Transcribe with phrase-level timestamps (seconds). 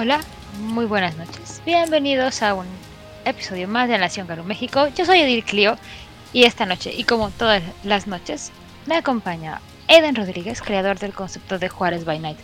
[0.00, 0.20] Hola,
[0.60, 1.60] muy buenas noches.
[1.66, 2.66] Bienvenidos a un
[3.24, 4.86] episodio más de Nación Garo México.
[4.96, 5.76] Yo soy Edil Clio
[6.32, 8.52] y esta noche, y como todas las noches,
[8.86, 12.38] me acompaña Eden Rodríguez, creador del concepto de Juárez by Night.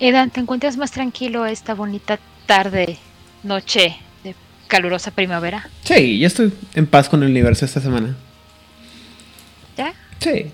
[0.00, 2.96] Eden, ¿te encuentras más tranquilo esta bonita tarde,
[3.42, 4.34] noche de
[4.68, 5.68] calurosa primavera?
[5.84, 8.16] Sí, yo estoy en paz con el universo esta semana.
[9.76, 9.92] ¿Ya?
[10.18, 10.50] Sí.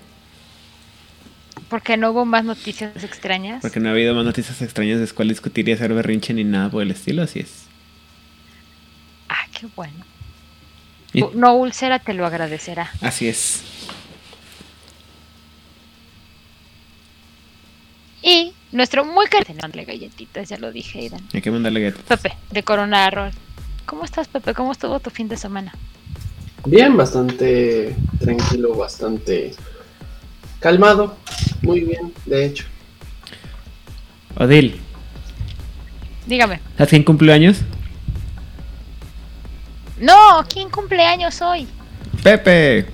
[1.75, 3.61] Porque no hubo más noticias extrañas.
[3.61, 6.69] Porque no ha habido más noticias extrañas de cuál discutir y hacer berrinche ni nada
[6.69, 7.65] por el estilo, así es.
[9.27, 10.05] Ah, qué bueno.
[11.11, 12.89] Y- No úlcera te lo agradecerá.
[13.01, 13.61] Así es.
[18.23, 21.27] Y nuestro muy cariñoso dándole galletitas, ya lo dije, Eden.
[21.33, 22.05] Hay que mandarle galletas.
[22.05, 23.31] Pepe, de Corona Roll.
[23.85, 24.53] ¿Cómo estás, Pepe?
[24.53, 25.73] ¿Cómo estuvo tu fin de semana?
[26.65, 29.53] Bien, bastante tranquilo, bastante
[30.65, 31.15] calmado.
[31.61, 32.65] Muy bien, de hecho.
[34.35, 34.81] Odil,
[36.25, 36.59] Dígame.
[36.75, 37.59] ¿sabes quién cumplió años?
[39.99, 41.67] No, ¿quién cumpleaños hoy?
[42.23, 42.87] Pepe.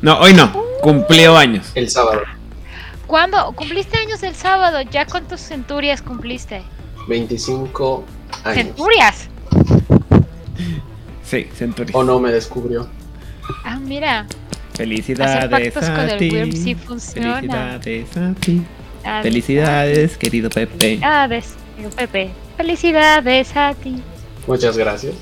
[0.00, 0.52] No, hoy no.
[0.80, 1.72] Cumplió años.
[1.74, 2.22] El sábado,
[3.08, 3.52] ¿Cuándo?
[3.56, 4.80] ¿Cumpliste años el sábado?
[4.82, 6.62] ¿Ya cuántos centurias cumpliste?
[7.08, 8.04] 25
[8.44, 8.54] años.
[8.56, 9.28] ¿Centurias?
[11.24, 11.90] Sí, Century.
[11.94, 12.88] O no me descubrió.
[13.64, 14.28] Ah, mira.
[14.76, 16.30] Felicidades con a el ti.
[16.30, 17.78] Wyrm sí funciona.
[17.80, 18.62] Felicidades a ti.
[19.22, 20.76] Felicidades, querido Pepe.
[20.78, 21.54] Felicidades,
[21.96, 22.30] Pepe.
[22.56, 24.02] Felicidades a ti.
[24.46, 25.14] Muchas gracias.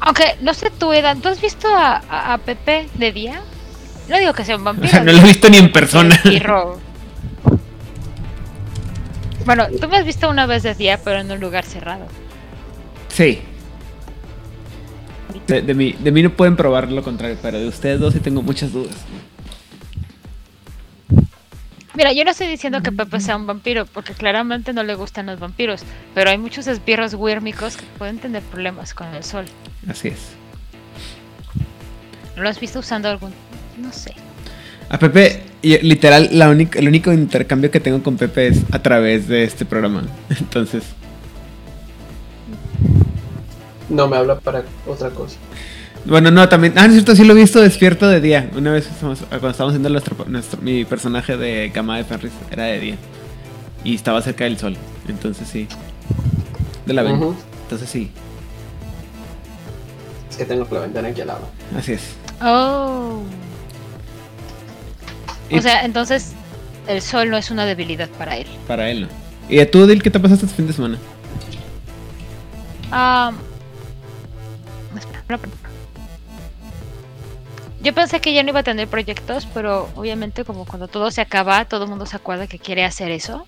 [0.00, 3.40] Aunque, no sé tú, Edan, ¿tú has visto a, a- a Pepe de día?
[4.08, 4.88] No digo que sea un O vampiro.
[4.88, 6.20] sea, no lo he visto ni en persona.
[9.44, 12.06] Bueno, tú me has visto una vez de día, pero en un lugar cerrado.
[13.08, 13.42] Sí.
[15.46, 18.20] De, de mí, de mí no pueden probar lo contrario, pero de ustedes dos sí
[18.20, 18.96] tengo muchas dudas.
[21.94, 25.26] Mira, yo no estoy diciendo que Pepe sea un vampiro, porque claramente no le gustan
[25.26, 25.82] los vampiros,
[26.14, 29.44] pero hay muchos esbirros huírmicos que pueden tener problemas con el sol.
[29.86, 30.30] Así es.
[32.36, 33.32] ¿Lo has visto usando algún...?
[33.78, 34.14] no sé.
[34.88, 39.28] A Pepe, literal, la única, el único intercambio que tengo con Pepe es a través
[39.28, 40.04] de este programa.
[40.30, 40.84] Entonces,
[43.92, 45.36] No me habla para otra cosa.
[46.04, 46.72] bueno, no, también.
[46.76, 48.50] Ah, es cierto, sí lo he visto despierto de día.
[48.56, 52.64] Una vez estamos- cuando estábamos haciendo nuestro, nuestro- mi personaje de Gama de Fenris era
[52.64, 52.96] de día.
[53.84, 54.76] Y estaba cerca del sol.
[55.08, 55.68] Entonces sí.
[56.86, 57.34] De la ventana.
[57.64, 58.10] Entonces sí.
[60.30, 61.48] Es que tengo la ventana aquí al lado.
[61.76, 62.14] Así es.
[62.42, 63.22] Oh.
[65.50, 66.32] Y- O sea, entonces
[66.88, 68.46] el sol no es una debilidad para él.
[68.66, 69.08] Para él, ¿no?
[69.48, 70.98] ¿Y a tú, Dil, qué te pasaste este fin de semana?
[72.90, 73.51] Ah, pregunta.
[77.82, 81.20] Yo pensé que ya no iba a tener proyectos, pero obviamente como cuando todo se
[81.20, 83.46] acaba, todo el mundo se acuerda que quiere hacer eso.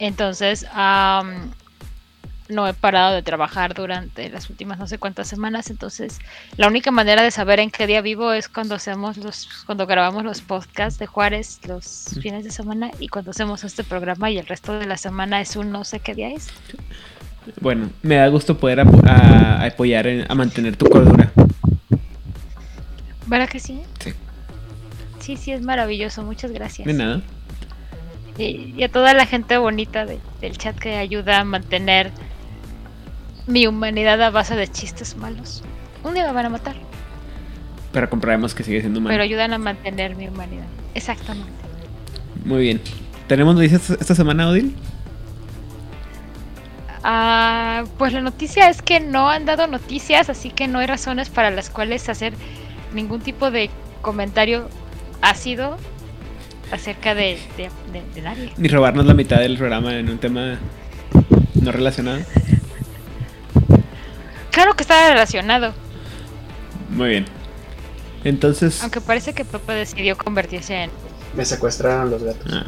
[0.00, 1.52] Entonces, am,
[2.50, 5.70] no he parado de trabajar durante las últimas no sé cuántas semanas.
[5.70, 6.18] Entonces,
[6.56, 10.24] la única manera de saber en qué día vivo es cuando hacemos los, cuando grabamos
[10.24, 14.46] los podcasts de Juárez los fines de semana y cuando hacemos este programa y el
[14.46, 16.48] resto de la semana es un no sé qué día es.
[17.60, 21.30] Bueno, me da gusto poder a- apoyar en- a mantener tu cordura.
[23.26, 23.80] ¿Verdad que sí?
[24.00, 24.12] Sí.
[25.20, 26.22] Sí, sí, es maravilloso.
[26.22, 26.86] Muchas gracias.
[26.86, 27.20] De nada.
[28.38, 32.10] Y, y a toda la gente bonita de- del chat que ayuda a mantener
[33.46, 35.62] mi humanidad a base de chistes malos.
[36.04, 36.76] Un día me van a matar,
[37.92, 39.12] Pero comprobemos que sigue siendo humano.
[39.12, 40.66] pero ayudan a mantener mi humanidad.
[40.94, 41.50] Exactamente.
[42.44, 42.80] Muy bien.
[43.26, 44.74] ¿Tenemos noticias esta semana, Odil?
[47.02, 51.30] Ah, pues la noticia es que no han dado noticias, así que no hay razones
[51.30, 52.34] para las cuales hacer
[52.92, 53.70] ningún tipo de
[54.02, 54.68] comentario
[55.22, 55.78] ácido
[56.72, 58.52] acerca de, de, de- de nadie.
[58.56, 60.58] Ni robarnos la mitad del programa en un tema
[61.54, 62.20] no relacionado.
[64.50, 65.72] Claro que está relacionado,
[66.90, 67.24] Muy bien.
[68.24, 68.82] Entonces.
[68.82, 70.90] aunque parece que Pepe decidió convertirse en
[71.34, 72.52] Me secuestraron los gatos.
[72.52, 72.66] Ah,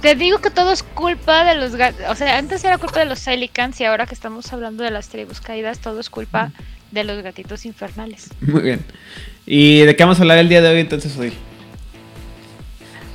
[0.00, 2.02] Te digo que todo es culpa de los gatos.
[2.08, 5.08] O sea, antes era culpa de los Silicans y ahora que estamos hablando de las
[5.08, 6.52] tribus caídas, todo es culpa
[6.92, 8.30] de los gatitos infernales.
[8.40, 8.84] muy bien.
[9.44, 11.34] ¿Y de qué vamos a hablar el día de hoy entonces, Odil?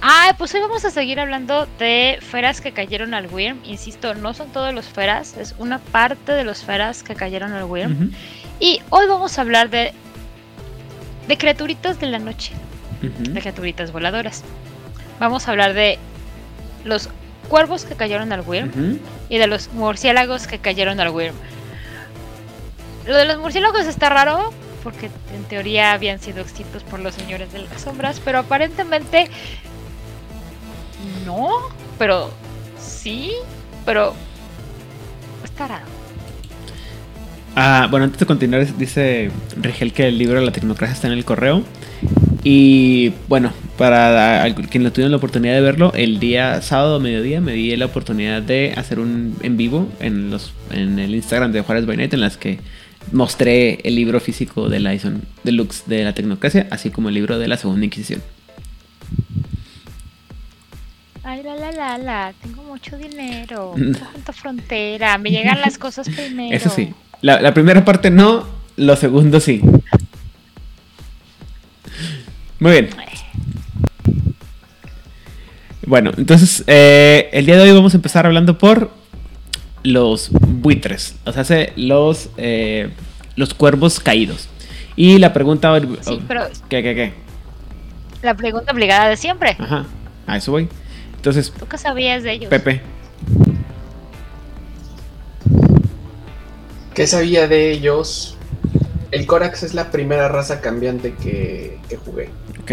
[0.02, 3.60] Ah, pues hoy vamos a seguir hablando de feras que cayeron al Wyrm.
[3.64, 7.64] Insisto, no son todos los feras, es una parte de los feras que cayeron al
[7.64, 8.12] Wyrm.
[8.60, 9.94] Y hoy vamos a hablar de,
[11.30, 12.52] de criaturitas de la noche,
[13.02, 14.44] de criaturitas voladoras.
[15.22, 15.98] Vamos a hablar de
[16.84, 17.10] los
[17.50, 19.00] cuervos que cayeron al Wyrm.
[19.30, 21.36] Y de los murciélagos que cayeron al Wyrm.
[23.06, 24.54] Lo de los murciélagos está raro,
[24.84, 29.30] porque en teoría habían sido extintos por los señores de las sombras, pero aparentemente
[31.26, 31.50] no,
[31.98, 32.32] pero
[32.80, 33.32] sí,
[33.86, 34.14] pero
[35.44, 35.86] está raro.
[37.56, 41.14] Ah, bueno, antes de continuar, dice Rigel que el libro de la tecnocracia está en
[41.14, 41.64] el correo.
[42.44, 47.54] Y bueno, para quien no tuvieron la oportunidad de verlo, el día sábado mediodía me
[47.54, 51.86] di la oportunidad de hacer un en vivo en los en el Instagram de Juárez
[51.86, 52.60] by Night en las que
[53.14, 57.40] mostré el libro físico de la edición deluxe de la tecnocracia, así como el libro
[57.40, 58.22] de la segunda inquisición.
[61.24, 63.72] Ay, la, la, la, la, tengo mucho dinero.
[64.14, 66.54] Junto frontera, me llegan las cosas primero.
[66.54, 66.94] Eso sí.
[67.22, 68.46] La, la primera parte no,
[68.76, 69.62] lo segundo sí.
[72.64, 72.90] Muy bien.
[75.86, 78.90] Bueno, entonces eh, el día de hoy vamos a empezar hablando por
[79.84, 82.90] los buitres, o sea, hace los, eh,
[83.36, 84.48] los cuervos caídos.
[84.96, 85.78] Y la pregunta...
[86.00, 87.14] Sí, pero ¿Qué, qué, qué?
[88.22, 89.58] la pregunta obligada de siempre.
[89.60, 89.86] Ajá,
[90.26, 90.70] a eso voy.
[91.18, 92.50] Entonces, ¿Tú qué sabías de ellos?
[92.50, 92.82] Pepe,
[96.94, 98.38] ¿Qué sabía de ellos?
[99.12, 102.30] El Corax es la primera raza cambiante que, que jugué.
[102.64, 102.72] ¿Ok?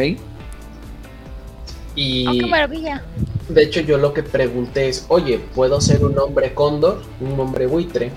[1.97, 3.03] Y Oh, qué maravilla.
[3.49, 7.03] de hecho yo lo que pregunté es, oye, ¿puedo ser un hombre cóndor?
[7.21, 8.11] Un hombre buitre.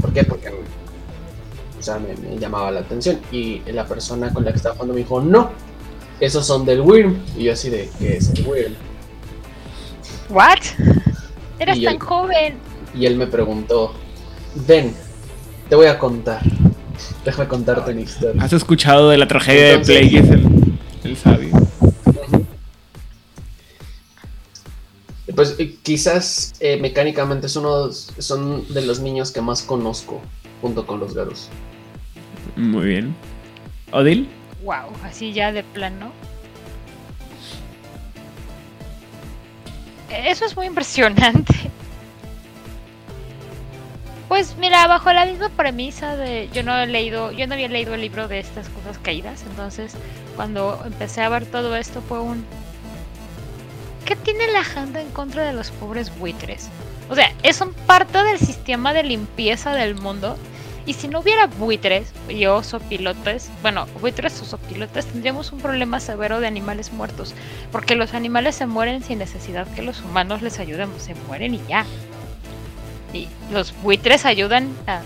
[0.00, 0.22] ¿Por qué?
[0.24, 3.18] Porque o sea, me, me llamaba la atención.
[3.32, 5.50] Y la persona con la que estaba jugando me dijo, no,
[6.20, 7.16] esos son del Wyrm.
[7.36, 8.74] Y yo así de, ¿qué es el Wyrm?
[10.30, 10.58] ¿What?
[11.58, 12.54] Eras Y tan joven.
[12.94, 13.92] Y él me preguntó,
[14.66, 14.94] ven,
[15.68, 16.42] te voy a contar.
[17.24, 18.42] Déjame contarte una historia.
[18.42, 20.55] ¿Has escuchado de la tragedia Entonces- de Plagueis,
[21.06, 21.50] el, sabio?
[25.34, 30.20] Pues eh, quizás eh, mecánicamente es uno, son de los niños que más conozco
[30.62, 31.48] junto con los Garus.
[32.56, 33.14] Muy bien.
[33.92, 34.28] ¿Odil?
[34.64, 36.10] Wow, así ya de plano.
[40.10, 41.70] Eso es muy impresionante.
[44.28, 47.94] Pues mira, bajo la misma premisa de yo no he leído, yo no había leído
[47.94, 49.94] el libro de estas cosas caídas, entonces
[50.34, 52.44] cuando empecé a ver todo esto fue un
[54.04, 56.68] ¿Qué tiene la gente en contra de los pobres buitres?
[57.08, 60.36] O sea, es un parte del sistema de limpieza del mundo
[60.86, 66.38] y si no hubiera buitres y osopilotes, bueno, buitres o osopilotes, tendríamos un problema severo
[66.38, 67.34] de animales muertos.
[67.72, 71.60] Porque los animales se mueren sin necesidad que los humanos les ayudemos, se mueren y
[71.68, 71.84] ya.
[73.16, 75.00] Y los buitres ayudan a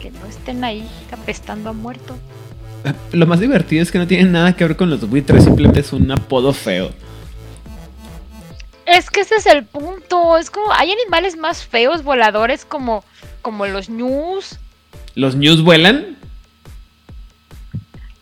[0.00, 2.16] que no estén ahí apestando a muerto.
[3.12, 5.92] Lo más divertido es que no tiene nada que ver con los buitres, simplemente es
[5.92, 6.90] un apodo feo.
[8.86, 10.36] Es que ese es el punto.
[10.36, 13.04] Es como, hay animales más feos voladores como,
[13.40, 14.58] como los ñus.
[15.14, 16.16] ¿Los news vuelan?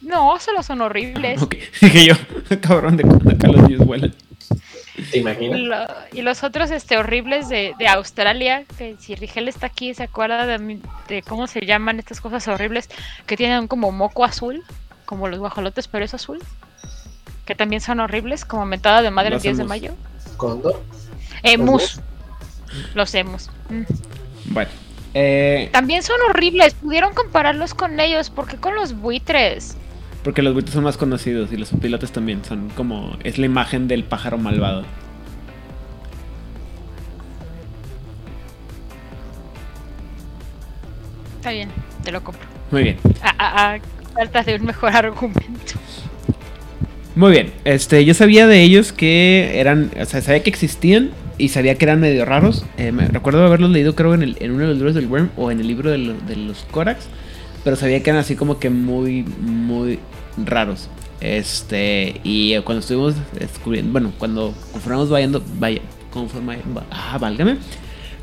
[0.01, 1.43] No, solo son horribles.
[1.43, 2.15] Ok, dije yo,
[2.61, 4.15] cabrón, de cuando acá los news vuelan.
[5.11, 5.59] ¿Te imaginas?
[5.61, 10.03] Lo- y los otros este horribles de, de Australia, que si Rigel está aquí se
[10.03, 12.89] acuerda de, cómo se llaman estas cosas horribles
[13.27, 14.63] que tienen como moco azul,
[15.07, 16.41] como los guajolotes, pero es azul.
[17.47, 19.95] Que también son horribles, como mentada de madre el Los 10 de mayo.
[20.37, 20.81] ¿Cóndor?
[21.43, 22.01] Emus.
[22.95, 23.51] Los emus.
[23.69, 23.83] Mm.
[24.47, 24.71] Bueno,
[25.15, 26.75] eh, También son horribles.
[26.75, 28.31] Pudieron compararlos con ellos.
[28.31, 29.77] porque con los buitres?
[30.25, 33.17] Porque los buitres son más conocidos y los pilotos también son como.
[33.25, 34.85] Es la imagen del pájaro malvado.
[41.37, 41.69] Está bien,
[42.05, 42.43] te lo compro.
[42.71, 42.97] Muy bien.
[43.23, 43.81] A, a- a
[44.15, 45.41] falta de un mejor argumento.
[47.15, 51.49] Muy bien, este, yo sabía de ellos que eran, o sea, sabía que existían y
[51.51, 52.65] sabía que eran medio raros.
[52.79, 55.31] Eh, me recuerdo haberlos leído creo en, el- en uno de los libros del Worm
[55.37, 57.09] o en el libro de, lo- de los Corax,
[57.65, 59.99] pero sabía que eran así como que muy, muy
[60.37, 60.89] raros.
[61.21, 66.59] Este, y cuando estuvimos descubriendo, bueno, cuando conforme vamos vayando, vaya, conforme,
[66.91, 67.59] ah, válgame,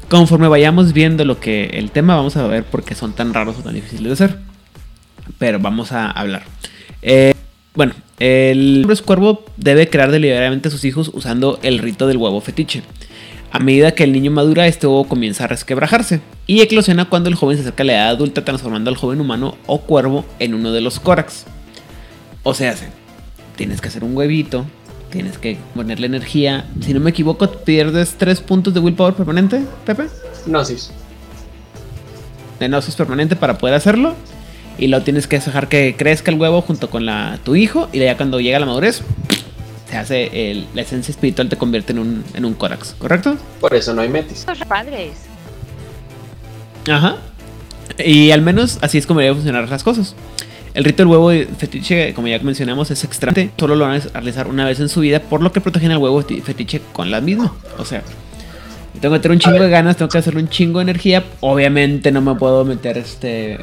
[0.09, 3.57] conforme vayamos viendo lo que el tema, vamos a ver por qué son tan raros
[3.57, 4.39] o tan difíciles de hacer.
[5.37, 6.43] Pero vamos a hablar.
[7.01, 7.33] Eh,
[7.75, 12.41] bueno, el hombre cuervo debe crear deliberadamente a sus hijos usando el rito del huevo
[12.41, 12.83] fetiche.
[13.51, 17.35] A medida que el niño madura, este huevo comienza a resquebrajarse y eclosiona cuando el
[17.35, 20.71] joven se acerca a la edad adulta, transformando al joven humano o cuervo en uno
[20.71, 21.45] de los Corax.
[22.43, 22.89] O sea, se-
[23.55, 24.65] tienes que hacer un huevito,
[25.09, 26.65] tienes que ponerle energía.
[26.81, 30.05] Si no me equivoco, pierdes 3 puntos de willpower permanente, Pepe.
[30.45, 30.91] Gnosis.
[32.59, 34.15] de gnosis permanente para poder hacerlo.
[34.79, 37.89] Y lo tienes que dejar que crezca el huevo junto con la, tu hijo.
[37.91, 39.01] Y ya cuando llega a la madurez,
[39.89, 43.35] se hace el- la esencia espiritual te convierte en un, en un Corax, ¿correcto?
[43.59, 44.45] Por eso no hay Metis.
[44.47, 45.11] Los padres.
[46.89, 47.17] Ajá.
[48.03, 50.15] Y al menos así es como deberían funcionar las cosas.
[50.73, 53.51] El rito del huevo fetiche, como ya mencionamos, es extravagante.
[53.59, 55.97] Solo lo van a realizar una vez en su vida, por lo que protegen al
[55.97, 57.53] huevo feti- fetiche con la misma.
[57.77, 58.03] O sea,
[59.01, 61.23] Tengo que tener un chingo de ganas, tengo que hacerle un chingo de energía.
[61.41, 63.59] Obviamente no me puedo meter este.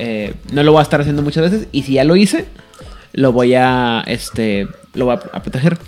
[0.00, 1.68] Eh, no lo voy a estar haciendo muchas veces.
[1.72, 2.46] Y si ya lo hice,
[3.12, 4.02] lo voy a.
[4.06, 4.66] Este.
[4.94, 5.78] Lo voy a, a proteger.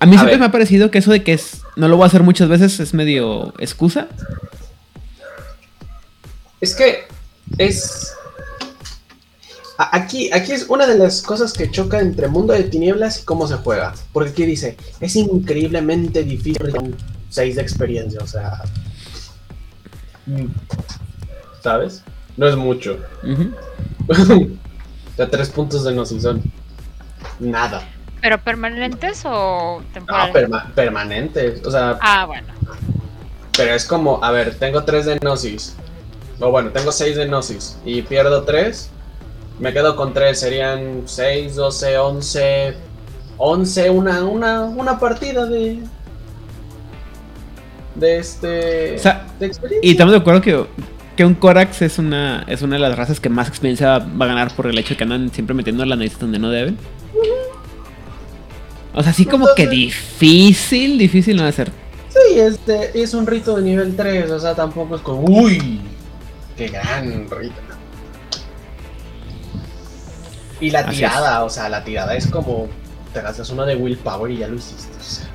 [0.00, 0.40] A mí A siempre ver.
[0.40, 2.78] me ha parecido que eso de que es, no lo voy a hacer muchas veces
[2.80, 4.06] es medio excusa.
[6.60, 7.04] Es que
[7.58, 8.12] es.
[9.76, 13.46] Aquí, aquí es una de las cosas que choca entre mundo de tinieblas y cómo
[13.46, 13.94] se juega.
[14.12, 16.96] Porque aquí dice, es increíblemente difícil con
[17.30, 18.62] 6 de experiencia, o sea.
[20.26, 20.46] mm,
[21.62, 22.02] ¿Sabes?
[22.38, 22.98] No es mucho.
[24.08, 24.14] O
[25.16, 26.42] sea, 3 puntos de gnosis son
[27.40, 27.82] nada.
[28.20, 30.34] ¿Pero permanentes o No, temporales?
[30.34, 31.60] perma- permanente.
[31.64, 32.46] O sea, Ah, bueno.
[33.56, 35.74] Pero es como, a ver, tengo 3 de Gnosis.
[36.40, 37.76] O bueno, tengo 6 de Gnosis.
[37.84, 38.90] Y pierdo 3.
[39.58, 40.38] Me quedo con 3.
[40.38, 42.74] Serían 6, 12, 11.
[43.36, 45.80] 11, una, una, una partida de.
[47.96, 48.94] De este.
[48.96, 49.88] O sea, de experiencia.
[49.88, 50.64] Y estamos de acuerdo que,
[51.18, 54.28] que un Corax es una, es una de las razas que más experiencia va, a
[54.28, 56.78] ganar por el hecho de que andan siempre metiendo las narices donde no deben.
[58.94, 61.72] O sea, así como que difícil, difícil no va a ser.
[62.08, 64.30] Sí, este, es un rito de nivel 3.
[64.30, 65.22] O sea, tampoco es como.
[65.22, 65.80] ¡Uy!
[66.56, 67.56] ¡Qué gran rito!
[70.60, 72.68] Y la Así tirada, o sea, la tirada es como.
[73.12, 74.96] Te gastas una de willpower y ya lo hiciste.
[74.96, 75.28] o sea.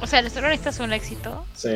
[0.00, 1.44] O sea, ¿los terroristas son un éxito?
[1.54, 1.74] Sí.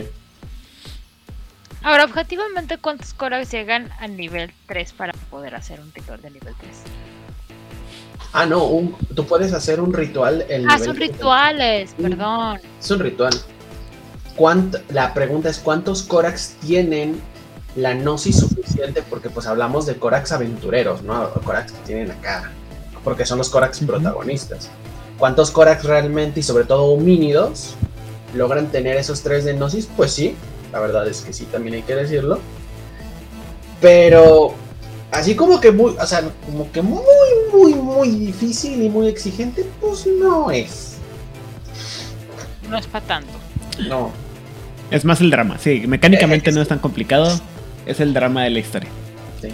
[1.86, 6.52] Ahora, objetivamente, ¿cuántos Korax llegan al nivel 3 para poder hacer un ritual de nivel
[6.58, 6.72] 3?
[8.32, 10.44] Ah, no, un- tú puedes hacer un ritual.
[10.48, 11.10] El Ah, nivel son tres.
[11.12, 12.58] rituales, perdón.
[12.80, 13.32] Es un ritual.
[14.36, 17.20] ¿Cuánt- la pregunta es: ¿cuántos Korax tienen
[17.76, 19.02] la gnosis suficiente?
[19.08, 21.30] Porque, pues, hablamos de Korax aventureros, ¿no?
[21.44, 22.50] Korax que tienen acá.
[23.04, 23.92] Porque son los Korax Ujú.
[23.92, 24.70] protagonistas.
[25.18, 27.76] ¿Cuántos Korax realmente, y sobre todo homínidos,
[28.34, 29.88] logran tener esos tres de gnosis?
[29.96, 30.34] Pues sí,
[30.72, 32.40] la verdad es que sí, también hay que decirlo.
[33.80, 34.54] Pero
[35.10, 37.02] así como que muy, o sea, como que muy,
[37.52, 40.94] muy, muy difícil y muy exigente, pues no es.
[42.70, 43.32] No es para tanto.
[43.88, 44.10] No.
[44.90, 45.84] Es más el drama, sí.
[45.86, 47.38] Mecánicamente Eh, no es tan complicado.
[47.86, 48.88] Es el drama de la historia.
[49.40, 49.48] Sí.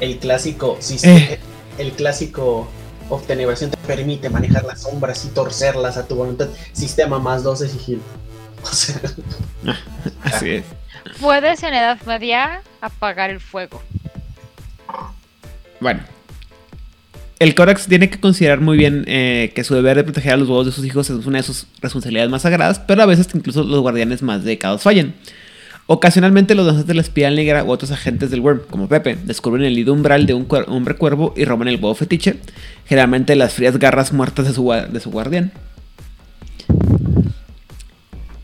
[0.00, 1.38] El clásico, sí, Eh.
[1.78, 2.68] el clásico
[3.08, 6.48] obtenebración te permite manejar las sombras y torcerlas a tu voluntad.
[6.72, 8.00] Sistema más 12 sigilo.
[8.62, 9.00] O sea,
[10.22, 10.64] Así es.
[11.20, 13.82] Puedes en Edad Media apagar el fuego.
[15.80, 16.00] Bueno.
[17.38, 20.46] El Corax tiene que considerar muy bien eh, que su deber de proteger a los
[20.48, 23.64] huevos de sus hijos es una de sus responsabilidades más sagradas, pero a veces incluso
[23.64, 25.14] los guardianes más dedicados fallan.
[25.86, 29.64] Ocasionalmente los danzantes de la espiral negra u otros agentes del Worm, como Pepe, descubren
[29.64, 32.36] el nido umbral de un cuer- hombre cuervo y roban el huevo fetiche,
[32.86, 35.50] generalmente las frías garras muertas de su, gua- de su guardián.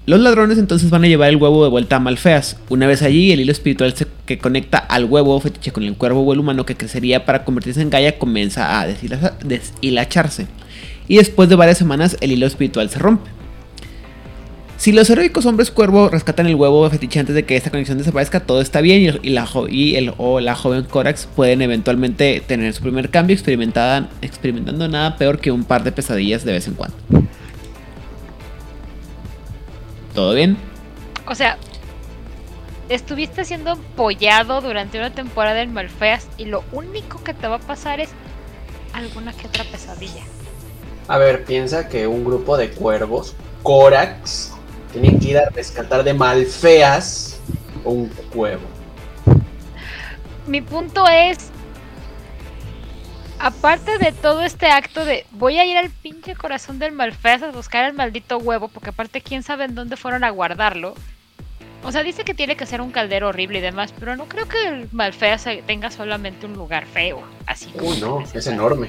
[0.07, 2.59] Los ladrones entonces van a llevar el huevo de vuelta a Malfeas.
[2.69, 3.93] Una vez allí, el hilo espiritual
[4.25, 7.83] que conecta al huevo fetiche con el cuervo o el humano que crecería para convertirse
[7.83, 10.47] en Gaia comienza a deshila- deshilacharse.
[11.09, 13.29] Y después de varias semanas, el hilo espiritual se rompe.
[14.77, 18.39] Si los heroicos hombres cuervo rescatan el huevo fetiche antes de que esta conexión desaparezca,
[18.39, 23.35] todo está bien y, la, y la joven Corax pueden eventualmente tener su primer cambio
[23.35, 26.97] experimentando nada peor que un par de pesadillas de vez en cuando.
[30.17, 30.57] ¿Todo bien?
[31.27, 31.59] O sea,
[32.89, 37.59] estuviste siendo empollado durante una temporada en Malfeas y lo único que te va a
[37.59, 38.09] pasar es
[38.95, 40.23] alguna que otra pesadilla.
[41.07, 44.55] a ver, piensa que un grupo de cuervos, Corax,
[44.91, 47.39] tienen que ir a rescatar de malfeas
[47.85, 48.63] un huevo.
[50.47, 51.51] Mi punto es,
[53.39, 57.51] aparte de todo este acto de voy a ir al pinche corazón del Malfeas a
[57.51, 60.95] buscar el maldito huevo, porque aparte quién sabe en dónde fueron a guardarlo.
[61.85, 64.49] O sea, dice que tiene que ser un caldero horrible y demás, pero no creo
[64.49, 67.71] que el Malfeas tenga solamente un lugar feo, así.
[67.81, 68.89] Uy, no, es enorme.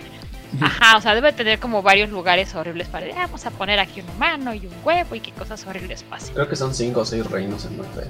[0.62, 4.00] Ajá, o sea, debe tener como varios lugares horribles para, "Ah, vamos a poner aquí
[4.02, 6.34] un humano y un huevo y que cosas horribles pasen.
[6.34, 8.08] Creo que son cinco o seis reinos en malfeas.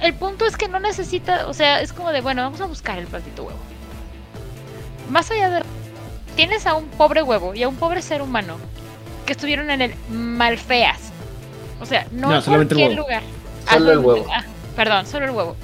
[0.00, 2.98] El punto es que no necesita, o sea, es como de, bueno, vamos a buscar
[2.98, 3.58] el maldito huevo.
[5.10, 5.62] Más allá de...
[6.36, 8.56] Tienes a un pobre huevo y a un pobre ser humano
[9.26, 10.98] que estuvieron en el Malfeas.
[11.80, 13.08] O sea, no, No, en solamente el cualquier huevo.
[13.08, 13.22] lugar.
[13.70, 14.32] Solo el solamente- huevo.
[14.34, 14.44] ah,
[14.76, 15.56] perdón, solo el huevo.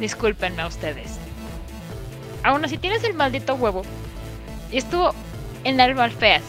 [0.00, 1.18] Discúlpenme a ustedes.
[2.42, 3.82] Aún así, tienes el maldito huevo
[4.72, 5.12] y estuvo
[5.64, 6.42] en el Malfeas.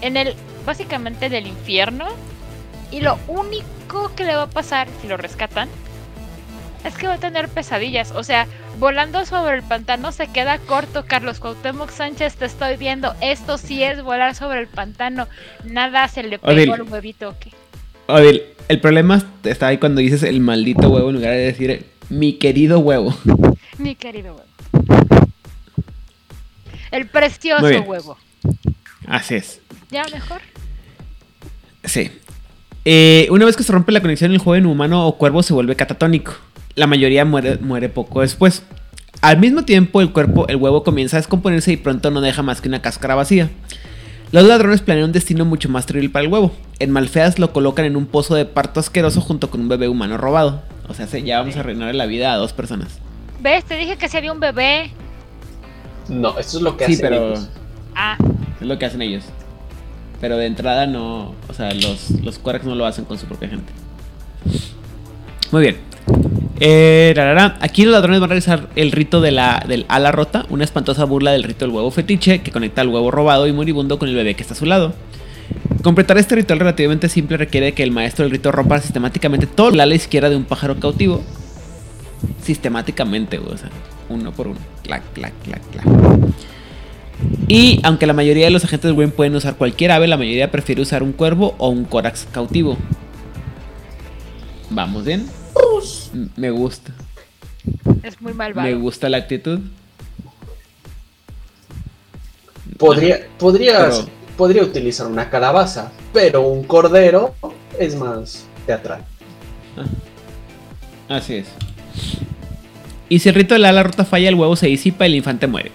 [0.00, 2.06] En el, básicamente en el infierno.
[2.90, 5.68] Y lo único que le va a pasar si lo rescatan
[6.84, 8.12] es que va a tener pesadillas.
[8.12, 8.46] O sea,
[8.78, 12.36] volando sobre el pantano se queda corto, Carlos Cuauhtémoc Sánchez.
[12.36, 13.14] Te estoy viendo.
[13.20, 15.26] Esto sí es volar sobre el pantano.
[15.64, 16.72] Nada se le pegó Odil.
[16.72, 17.34] al huevito.
[17.40, 17.50] ¿qué?
[18.06, 22.34] Odil, el problema está ahí cuando dices el maldito huevo en lugar de decir mi
[22.34, 23.14] querido huevo.
[23.78, 24.48] Mi querido huevo.
[26.90, 28.16] El precioso huevo.
[29.06, 29.60] Así es.
[29.90, 30.40] ¿Ya mejor?
[31.84, 32.10] Sí.
[32.84, 35.76] Eh, una vez que se rompe la conexión, el joven humano o cuervo se vuelve
[35.76, 36.34] catatónico.
[36.78, 38.62] La mayoría muere, muere poco después.
[39.20, 42.60] Al mismo tiempo, el cuerpo, el huevo comienza a descomponerse y pronto no deja más
[42.60, 43.50] que una cáscara vacía.
[44.30, 46.52] Los ladrones planean un destino mucho más terrible para el huevo.
[46.78, 50.18] En Malfeas lo colocan en un pozo de parto asqueroso junto con un bebé humano
[50.18, 50.62] robado.
[50.88, 52.98] O sea, se- ya vamos a arruinarle la vida a dos personas.
[53.40, 53.64] ¿Ves?
[53.64, 54.90] Te dije que si había un bebé.
[56.08, 57.48] No, esto es lo que Sí, hacen pero ellos.
[57.96, 58.16] Ah,
[58.60, 59.24] es lo que hacen ellos.
[60.20, 63.48] Pero de entrada no, o sea, los, los Quarks no lo hacen con su propia
[63.48, 63.72] gente.
[65.50, 65.76] Muy bien.
[66.60, 67.14] Eh.
[67.60, 71.04] Aquí los ladrones van a realizar el rito de la, del ala rota, una espantosa
[71.04, 74.14] burla del rito del huevo fetiche que conecta al huevo robado y moribundo con el
[74.14, 74.94] bebé que está a su lado.
[75.82, 79.80] Completar este ritual relativamente simple requiere que el maestro del rito rompa sistemáticamente todo el
[79.80, 81.22] ala izquierda de un pájaro cautivo.
[82.42, 83.70] Sistemáticamente, o sea,
[84.08, 84.58] uno por uno.
[84.82, 85.86] Clac, clac, clac, clac.
[87.46, 90.82] Y aunque la mayoría de los agentes Wayne pueden usar cualquier ave, la mayoría prefiere
[90.82, 92.76] usar un cuervo o un corax cautivo.
[94.70, 95.26] Vamos bien.
[96.36, 96.92] Me gusta.
[98.02, 98.78] es muy Me malvado.
[98.80, 99.60] gusta la actitud.
[102.78, 107.34] Podría, podría, Pero- podría utilizar una calabaza, pero un cordero
[107.78, 109.04] es más teatral.
[111.08, 111.46] Así es.
[113.08, 115.46] Y si el rito del ala rota falla, el huevo se disipa y el infante
[115.46, 115.72] muere.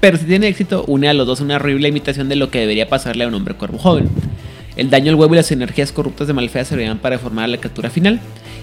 [0.00, 2.88] Pero si tiene éxito, une a los dos una horrible imitación de lo que debería
[2.88, 4.08] pasarle a un hombre cuervo joven.
[4.76, 7.56] El daño al huevo y las energías corruptas de Malfea servirán para deformar a la
[7.56, 8.20] criatura final.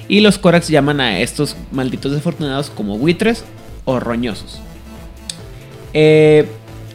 [0.08, 3.44] Y los Corax llaman a estos malditos desafortunados como buitres
[3.86, 4.60] o roñosos.
[5.94, 6.48] Eh,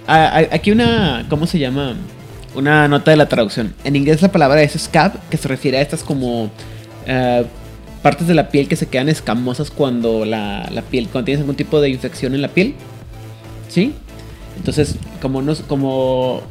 [0.06, 1.26] aquí una.
[1.28, 1.96] ¿Cómo se llama?
[2.54, 3.74] Una nota de la traducción.
[3.84, 6.50] En inglés la palabra es scab, que se refiere a estas como.
[7.06, 7.44] eh,
[8.02, 11.08] partes de la piel que se quedan escamosas cuando la, la piel.
[11.08, 12.74] Cuando tienes algún tipo de infección en la piel.
[13.68, 13.94] ¿Sí?
[14.56, 16.42] Entonces, como no, como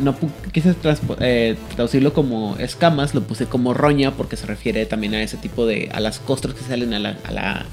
[0.00, 0.14] no
[0.52, 0.74] quise
[1.20, 5.66] eh, traducirlo como escamas, lo puse como roña porque se refiere también a ese tipo
[5.66, 7.66] de, a las costras que salen a la, a la,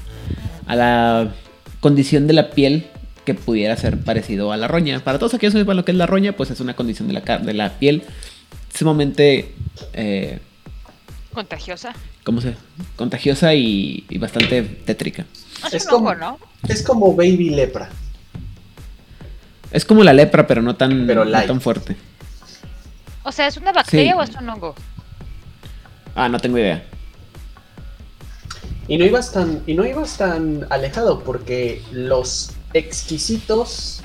[0.66, 1.32] a la
[1.80, 2.86] condición de la piel
[3.24, 5.00] que pudiera ser parecido a la roña.
[5.00, 7.14] Para todos aquellos que sepan lo que es la roña, pues es una condición de
[7.14, 8.02] la, car- de la piel
[8.74, 9.52] sumamente,
[9.92, 10.38] eh,
[11.32, 11.92] Contagiosa.
[12.24, 12.54] ¿cómo se?
[12.96, 15.26] Contagiosa y, y bastante tétrica.
[15.72, 16.38] Es, como- ¿no?
[16.68, 17.88] Es como baby lepra.
[19.70, 21.96] Es como la lepra, pero no tan, Pero no tan fuerte.
[23.26, 24.18] O sea, ¿es una bacteria Sí.
[24.18, 24.72] o es un hongo?
[26.14, 26.84] Ah, no tengo idea.
[28.86, 34.00] Y no ibas tan, y no ibas tan alejado porque los exquisitos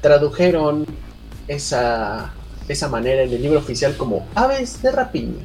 [0.00, 0.84] tradujeron
[1.46, 2.32] esa,
[2.66, 5.44] esa manera en el libro oficial como aves de rapiña.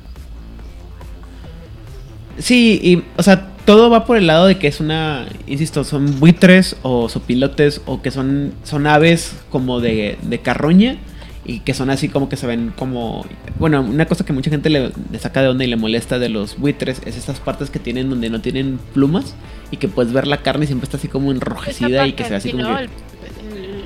[2.40, 6.20] Sí, y, o sea, todo va por el lado de que es una, insisto, son
[6.20, 10.98] buitres o sopilotes o que son, son aves como de, de carroña
[11.44, 13.26] y que son así como que se ven como,
[13.58, 16.30] bueno, una cosa que mucha gente le, le saca de onda y le molesta de
[16.30, 19.34] los buitres es estas partes que tienen donde no tienen plumas
[19.72, 22.30] y que puedes ver la carne y siempre está así como enrojecida y que se
[22.30, 22.78] ve así Sí, como ¿no?
[22.78, 22.90] que...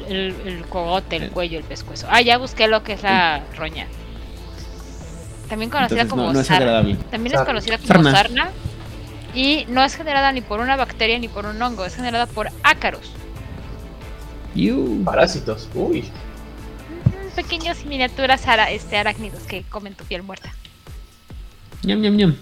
[0.10, 2.08] El, el- cogote, el cuello, el pescuezo.
[2.12, 3.88] Ah, ya busqué lo que es la roña.
[5.50, 6.66] También conocida Entonces como no, no es sarna.
[6.66, 6.96] agradable.
[7.10, 8.12] También es conocida como Sarna.
[8.12, 8.50] sarna.
[9.34, 12.50] Y no es generada ni por una bacteria ni por un hongo, es generada por
[12.64, 13.12] ácaros.
[15.04, 15.70] Parásitos.
[15.74, 16.06] Uy.
[17.36, 20.54] Pequeños miniaturas ara- este, arácnidos que comen tu piel muerta.
[21.84, 22.36] Ñam, ñam, ñam.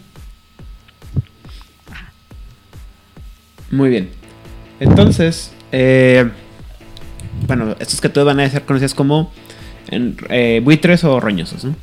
[3.71, 4.09] Muy bien.
[4.79, 6.29] Entonces, eh,
[7.47, 9.31] bueno, estos que todos van a ser conocidos como
[9.89, 11.63] en- eh, buitres o roñosos.
[11.65, 11.75] ¿no?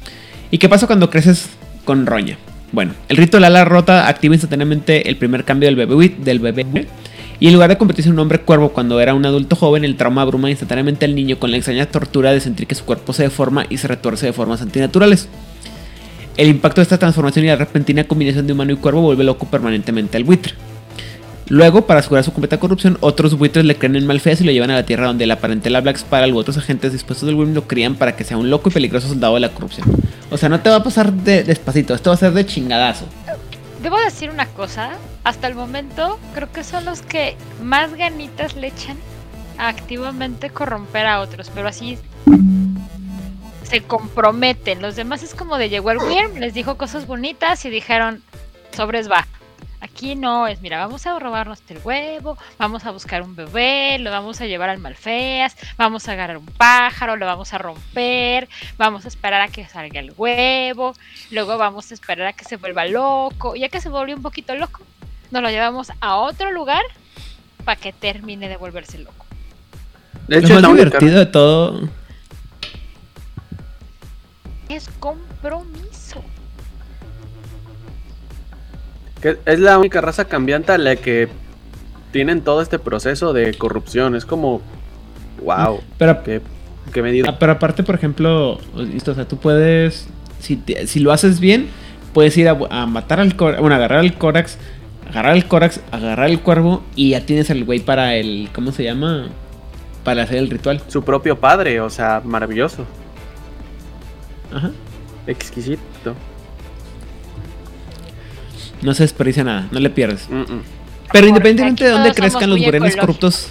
[0.52, 1.50] ¿Y qué pasa cuando creces
[1.84, 2.38] con roña?
[2.72, 6.38] Bueno, el rito del ala rota activa instantáneamente el primer cambio del bebé, buit- del
[6.38, 6.86] bebé
[7.40, 9.96] y en lugar de convertirse en un hombre cuervo cuando era un adulto joven, el
[9.96, 13.22] trauma abruma instantáneamente al niño con la extraña tortura de sentir que su cuerpo se
[13.22, 15.26] deforma y se retuerce de formas antinaturales.
[16.36, 19.46] El impacto de esta transformación y la repentina combinación de humano y cuervo vuelve loco
[19.46, 20.52] permanentemente al buitre.
[21.48, 24.70] Luego, para asegurar su completa corrupción, otros buitres le creen en Malfeas y lo llevan
[24.70, 27.66] a la tierra donde la parentela Black Spiral u otros agentes dispuestos del Wyrm lo
[27.66, 29.88] crían para que sea un loco y peligroso soldado de la corrupción.
[30.30, 33.06] O sea, no te va a pasar de despacito, esto va a ser de chingadazo.
[33.82, 34.92] Debo decir una cosa,
[35.24, 38.98] hasta el momento creo que son los que más ganitas le echan
[39.56, 41.98] a activamente corromper a otros, pero así
[43.62, 44.82] se comprometen.
[44.82, 45.98] Los demás es como de llegó el
[46.38, 48.22] les dijo cosas bonitas y dijeron,
[48.76, 49.26] sobres va.
[49.80, 54.10] Aquí no es, mira, vamos a robarnos el huevo, vamos a buscar un bebé, lo
[54.10, 59.06] vamos a llevar al malfeas, vamos a agarrar un pájaro, lo vamos a romper, vamos
[59.06, 60.94] a esperar a que salga el huevo,
[61.30, 64.54] luego vamos a esperar a que se vuelva loco, ya que se volvió un poquito
[64.54, 64.82] loco,
[65.30, 66.82] nos lo llevamos a otro lugar
[67.64, 69.24] para que termine de volverse loco.
[70.28, 71.88] De hecho, lo más divertido de todo
[74.68, 75.89] es compromiso.
[79.20, 81.28] Que es la única raza cambiante a la que
[82.10, 84.14] tienen todo este proceso de corrupción.
[84.14, 84.62] Es como,
[85.44, 85.80] wow.
[85.98, 86.40] Pero, qué,
[86.92, 87.28] qué medida.
[87.28, 90.08] Ah, pero aparte, por ejemplo, o sea, tú puedes,
[90.40, 91.68] si, si lo haces bien,
[92.12, 94.58] puedes ir a, a matar al Corax, bueno, agarrar al Corax,
[95.08, 98.84] agarrar al Corax, agarrar el cuervo y ya tienes el güey para el, ¿cómo se
[98.84, 99.28] llama?
[100.04, 100.80] Para hacer el ritual.
[100.88, 102.86] Su propio padre, o sea, maravilloso.
[104.52, 104.70] Ajá.
[105.26, 106.14] Exquisito.
[108.82, 110.28] No se desperdicia nada, no le pierdes.
[110.30, 110.62] Mm, mm.
[111.12, 113.48] Pero independientemente de dónde crezcan los burenes corruptos.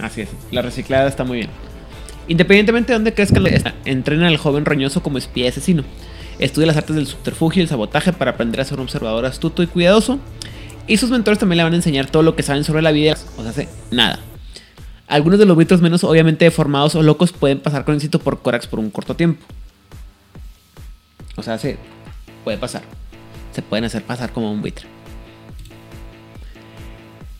[0.00, 1.50] Así es, la reciclada está muy bien.
[2.28, 3.52] Independientemente de dónde crezcan, los-
[3.84, 5.82] entrena al joven roñoso como espía y asesino.
[6.38, 9.62] Estudia las artes del subterfugio y el sabotaje para aprender a ser un observador astuto
[9.62, 10.18] y cuidadoso.
[10.86, 13.16] Y sus mentores también le van a enseñar todo lo que saben sobre la vida.
[13.38, 14.18] O sea, hace nada.
[15.06, 18.66] Algunos de los buitres menos obviamente deformados o locos pueden pasar con éxito por Corax
[18.66, 19.44] por un corto tiempo.
[21.36, 21.76] O sea, se
[22.42, 22.82] puede pasar.
[23.54, 24.86] Se pueden hacer pasar como un buitre.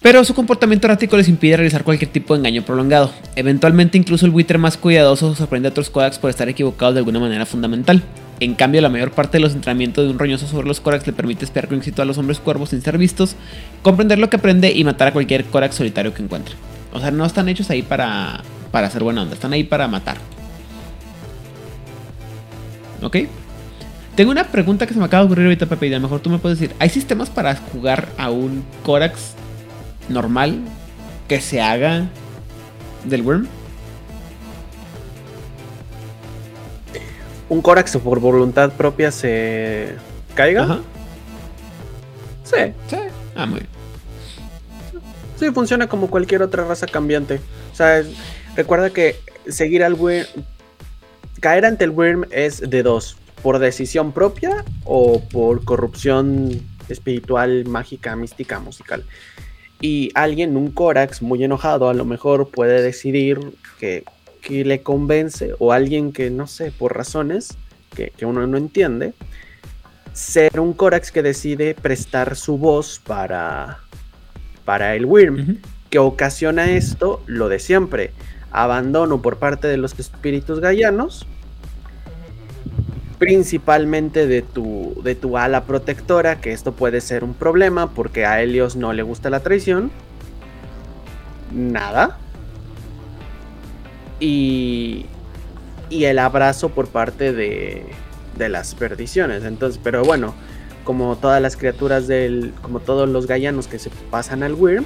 [0.04, 3.10] Pero su comportamiento errático les impide realizar cualquier tipo de engaño prolongado.
[3.36, 7.20] Eventualmente, incluso el buitre más cuidadoso sorprende a otros Korax por estar equivocados de alguna
[7.20, 8.02] manera fundamental.
[8.38, 11.14] En cambio, la mayor parte de los entrenamientos de un roñoso sobre los Korax le
[11.14, 13.34] permite espiar con éxito a los hombres cuervos sin ser vistos,
[13.80, 16.54] comprender lo que aprende y matar a cualquier Korax solitario que encuentre.
[16.92, 20.18] O sea, no están hechos ahí para, para hacer buena onda, están ahí para matar.
[23.00, 23.16] ¿Ok?
[24.16, 26.20] Tengo una pregunta que se me acaba de ocurrir ahorita, Pepe, y a lo mejor
[26.20, 29.32] tú me puedes decir, ¿hay sistemas para jugar a un Korax
[30.08, 30.60] normal
[31.26, 32.06] que se haga
[33.04, 33.48] del Worm?
[37.48, 39.94] ¿Un Corax por voluntad propia se
[40.34, 40.62] caiga?
[40.64, 40.78] Ajá.
[42.44, 42.56] Sí,
[42.88, 42.96] Sí.
[43.34, 43.70] Ah, muy bien.
[45.36, 47.40] sí, funciona como cualquier otra raza cambiante.
[47.72, 48.06] O sea, es-
[48.54, 49.16] recuerda que
[49.48, 50.26] seguir al Wyrm,
[51.40, 58.16] caer ante el Wyrm es de dos, por decisión propia o por corrupción espiritual, mágica,
[58.16, 59.04] mística, musical.
[59.82, 63.38] Y alguien, un Corax muy enojado, a lo mejor puede decidir
[63.78, 64.04] que,
[64.40, 67.58] que le convence, o alguien que, no sé, por razones
[67.94, 69.12] que, que uno no entiende,
[70.14, 73.80] ser un Corax que decide prestar su voz para,
[74.64, 75.40] para el Wyrm.
[75.40, 75.56] Ujú.
[75.90, 78.12] que ocasiona esto, lo de siempre,
[78.52, 81.26] abandono por parte de los espíritus gallanos,
[83.18, 88.42] principalmente de tu, de tu ala protectora, que esto puede ser un problema porque a
[88.42, 89.90] Helios no le gusta la traición.
[91.52, 92.18] Nada.
[94.20, 95.06] Y,
[95.90, 97.86] y el abrazo por parte de,
[98.36, 99.44] de las perdiciones.
[99.44, 100.34] Entonces, pero bueno,
[100.84, 104.84] como todas las criaturas del, como todos los gallanos que se pasan al Wyrm,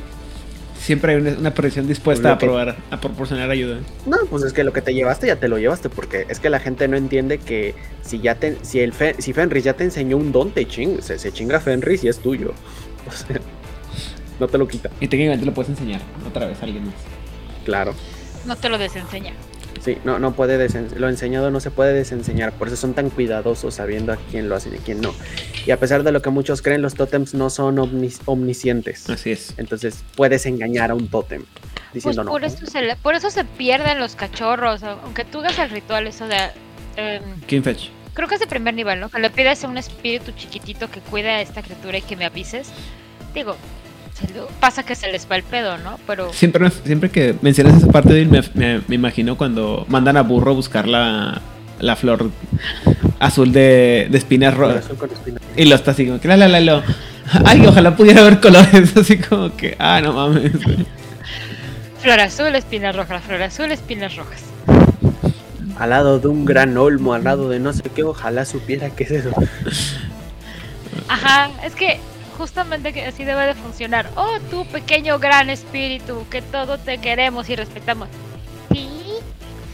[0.78, 3.80] Siempre hay una, una presión dispuesta a que- probar, a proporcionar ayuda.
[4.06, 6.48] No, pues es que lo que te llevaste ya te lo llevaste, porque es que
[6.50, 9.84] la gente no entiende que si ya te, si el Fe- si Fenris ya te
[9.84, 12.52] enseñó un don, te ching, se, se chinga Fenris y es tuyo.
[13.08, 13.40] O sea,
[14.38, 14.90] no te lo quita.
[15.00, 16.94] Y técnicamente lo puedes enseñar otra vez a alguien más.
[17.64, 17.94] Claro.
[18.46, 19.32] No te lo desenseña.
[19.80, 23.10] Sí, no, no puede desen- lo enseñado no se puede desenseñar, por eso son tan
[23.10, 25.14] cuidadosos sabiendo a quién lo hacen y a quién no.
[25.66, 29.08] Y a pesar de lo que muchos creen, los tótems no son omnis- omniscientes.
[29.10, 29.54] Así es.
[29.56, 32.30] Entonces puedes engañar a un tótem Pues diciendo no.
[32.30, 34.82] por eso, se le- por eso se pierden los cachorros.
[34.82, 36.36] Aunque tú hagas el ritual, eso de.
[36.96, 37.90] em, King Fetch.
[38.14, 39.08] creo que es de primer nivel, ¿no?
[39.10, 42.24] Que le pides a un espíritu chiquitito que cuide a esta criatura y que me
[42.24, 42.70] avises.
[43.34, 43.56] Digo,
[44.60, 45.98] pasa que se les va el pedo, ¿no?
[46.06, 46.32] Pero.
[46.32, 50.54] Siempre, siempre que mencionas esa parte, me, me, me imagino cuando mandan a Burro a
[50.54, 51.40] buscar la,
[51.80, 52.30] la flor
[53.18, 54.86] azul de, de espinas rojas.
[55.56, 56.82] Y lo está así como que la la la lo.
[57.44, 58.96] Ay, ojalá pudiera ver colores.
[58.96, 60.52] Así como que, ah, no mames.
[62.00, 64.44] Flor azul, espinas rojas, flor azul, espinas rojas.
[65.78, 69.04] Al lado de un gran olmo, al lado de no sé qué, ojalá supiera qué
[69.04, 69.30] es eso.
[71.08, 72.00] Ajá, es que
[72.38, 74.08] justamente que así debe de funcionar.
[74.16, 78.08] Oh, tú pequeño gran espíritu, que todo te queremos y respetamos.
[78.72, 78.88] Sí,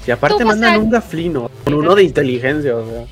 [0.06, 3.04] Y aparte mandan a- un gaflino, con uno de inteligencia, o sea.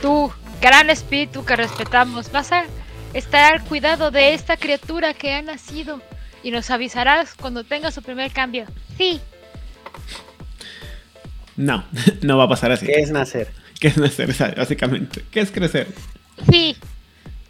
[0.00, 2.64] tú, gran espíritu que respetamos, vas a
[3.14, 6.00] estar al cuidado de esta criatura que ha nacido
[6.42, 8.66] y nos avisarás cuando tenga su primer cambio.
[8.96, 9.20] Sí,
[11.56, 11.84] No,
[12.22, 12.86] no va a pasar así.
[12.86, 13.48] ¿Qué es nacer?
[13.80, 15.24] ¿Qué es nacer, básicamente?
[15.30, 15.88] ¿Qué es crecer?
[16.50, 16.76] sí.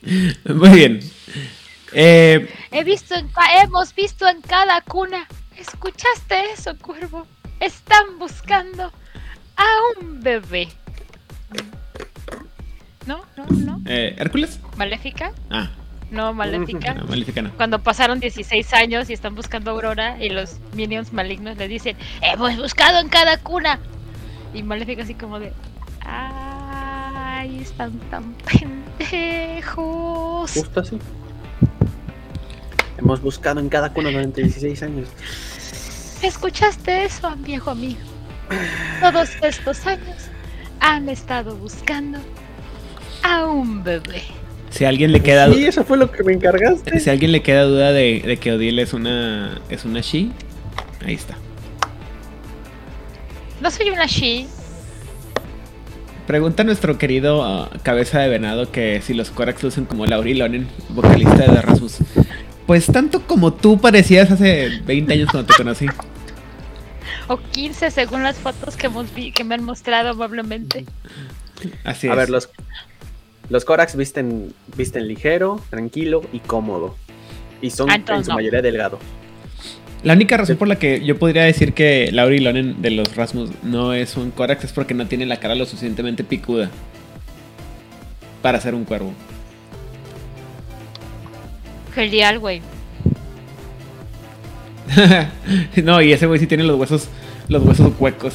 [0.54, 1.00] Muy bien.
[1.92, 3.28] Eh, He visto en
[3.62, 5.26] hemos visto en cada cuna.
[5.56, 7.26] ¿Escuchaste eso, cuervo?
[7.58, 8.84] Están buscando
[9.56, 9.64] a
[10.00, 10.68] un bebé.
[13.06, 13.24] ¿No?
[13.36, 13.46] ¿No?
[13.46, 13.80] ¿No?
[13.86, 14.60] eh, ¿Hércules?
[14.76, 15.32] ¿Maléfica?
[15.50, 15.70] Ah,
[16.10, 16.94] No, Maléfica.
[16.94, 17.50] no, Maléfica no.
[17.56, 21.96] Cuando pasaron 16 años y están buscando a Aurora y los minions malignos le dicen,
[22.22, 23.80] hemos buscado en cada cuna.
[24.54, 25.52] Y Maléfica así como de,
[27.40, 28.34] ay, están tan
[28.98, 30.52] pendejos.
[30.52, 30.98] Justo así.
[32.98, 35.08] Hemos buscado en cada cuna durante 16 años.
[36.22, 37.98] ¿Escuchaste eso, viejo amigo?
[39.00, 40.16] Todos estos años
[40.80, 42.18] han estado buscando
[43.22, 44.22] a un bebé.
[44.70, 47.00] Si a alguien le queda, Sí, eso fue lo que me encargaste.
[47.00, 50.28] si a alguien le queda duda de, de que Odile es una, es una she,
[51.04, 51.36] ahí está.
[53.62, 54.46] No soy una she.
[56.30, 60.68] Pregunta nuestro querido ah, cabeza de venado que si los Korax lucen como Lauri Lonen,
[60.90, 61.96] vocalista de The Rasmus.
[62.68, 65.86] Pues tanto como tú parecías hace 20 años cuando te conocí.
[67.26, 70.84] O 15 según las fotos que, hemos vi- que me han mostrado amablemente.
[71.82, 72.16] Así A es.
[72.16, 72.48] ver, los,
[73.48, 76.94] los Korax visten, visten ligero, tranquilo y cómodo.
[77.60, 78.36] Y son Ah, en su no.
[78.36, 79.00] mayoría delgado.
[80.02, 83.50] La única razón por la que yo podría decir que Lauri Lonen de los Rasmus
[83.62, 86.70] no es un Korax es porque no tiene la cara lo suficientemente picuda
[88.40, 89.12] para ser un cuervo.
[91.94, 92.62] Genial, güey.
[95.84, 97.08] no, y ese güey sí tiene los huesos,
[97.48, 98.34] los huesos huecos.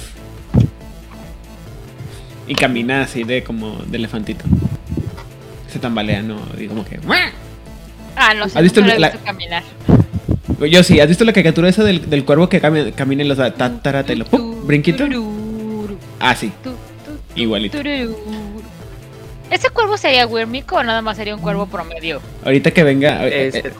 [2.48, 4.46] Y camina así de como de elefantito.
[5.72, 6.40] Se tambalea, ¿no?
[6.60, 7.00] Y como que.
[8.16, 9.64] Ah, no sé, ¿Has visto nunca lo he la- visto caminar.
[10.60, 13.38] Yo sí, ¿has visto la caricatura esa del, del cuervo que cami- camina y los
[13.38, 14.66] da tatarata y lo ¡pum!
[14.66, 15.06] brinquito?
[16.20, 16.52] Ah, sí,
[17.36, 17.78] igualito.
[19.52, 22.20] ¿Ese cuervo sería Wyrmico o nada más sería un cuervo promedio?
[22.44, 23.28] Ahorita que venga.
[23.28, 23.72] eh, Es- eh,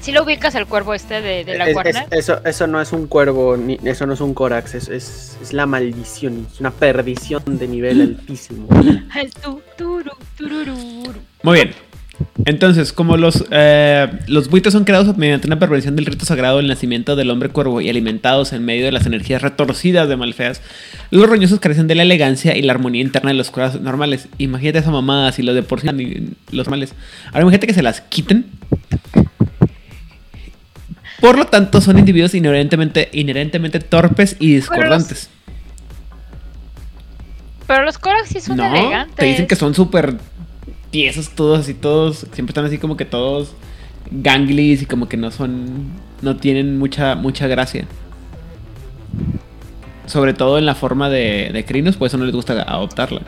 [0.00, 1.74] Si lo ubicas al cuervo este de, de la es-
[2.10, 5.52] eso, eso no es un cuervo, ni, eso no es un Korax, es, es, es
[5.52, 8.66] la maldición, es una perdición de nivel altísimo.
[9.14, 9.32] El.
[11.42, 11.74] Muy bien.
[12.44, 16.68] Entonces, como los, eh, los buitres son creados mediante una perversión del rito sagrado del
[16.68, 20.62] nacimiento del hombre cuervo y alimentados en medio de las energías retorcidas de Malfeas,
[21.10, 24.28] los roñosos carecen de la elegancia y la armonía interna de los cuervos normales.
[24.38, 25.88] Imagínate esa mamada, si los de por sí
[26.50, 26.94] los normales.
[27.28, 28.46] Ahora imagínate que se las quiten.
[31.20, 35.28] Por lo tanto, son individuos inherentemente, inherentemente torpes y discordantes.
[37.66, 39.16] Pero los Korax sí son no, elegantes.
[39.16, 40.16] te dicen que son súper
[40.90, 43.54] tiesos todos así, todos, siempre están así como que todos
[44.10, 45.90] ganglis y como que no son,
[46.22, 47.86] no tienen mucha, mucha gracia.
[50.06, 53.22] Sobre todo en la forma de, de Crinos, por eso no les gusta adoptarla.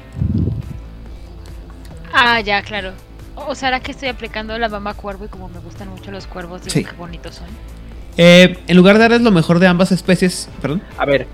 [2.12, 2.92] Ah, ya, claro.
[3.36, 6.62] O será que estoy aplicando la mamá cuervo y como me gustan mucho los cuervos,
[6.62, 6.84] digo Sí.
[6.84, 7.46] qué bonitos son.
[8.16, 11.26] Eh, en lugar de darles lo mejor de ambas especies, perdón, A ver,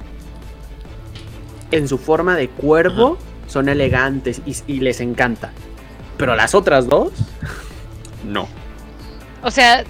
[1.73, 5.51] en su forma de cuervo son elegantes y, y les encanta.
[6.19, 7.13] Pero las otras dos,
[8.27, 8.49] no.
[9.43, 9.85] O sea,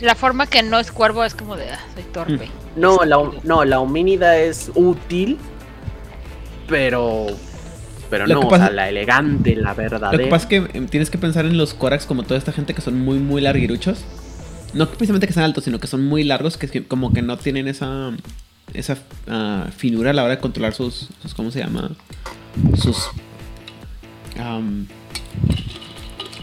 [0.00, 2.48] la forma que no es cuervo es como de, ah, soy torpe.
[2.76, 5.38] No, la, no, la homínida es útil,
[6.68, 7.26] pero.
[8.10, 10.28] Pero Lo no, que o pasa- sea, la elegante, la Lo que verdadera.
[10.28, 12.82] pasa es que eh, tienes que pensar en los Korax como toda esta gente que
[12.82, 14.04] son muy, muy larguiruchos.
[14.74, 17.22] No precisamente que sean altos, sino que son muy largos, que, es que como que
[17.22, 18.10] no tienen esa
[18.74, 18.96] esa
[19.28, 21.90] ah, finura a la hora de controlar sus, sus ¿cómo se llama?
[22.76, 23.08] Sus
[24.38, 24.86] am,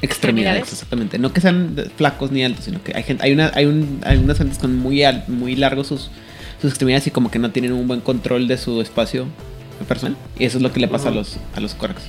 [0.01, 0.73] extremidades, Extremidades.
[0.73, 1.19] exactamente.
[1.19, 4.17] No que sean flacos ni altos, sino que hay gente, hay una, hay un, hay
[4.17, 6.09] unas gentes con muy al- muy largos sus,
[6.61, 9.27] sus extremidades y como que no tienen un buen control de su espacio
[9.87, 10.15] personal.
[10.37, 12.01] Y eso es lo que le pasa a los, a los Korax.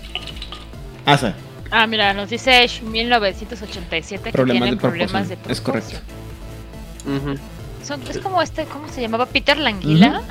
[1.07, 1.35] Asa.
[1.70, 5.53] Ah, mira, nos dice Ash 1987 que Problemas tienen de problemas de proporción.
[5.53, 5.98] Es correcto.
[7.87, 9.26] Son- es como este, ¿cómo se llamaba?
[9.26, 10.22] Peter Languila.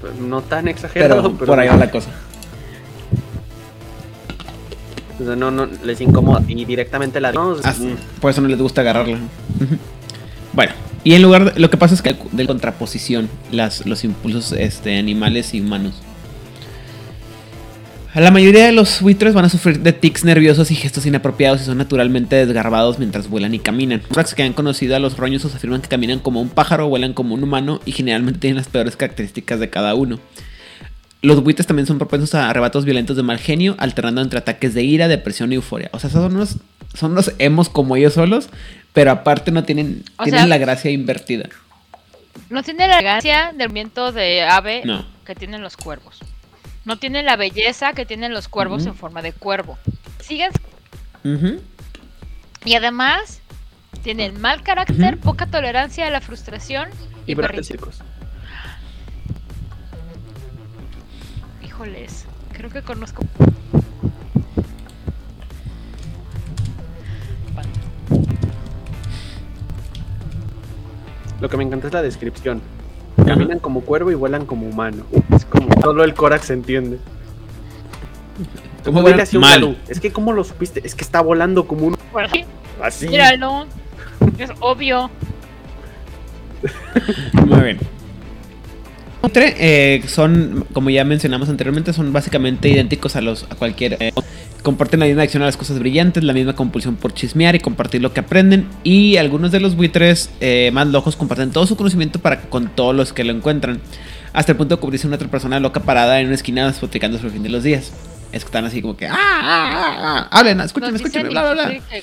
[0.00, 2.10] Pues No tan exagerado, Pero pero, por ahí va la cosa.
[5.20, 6.42] O sea, no, no, les incomoda.
[6.46, 7.32] Y directamente la.
[7.32, 9.18] No, Ah, mm, por eso no les gusta agarrarla.
[10.52, 10.72] Bueno,
[11.04, 14.98] y en lugar de, lo que pasa es que de contraposición las, los impulsos este,
[14.98, 15.94] animales y humanos.
[18.14, 21.64] La mayoría de los buitres van a sufrir de tics nerviosos y gestos inapropiados y
[21.66, 24.02] son naturalmente desgarbados mientras vuelan y caminan.
[24.16, 27.34] Los que han conocido a los roñosos afirman que caminan como un pájaro, vuelan como
[27.34, 30.18] un humano y generalmente tienen las peores características de cada uno.
[31.22, 34.84] Los buitres también son propensos a arrebatos violentos de mal genio, alternando entre ataques de
[34.84, 35.90] ira, depresión y euforia.
[35.92, 36.56] O sea, son unos,
[36.94, 38.48] son unos emos como ellos solos,
[38.92, 41.48] pero aparte no tienen, O tienen sea- la gracia invertida.
[42.50, 45.04] No tiene la elegancia del viento de ave No.
[45.26, 46.18] que tienen los cuervos.
[46.84, 49.76] No tiene la belleza que tienen los cuervos en forma de cuervo.
[51.24, 51.60] Ujú.
[52.64, 53.40] y además
[54.02, 56.88] Tienen mal carácter, poca tolerancia a la frustración
[57.26, 57.34] y, Y
[61.78, 63.22] Híjoles, creo que conozco.
[71.40, 72.60] Lo que me encanta es la descripción.
[73.24, 75.04] Caminan como cuervo y vuelan como humano.
[75.32, 76.98] Es como solo el Korak se entiende.
[78.84, 79.78] ¿Cómo Mal.
[79.86, 81.96] Es que cómo lo supiste, es que está volando como un
[82.82, 83.06] así.
[83.06, 83.66] Míralo.
[84.36, 85.10] Es obvio.
[87.34, 87.97] Muy bien.
[89.22, 93.96] Entre, eh, son, como ya mencionamos anteriormente, son básicamente idénticos a los a cualquier.
[94.00, 94.12] eh,
[94.62, 98.00] comparten la misma adicción a las cosas brillantes, la misma compulsión por chismear y compartir
[98.02, 98.68] lo que aprenden.
[98.84, 102.94] Y algunos de los buitres eh, más locos comparten todo su conocimiento para con todos
[102.94, 103.80] los que lo encuentran.
[104.32, 107.28] Hasta el punto de convertirse en otra persona loca parada en una esquina despotricando sobre
[107.28, 107.92] el fin de los días.
[108.30, 109.06] Es que están así como que.
[109.06, 109.14] ¡Ah!
[109.16, 110.38] ah, ah, ah!
[110.38, 111.72] Hablen, escúchenme, escúchenme, bla, bla, bla.
[111.74, 111.82] Hitler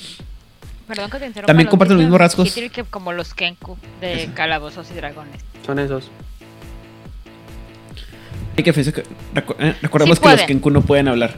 [0.88, 1.46] Perdón que te interrumpa.
[1.48, 2.54] También comparten los mismos rasgos.
[2.90, 5.40] Como los Kenku de Calabozos y Dragones.
[5.64, 6.10] Son esos.
[8.56, 8.72] Hay que
[9.34, 10.46] recu- eh, recordemos Sí que los.
[10.46, 11.36] Kenku no pueden hablar.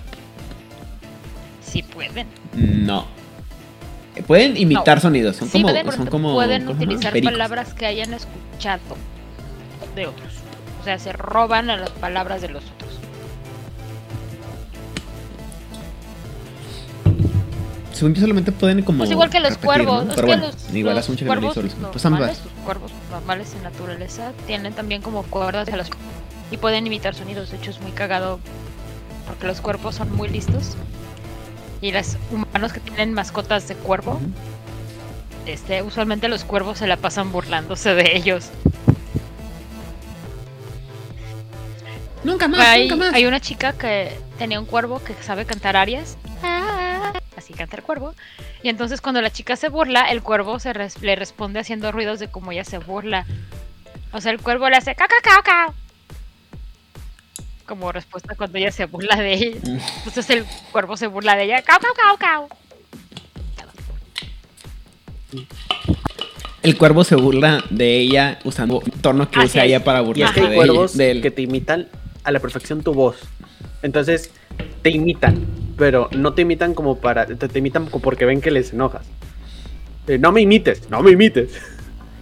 [1.62, 2.26] Sí pueden.
[2.54, 3.06] No.
[4.16, 5.02] Eh, Pueden imitar No.
[5.02, 5.36] sonidos.
[5.36, 5.68] Son sí como.
[5.72, 6.92] pueden, son como pueden ¿cómo se llama?
[6.92, 7.32] utilizar Pericos.
[7.32, 8.80] palabras que hayan escuchado
[9.94, 10.32] de otros.
[10.80, 12.98] O sea, se roban a las palabras de los otros.
[17.92, 18.98] Según yo solamente pueden como.
[18.98, 20.04] Pues igual que los repetir, cuervos.
[20.06, 20.14] ¿no?
[20.14, 21.54] Pero bueno, los, igual los no cuervos.
[21.92, 22.20] Pues ambas.
[22.20, 25.90] normales, los cuervos normales en naturaleza tienen también como cuerdas de los
[26.50, 27.50] y pueden imitar sonidos.
[27.50, 28.40] De hecho, es muy cagado
[29.26, 30.76] porque los cuervos son muy listos.
[31.80, 34.20] Y los humanos que tienen mascotas de cuervo,
[35.46, 38.50] este, usualmente los cuervos se la pasan burlándose de ellos.
[42.24, 43.14] Nunca más, Hay, nunca más.
[43.14, 46.16] hay una chica que tenía un cuervo que sabe cantar arias.
[47.36, 48.14] Así canta el cuervo.
[48.62, 52.18] Y entonces cuando la chica se burla, el cuervo se res- le responde haciendo ruidos
[52.18, 53.24] de cómo ella se burla.
[54.12, 55.72] O sea, el cuervo le hace ca ca ca ca.
[57.68, 59.56] Como respuesta cuando ella se burla de ella.
[59.62, 59.78] Mm.
[59.98, 61.62] Entonces el cuervo se burla de ella.
[61.62, 62.48] Cau, cau, cau, cau.
[66.62, 69.68] El cuervo se burla de ella usando un tono que Así usa es.
[69.68, 71.22] ella para Y es burlarse que hay de cuervos de él.
[71.22, 71.88] que te imitan
[72.24, 73.16] a la perfección tu voz.
[73.82, 74.30] Entonces,
[74.82, 75.44] te imitan,
[75.76, 77.26] pero no te imitan como para.
[77.26, 79.06] Te, te imitan como porque ven que les enojas.
[80.08, 81.52] Eh, no me imites, no me imites.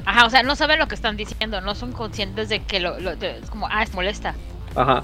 [0.04, 1.60] Ajá, o sea, no saben lo que están diciendo.
[1.60, 4.34] No son conscientes de que lo, lo- de- es como, ah, es molesta.
[4.74, 5.02] Ajá.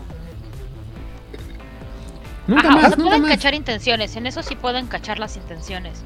[2.46, 3.30] Nunca Ajá, o más, sea, nunca pueden más.
[3.30, 6.02] cachar intenciones, en eso sí pueden cachar las intenciones.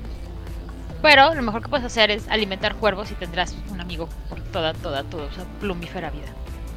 [1.02, 4.72] Pero lo mejor que puedes hacer es alimentar cuervos y tendrás un amigo por toda,
[4.74, 6.26] toda, toda esa plumífera vida.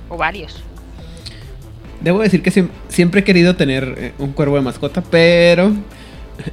[0.09, 0.63] O varios.
[2.01, 5.71] Debo decir que siem- siempre he querido tener eh, un cuervo de mascota, pero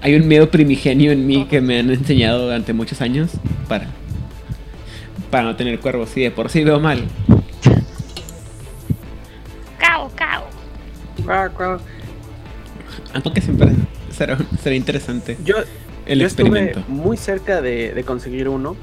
[0.03, 3.31] hay un miedo primigenio en mí que me han enseñado durante muchos años
[3.69, 3.87] para,
[5.31, 6.09] para no tener cuervos.
[6.11, 7.05] Sí, de por sí veo mal.
[9.79, 10.45] ¡Cao, cao!
[13.25, 13.69] Aunque siempre
[14.11, 15.57] será, será interesante Yo,
[16.07, 16.85] el yo estuve experimento.
[16.89, 18.77] muy cerca de, de conseguir uno.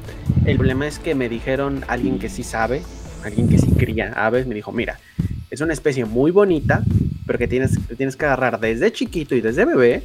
[0.45, 2.81] El problema es que me dijeron alguien que sí sabe,
[3.23, 4.99] alguien que sí cría aves, me dijo, mira,
[5.49, 6.83] es una especie muy bonita,
[7.25, 10.03] pero que tienes, tienes que agarrar desde chiquito y desde bebé.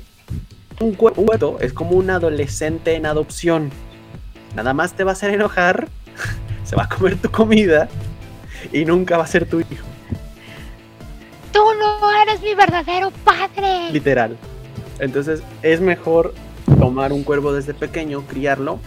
[0.80, 3.70] Un cue- un cuervo es como un adolescente en adopción.
[4.54, 5.88] Nada más te va a hacer enojar,
[6.64, 7.88] se va a comer tu comida
[8.72, 9.86] y nunca va a ser tu hijo,
[11.58, 13.90] ¡Tú no eres mi verdadero padre!
[13.90, 14.36] literal.
[15.00, 16.32] Entonces es mejor
[16.78, 18.78] tomar un cuervo desde pequeño, criarlo.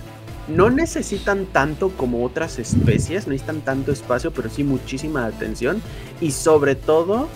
[0.47, 5.81] No necesitan tanto como otras especies, no necesitan tanto espacio, pero sí muchísima atención.
[6.21, 7.27] Y sobre todo,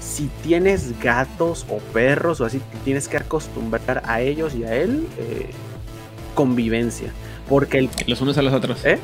[0.00, 5.06] si tienes gatos o perros o así, tienes que acostumbrar a ellos y a él
[5.18, 5.50] eh,
[6.34, 7.12] convivencia.
[7.48, 8.84] Porque el, Los unos a los otros.
[8.84, 8.98] ¿eh?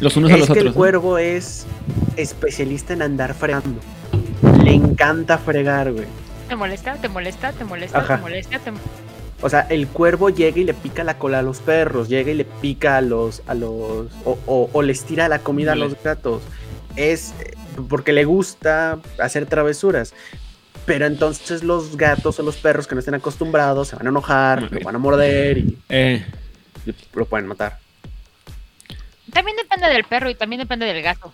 [0.00, 0.64] Los unos a es los que otros.
[0.66, 0.74] el ¿no?
[0.74, 1.66] cuervo es
[2.16, 3.80] especialista en andar fregando.
[4.62, 6.06] Le encanta fregar, güey.
[6.48, 6.94] ¿Te molesta?
[6.96, 7.52] ¿Te molesta?
[7.52, 7.98] ¿Te molesta?
[7.98, 8.16] Ajá.
[8.16, 8.58] ¿Te molesta?
[8.58, 8.72] ¿Te...
[9.42, 12.34] O sea, el cuervo llega y le pica la cola a los perros, llega y
[12.34, 15.94] le pica a los, a los, o, o- o les tira la comida a los
[16.02, 16.42] gatos.
[16.96, 17.34] Es
[17.88, 20.14] porque le gusta hacer travesuras.
[20.86, 24.70] Pero entonces los gatos o los perros que no estén acostumbrados se van a enojar,
[24.72, 26.24] lo van a morder y, Eh,
[26.86, 27.78] y lo pueden matar.
[29.36, 31.30] También depende del perro y también depende del gato.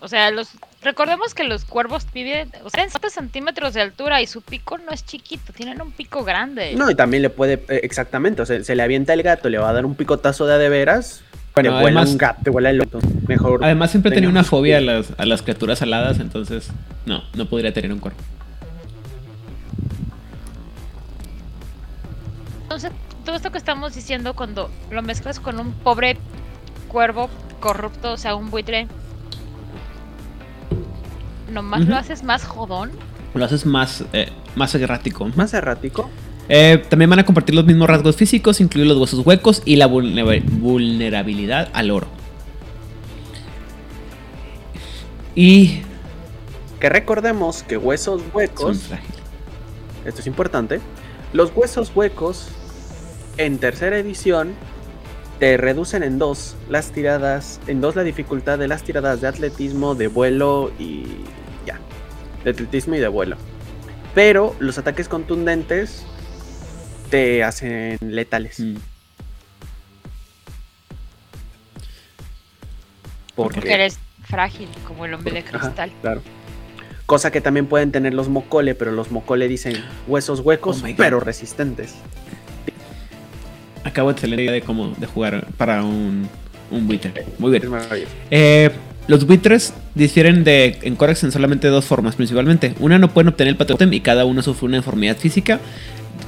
[0.00, 0.48] O sea, los
[0.82, 4.78] recordemos que los cuervos viven, o sea, en 7 centímetros de altura y su pico
[4.78, 6.74] no es chiquito, tienen un pico grande.
[6.74, 9.58] No, y también le puede, eh, exactamente, o sea, se le avienta el gato, le
[9.58, 11.22] va a dar un picotazo de de veras,
[11.54, 12.98] Bueno, te vuela además- un gato, te vuela el otro.
[13.28, 13.64] Mejor.
[13.64, 16.68] además siempre tenido una fobia a las, a las criaturas aladas, entonces
[17.06, 18.18] no, no podría tener un cuervo.
[22.64, 22.90] Entonces,
[23.24, 26.16] todo esto que estamos diciendo cuando lo mezclas con un pobre
[26.92, 27.28] cuervo
[27.60, 28.86] corrupto, o sea, un buitre,
[31.50, 32.90] nomás lo haces más jodón.
[33.34, 35.28] Lo haces más, eh, más errático.
[35.36, 36.10] Más errático.
[36.48, 39.86] Eh, también van a compartir los mismos rasgos físicos, incluidos los huesos huecos y la
[39.88, 42.08] vulne- vulnerabilidad al oro.
[45.34, 45.80] Y
[46.80, 49.16] Que recordemos que huesos son huecos, frágiles.
[50.04, 50.80] esto es importante,
[51.32, 52.48] los huesos huecos
[53.38, 54.52] en tercera edición
[55.42, 59.96] te reducen en dos las tiradas, en dos la dificultad de las tiradas de atletismo,
[59.96, 61.02] de vuelo y
[61.66, 61.80] ya,
[62.44, 63.36] de atletismo y de vuelo.
[64.14, 66.06] Pero los ataques contundentes
[67.10, 68.60] te hacen letales.
[68.60, 68.76] Mm.
[73.34, 75.92] Porque, Porque eres frágil, como el hombre de Ajá, cristal.
[76.02, 76.22] claro.
[77.06, 79.74] Cosa que también pueden tener los mocole, pero los mocole dicen
[80.06, 81.96] huesos huecos, Oh pero resistentes.
[83.92, 86.26] Acabo de tener la idea de cómo de jugar para un,
[86.70, 87.12] un buitre.
[87.38, 88.08] Muy Es bien.
[88.30, 88.70] Eh,
[89.06, 92.74] los buitres difieren de en Corax en solamente dos formas principalmente.
[92.80, 95.60] Una no pueden obtener el patrón y cada uno sufre una deformidad física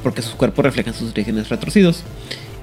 [0.03, 2.03] porque sus cuerpos reflejan sus orígenes retorcidos.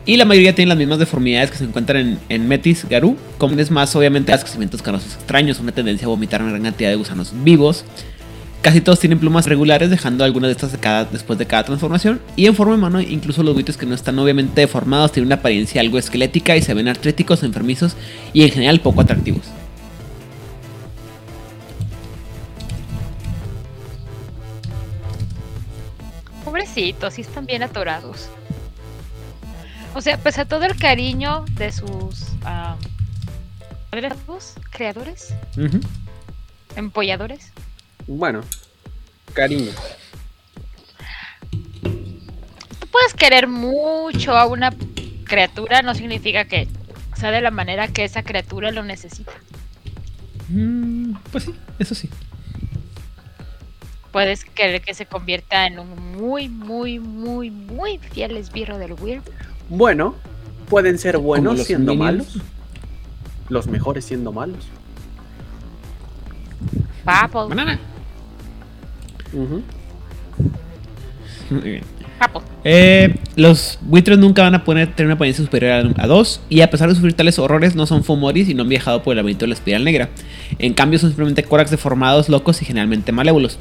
[0.05, 3.71] Y la mayoría tienen las mismas deformidades que se encuentran en, en Metis Garú, comunes
[3.71, 7.33] más obviamente las crecimientos canosos extraños, una tendencia a vomitar una gran cantidad de gusanos
[7.43, 7.85] vivos.
[8.61, 12.21] Casi todos tienen plumas regulares, dejando algunas de estas de cada- después de cada transformación.
[12.35, 15.35] Y en forma de mano, incluso los buitres que no están obviamente deformados tienen una
[15.35, 17.95] apariencia algo esquelética y se ven artríticos, enfermizos
[18.33, 19.45] y en general poco atractivos.
[26.43, 28.29] Pobrecitos, sí están bien atorados.
[29.93, 32.75] O sea, pese a todo el cariño de sus ah,
[34.71, 35.33] creadores,
[36.75, 37.51] empolladores,
[38.07, 38.41] Bueno,
[39.33, 39.71] cariño.
[42.79, 44.73] tú puedes querer mucho a una
[45.25, 46.67] criatura, no significa que
[47.15, 49.31] sea de la manera que esa criatura lo necesita.
[50.49, 52.09] Mm, pues sí, eso sí.
[54.11, 59.23] Puedes querer que se convierta en un muy, muy, muy, muy fiel esbirro del Weird.
[59.69, 60.15] Bueno,
[60.69, 62.35] pueden ser buenos siendo minions.
[62.35, 62.45] malos.
[63.47, 64.67] Los mejores siendo malos.
[67.05, 67.79] Papo, Banana.
[71.49, 71.83] Muy bien.
[72.63, 76.69] Eh, los buitres nunca van a poder tener una apariencia superior a 2 y a
[76.69, 79.45] pesar de sufrir tales horrores no son fumoris y no han viajado por el laberinto
[79.45, 80.09] de la espiral negra.
[80.59, 83.57] En cambio son simplemente corax deformados, locos y generalmente malévolos.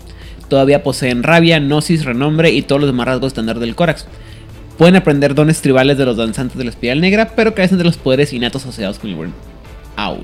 [0.48, 4.06] Todavía poseen rabia, gnosis, renombre y todos los demás rasgos estándar del corax.
[4.76, 7.96] Pueden aprender dones tribales de los danzantes de la espiral negra, pero carecen de los
[7.96, 9.30] poderes innatos asociados con el.
[9.96, 10.22] Aún.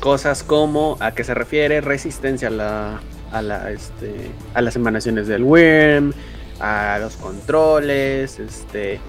[0.00, 3.00] Cosas como a qué se refiere resistencia a la,
[3.32, 6.12] a la este, a las emanaciones del worm,
[6.60, 9.00] a los controles, este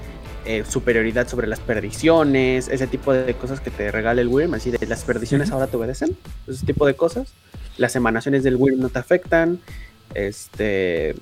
[0.46, 4.72] eh, superioridad sobre las perdiciones, ese tipo de cosas que te regala el worm, así
[4.72, 6.18] de las perdiciones ahora te obedecen,
[6.48, 7.34] ese tipo de cosas.
[7.78, 9.60] Las emanaciones del worm no te afectan,
[10.16, 11.14] este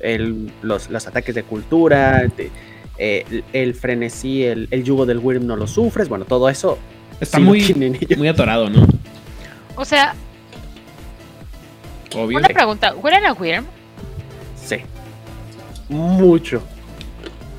[0.00, 2.50] el- los, los ataques de cultura, te-
[2.96, 6.78] eh, el, el frenesí, el, el yugo del worm no lo sufres, bueno, todo eso
[7.20, 8.86] Está sí muy, muy atorado, ¿no?
[9.76, 10.14] O sea,
[12.14, 12.38] Obvio.
[12.38, 12.94] una pregunta.
[12.94, 13.64] ¿Huelen a Wyrm?
[14.64, 14.76] Sí.
[15.88, 16.62] Mucho.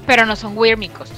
[0.06, 1.10] Pero no son Wyrmicos.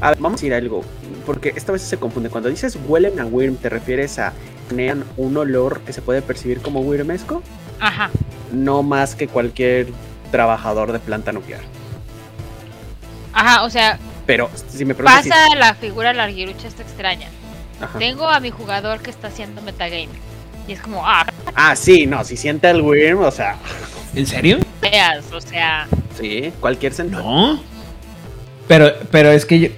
[0.00, 0.82] A ver, vamos a decir algo,
[1.24, 2.28] porque esta vez se confunde.
[2.28, 4.32] Cuando dices huelen a Wyrm, ¿te refieres a
[4.68, 7.42] tener un olor que se puede percibir como Wyrmesco?
[7.80, 8.10] Ajá.
[8.52, 9.88] No más que cualquier
[10.30, 11.62] trabajador de planta nuclear.
[13.32, 17.28] Ajá, o sea, Pero si me preguntas si- pasa la figura larguirucha esta extraña.
[17.80, 17.98] Ajá.
[17.98, 20.08] Tengo a mi jugador que está haciendo metagame.
[20.66, 21.24] Y es como, ah,
[21.54, 23.56] Ah, sí, no, si siente el Wyrm, o sea,
[24.14, 24.58] ¿En serio?
[24.82, 25.86] veas, o sea,
[26.18, 27.22] sí, cualquier sentido.
[27.22, 27.62] No.
[28.66, 29.68] Pero, pero es que yo.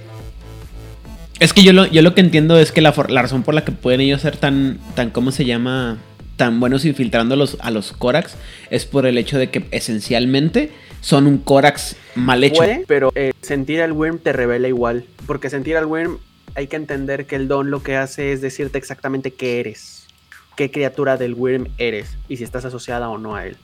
[1.39, 3.53] Es que yo lo, yo lo que entiendo es que la, for- la razón por
[3.53, 5.97] la que pueden ellos ser tan, tan, ¿cómo se llama?
[6.35, 8.35] Tan buenos infiltrando a los, a los Corax
[8.69, 10.71] es por el hecho de que esencialmente
[11.01, 12.57] son un Corax mal hecho.
[12.57, 15.05] Puede, pero eh, sentir al Wyrm te revela igual.
[15.25, 16.17] Porque sentir al Wyrm
[16.55, 20.07] hay que entender que el don lo que hace es decirte exactamente qué eres.
[20.55, 22.17] Qué criatura del Wyrm eres.
[22.27, 23.57] Y si estás asociada o no a él.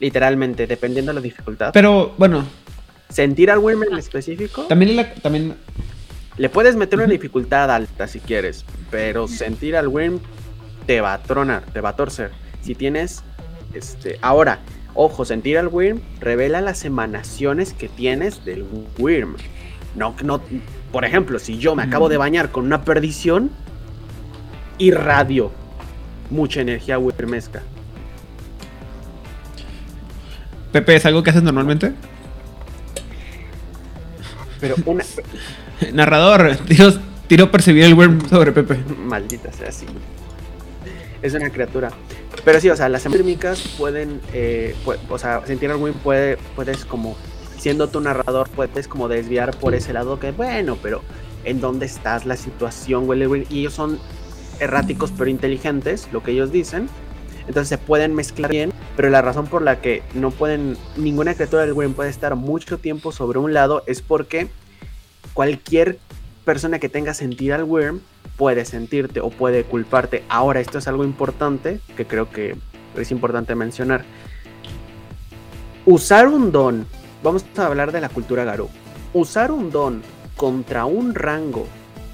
[0.00, 1.70] Literalmente, dependiendo de la dificultad.
[1.72, 2.44] Pero bueno,
[3.08, 5.54] sentir al Wyrm en específico, también, la, también
[6.36, 8.64] le puedes meter una dificultad alta si quieres.
[8.90, 10.20] Pero sentir al Wyrm
[10.86, 12.32] te va a tronar, te va a torcer.
[12.62, 13.22] Si tienes.
[13.72, 14.18] Este.
[14.22, 14.60] Ahora,
[14.94, 18.64] ojo, sentir al Wyrm revela las emanaciones que tienes del
[18.98, 19.36] Wyrm.
[19.94, 20.40] No, no.
[20.92, 23.50] Por ejemplo, si yo me acabo de bañar con una perdición,
[24.78, 25.50] irradio
[26.30, 27.62] mucha energía wyrmesca.
[30.72, 31.92] Pepe, ¿es algo que haces normalmente?
[34.60, 35.04] Pero una.
[35.92, 36.92] Narrador, tiro,
[37.26, 38.78] tiro percibir el worm sobre Pepe.
[38.98, 39.86] Maldita sea así.
[41.24, 41.90] Es una criatura.
[42.44, 44.20] Pero sí, o sea, las térmicas pueden.
[44.34, 44.76] eh,
[45.08, 47.16] o sea, sentir win puede, puedes como.
[47.56, 51.00] Siendo tu narrador, puedes como desviar por ese lado que, bueno, pero
[51.44, 52.26] ¿en dónde estás?
[52.26, 53.46] La situación, huele.
[53.48, 53.98] Y ellos son
[54.60, 56.90] erráticos pero inteligentes, lo que ellos dicen.
[57.48, 61.62] Entonces se pueden mezclar bien, pero la razón por la que no pueden, ninguna criatura
[61.62, 64.48] del Wyrm puede estar mucho tiempo sobre un lado es porque
[65.32, 65.98] cualquier
[66.44, 68.00] persona que tenga sentir al Wyrm
[68.36, 70.24] puede sentirte o puede culparte.
[70.28, 72.56] Ahora, esto es algo importante que creo que
[72.96, 74.04] es importante mencionar.
[75.86, 76.86] Usar un don,
[77.22, 78.68] vamos a hablar de la cultura Garou.
[79.12, 80.02] Usar un don
[80.36, 81.66] contra un rango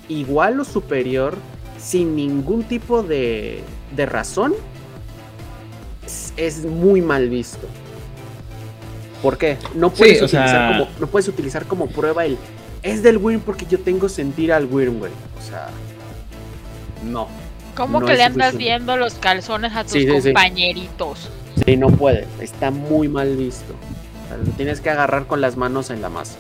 [0.09, 1.37] igual o superior
[1.79, 3.63] sin ningún tipo de,
[3.97, 4.53] de razón
[6.05, 7.67] es, es muy mal visto.
[9.23, 9.57] ¿Por qué?
[9.75, 12.37] No puedes, utilizar, sea- como, no puedes utilizar como prueba el
[12.83, 15.13] es del Wyrm porque yo tengo sentir al Wyrm, güey.
[15.39, 15.69] O sea,
[17.05, 17.29] no.
[17.77, 18.59] ¿Cómo No que le andas suficiente.
[18.85, 20.29] viendo los calzones a tus Sí, sí, sí.
[20.33, 21.31] compañeritos?
[21.65, 22.27] Sí, no puede.
[22.41, 23.75] Está muy mal visto.
[24.25, 26.37] O sea, lo tienes que agarrar con las manos en la masa.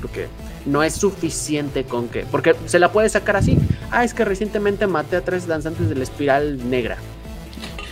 [0.00, 0.28] Porque
[0.66, 2.24] no es suficiente con que.
[2.30, 3.58] Porque se la puede sacar así.
[3.90, 6.96] Ah, es que recientemente maté a tres danzantes de la espiral negra.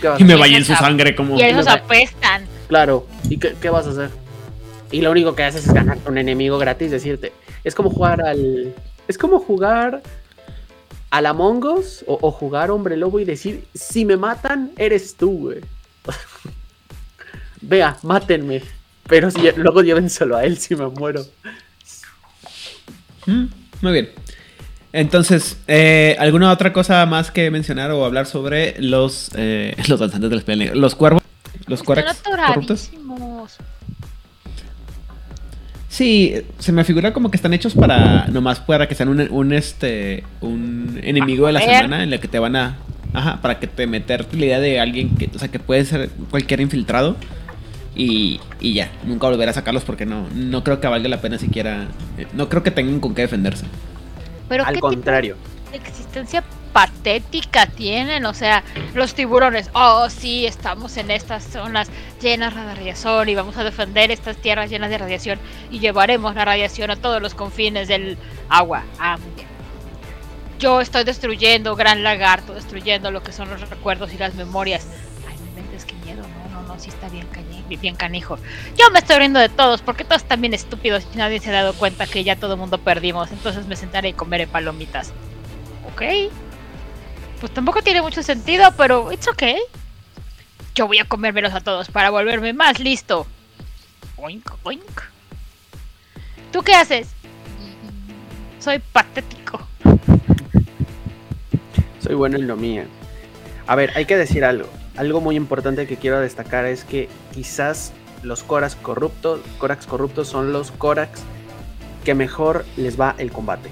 [0.01, 1.37] ¿Qué vas a Y me bañé en su sangre como...
[1.39, 2.43] Y va- apestan.
[2.67, 3.07] Claro.
[3.29, 4.09] ¿Y qué, qué vas a hacer?
[4.91, 7.33] Y lo único que haces es ganar un enemigo gratis, decirte.
[7.63, 8.73] Es como jugar al.
[9.07, 10.01] Es como jugar
[11.17, 15.61] Among Us o, o jugar Hombre Lobo y decir: Si me matan, eres tú, güey.
[17.61, 18.61] Vea, mátenme.
[19.07, 21.25] Pero si, luego llévenselo a él si me muero.
[23.25, 23.45] Mm,
[23.81, 24.09] Muy bien.
[24.91, 30.29] Entonces, eh, ¿alguna otra cosa más que mencionar o hablar sobre los, eh, los danzantes
[30.29, 30.75] de la espiral negra?
[30.75, 31.23] Los cuervos,
[31.67, 32.91] los corax corruptos.
[35.93, 39.53] Sí, se me figura como que están hechos para nomás para que sean un, un,
[39.53, 42.77] este un enemigo de la semana en la que te van a
[43.13, 46.09] ajá, para que te meterte la idea de alguien que, o sea, que puede ser
[46.31, 47.15] cualquier infiltrado
[47.95, 51.37] y, y ya, nunca volver a sacarlos porque no no creo que valga la pena
[51.37, 51.85] siquiera
[52.17, 53.65] eh, no creo que tengan con qué defenderse.
[54.49, 55.35] Pero Al ¿qué contrario.
[55.71, 58.25] tipo de existencia patética tienen?
[58.25, 58.63] O sea,
[58.93, 61.89] los tiburones, oh sí, estamos en estas zonas
[62.21, 65.39] llenas de radiación y vamos a defender estas tierras llenas de radiación
[65.71, 68.17] y llevaremos la radiación a todos los confines del
[68.49, 68.83] agua.
[68.99, 69.17] Ah.
[70.59, 74.87] Yo estoy destruyendo Gran Lagarto, destruyendo lo que son los recuerdos y las memorias.
[75.29, 77.27] Ay, no inventes, qué miedo, no, no, no, sí está bien,
[77.81, 78.37] bien canijo.
[78.77, 81.53] Yo me estoy riendo de todos porque todos están bien estúpidos y nadie se ha
[81.53, 83.31] dado cuenta que ya todo el mundo perdimos.
[83.31, 85.11] Entonces me sentaré y comeré palomitas.
[85.91, 86.31] Ok.
[87.43, 89.57] Pues tampoco tiene mucho sentido, pero it's okay.
[90.75, 93.27] Yo voy a comérmelos a todos para volverme más listo.
[94.15, 95.01] Oink, oink.
[96.53, 97.09] ¿Tú qué haces?
[98.61, 99.59] Soy patético.
[101.99, 102.83] Soy bueno en lo mío.
[103.67, 104.69] A ver, hay que decir algo.
[104.95, 107.91] Algo muy importante que quiero destacar es que quizás
[108.21, 111.19] los Corax corruptos, Corax corruptos son los Corax
[112.05, 113.69] que mejor les va el combate.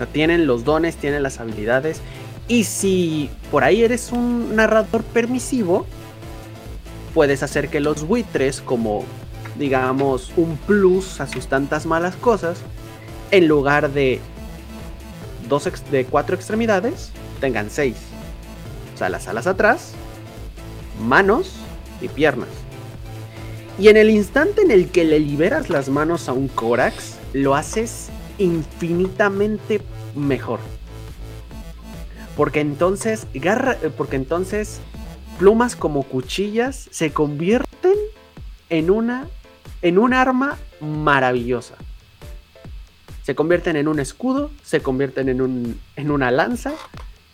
[0.00, 2.00] Sea, tienen los dones, tienen las habilidades.
[2.48, 5.84] Y si por ahí eres un narrador permisivo,
[7.12, 9.04] puedes hacer que los buitres, como
[9.58, 12.60] digamos un plus a sus tantas malas cosas,
[13.30, 14.20] en lugar de
[15.50, 17.96] dos de cuatro extremidades, tengan seis.
[18.94, 19.92] O sea, las alas atrás,
[20.98, 21.56] manos
[22.00, 22.48] y piernas.
[23.78, 27.54] Y en el instante en el que le liberas las manos a un Corax, lo
[27.54, 28.08] haces
[28.40, 29.80] infinitamente
[30.16, 30.58] mejor.
[32.36, 34.80] Porque entonces, garra, eh, porque entonces
[35.38, 37.94] plumas como cuchillas se convierten
[38.68, 39.28] en una
[39.82, 41.76] en un arma maravillosa.
[43.22, 46.72] Se convierten en un escudo, se convierten en un en una lanza,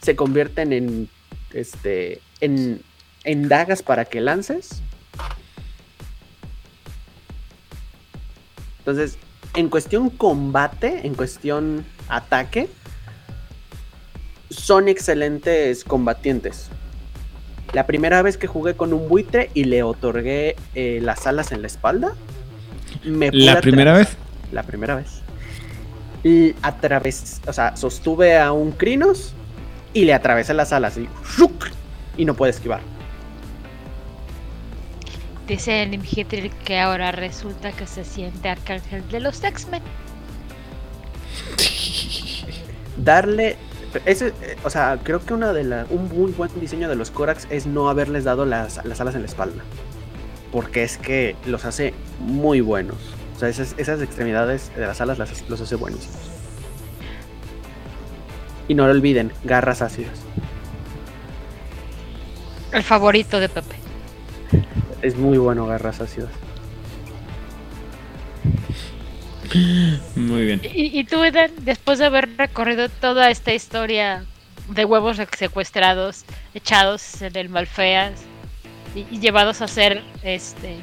[0.02, 1.09] se convierten en
[1.52, 2.82] este en
[3.24, 4.82] en dagas para que lances.
[8.78, 9.18] Entonces,
[9.57, 12.68] en cuestión combate, en cuestión ataque,
[14.50, 16.68] son excelentes combatientes.
[17.72, 21.62] La primera vez que jugué con un buitre y le otorgué eh, las alas en
[21.62, 22.14] la espalda,
[23.04, 24.16] me La primera vez.
[24.52, 25.22] La primera vez.
[26.22, 26.54] Y
[27.46, 29.32] o sea, sostuve a un Crinos
[29.92, 31.09] y le atravesé las alas y,
[32.16, 32.80] y no puede esquivar.
[35.47, 39.82] Dice el Invigitril que ahora resulta que se siente arcángel de los X-Men.
[42.97, 43.57] darle
[44.05, 44.32] ese,
[44.64, 47.66] o sea, creo que una de la, un muy buen diseño de los Corax es
[47.66, 49.62] no haberles dado las, las alas en la espalda.
[50.53, 52.97] porque es que los hace muy buenos.
[53.36, 56.16] O sea, esas, esas extremidades de las alas las, los hace buenísimos.
[58.68, 60.18] Y no lo olviden, garras ácidas.
[62.72, 63.76] El favorito de Pepe.
[65.03, 66.30] Es muy bueno garras ácidas.
[70.16, 70.61] Muy bien.
[70.74, 74.24] Y, y tú, Eden, después de haber recorrido toda esta historia
[74.70, 76.24] de huevos secuestrados,
[76.55, 78.12] echados en el Malfeas
[78.94, 80.76] y, y llevados a ser este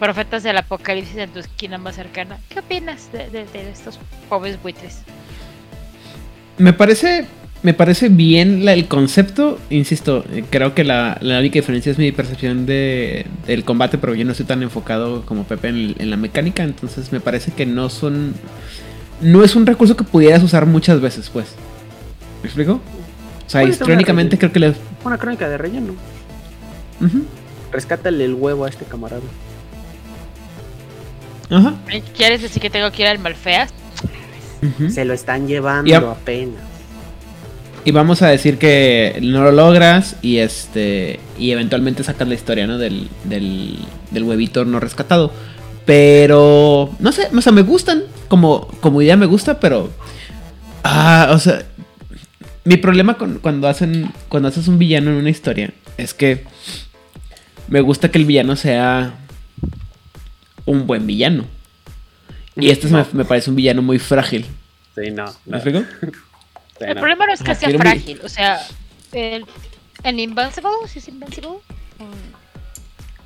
[0.00, 3.98] profetas del apocalipsis en tu esquina más cercana, ¿qué opinas de, de- de estos
[4.28, 5.02] pobres buitres?
[6.56, 7.26] Me parece,
[7.62, 9.58] me parece bien la- el concepto.
[9.70, 14.14] Insisto, eh, creo que la, la única diferencia es mi percepción de, del combate, pero
[14.14, 16.62] yo no estoy tan enfocado como Pepe en, en la mecánica.
[16.62, 18.34] Entonces me parece que no son.
[19.20, 21.48] No es un recurso que pudieras usar muchas veces, pues.
[22.42, 22.74] ¿Me explico?
[23.46, 24.74] O sea, históricamente creo que le.
[25.04, 25.94] Una crónica de relleno.
[27.00, 27.24] Ujú,
[27.72, 29.22] Rescátale el huevo a este camarada.
[31.50, 31.74] Ajá.
[32.16, 33.70] ¿Quieres decir que tengo que ir al Malfeas?
[34.90, 36.60] Se lo están llevando apenas.
[37.84, 42.66] Y vamos a decir que no lo logras y este y eventualmente sacas la historia,
[42.66, 42.76] ¿no?
[42.78, 43.78] Del, del,
[44.10, 45.32] del huevito no rescatado.
[45.86, 49.90] Pero no sé, o sea, me gustan como como idea me gusta, pero
[50.84, 51.62] ah, o sea,
[52.64, 56.44] mi problema con cuando hacen cuando haces un villano en una historia es que
[57.68, 59.14] me gusta que el villano sea
[60.66, 61.44] un buen villano.
[62.56, 62.98] Y este No.
[62.98, 64.44] me, me parece un villano muy frágil.
[64.94, 65.24] Sí, no.
[65.46, 65.84] ¿Me no, explico?
[66.80, 68.60] El problema no es que sea mi- frágil, o sea,
[69.12, 69.44] el,
[70.04, 71.58] en Invincible, ¿sí es Invincible?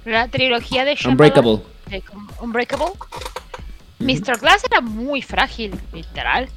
[0.05, 1.63] La trilogía de Shyamalan, Unbreakable.
[1.89, 2.03] de
[2.41, 2.87] Unbreakable.
[4.01, 4.39] Mr.
[4.41, 6.49] Glass era muy frágil, literal,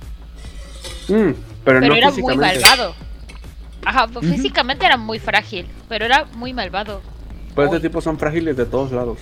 [1.08, 2.96] Mm, pero, pero no era muy malvado.
[3.86, 7.02] Ajá, físicamente era muy frágil, pero era muy malvado.
[7.56, 9.20] Pero este tipo son frágiles de todos lados.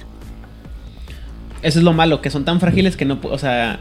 [1.61, 3.79] Eso es lo malo, que son tan frágiles que no, o sea,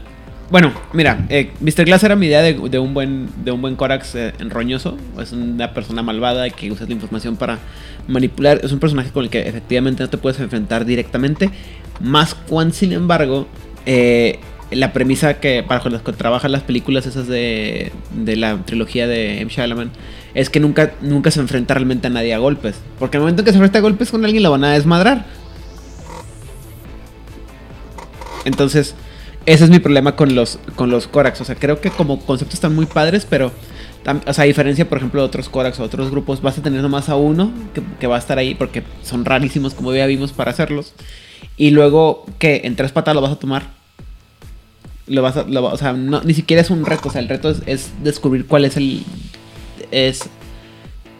[0.49, 1.85] bueno, mira, eh, Mr.
[1.85, 5.73] Glass era mi idea de, un buen de un buen Corax eh, enroñoso, es una
[5.73, 7.59] persona malvada que usa la información para
[8.07, 11.49] manipular, es un personaje con el que efectivamente no te puedes enfrentar directamente,
[12.01, 13.47] más cuando sin embargo
[13.85, 14.39] eh,
[14.71, 19.41] la premisa que para los que trabajan las películas esas de, de la trilogía de
[19.41, 19.51] M.
[19.51, 19.91] Shyamalan
[20.33, 23.45] es que nunca, nunca se enfrenta realmente a nadie a golpes, porque al momento en
[23.45, 25.25] que se enfrenta a golpes con alguien lo van a desmadrar.
[28.45, 28.95] Entonces,
[29.45, 31.41] ese es mi problema con los, con los Korax.
[31.41, 33.51] O sea, creo que como conceptos están muy padres, pero,
[34.25, 36.81] o sea, a diferencia, por ejemplo, de otros Korax o otros grupos, vas a tener
[36.81, 37.51] nomás a uno
[37.99, 40.93] que, va a estar ahí porque son rarísimos, como ya vimos, para hacerlos.
[41.57, 43.67] Y luego, que en tres patas lo vas a tomar.
[45.07, 47.09] Lo vas a, o sea, ni siquiera es un reto.
[47.09, 49.03] O sea, el reto es, es descubrir cuál es el.
[49.91, 50.29] Es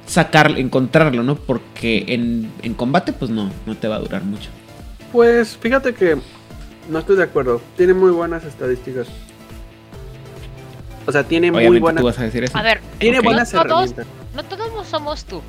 [0.06, 1.36] sacar, encontrarlo, ¿no?
[1.36, 4.50] Porque en, en combate, pues no, no te va a durar mucho.
[5.12, 6.18] Pues fíjate que
[6.90, 7.62] no estoy de acuerdo.
[7.78, 9.08] Tiene muy buenas estadísticas.
[11.06, 12.02] O sea, tiene muy buenas.
[12.02, 12.58] tú vas a decir eso.
[12.58, 14.08] A ver, Tiene buenas No todos- herramientas.
[14.36, 15.42] no todos somos tú.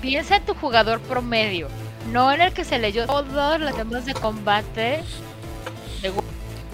[0.00, 1.68] Piensa en tu jugador promedio,
[2.12, 5.02] no en el que se leyó todos los temas de combate.
[6.02, 6.12] de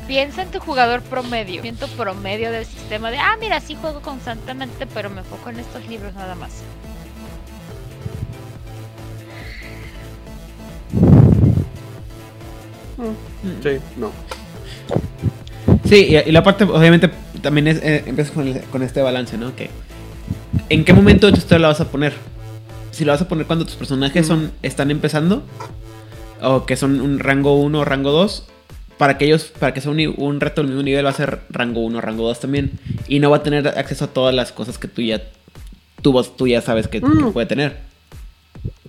[0.06, 4.00] Piensa en tu jugador promedio, en tu promedio del sistema de, ah, mira, sí juego
[4.02, 6.50] constantemente, pero me enfoco en estos libros nada más.
[13.62, 14.10] Sí, no.
[15.84, 19.36] Sí, y, y la parte, obviamente, también es, eh, empieza con, el- con este balance,
[19.36, 19.54] ¿no?
[19.56, 19.70] Que,
[20.68, 22.12] ¿En qué momento de tu historia la vas a poner?
[22.90, 25.42] Si la vas a poner cuando tus personajes son están empezando,
[26.42, 28.46] o que son un rango 1 o rango 2,
[28.98, 31.80] para que ellos, para que sea un, reto del mismo nivel, va a ser rango
[31.80, 32.72] 1 o rango 2 también.
[33.08, 35.22] Y no va a tener acceso a todas las cosas que tú ya,
[36.02, 37.32] tú, tú ya sabes que, que Mm.
[37.32, 37.78] puede tener.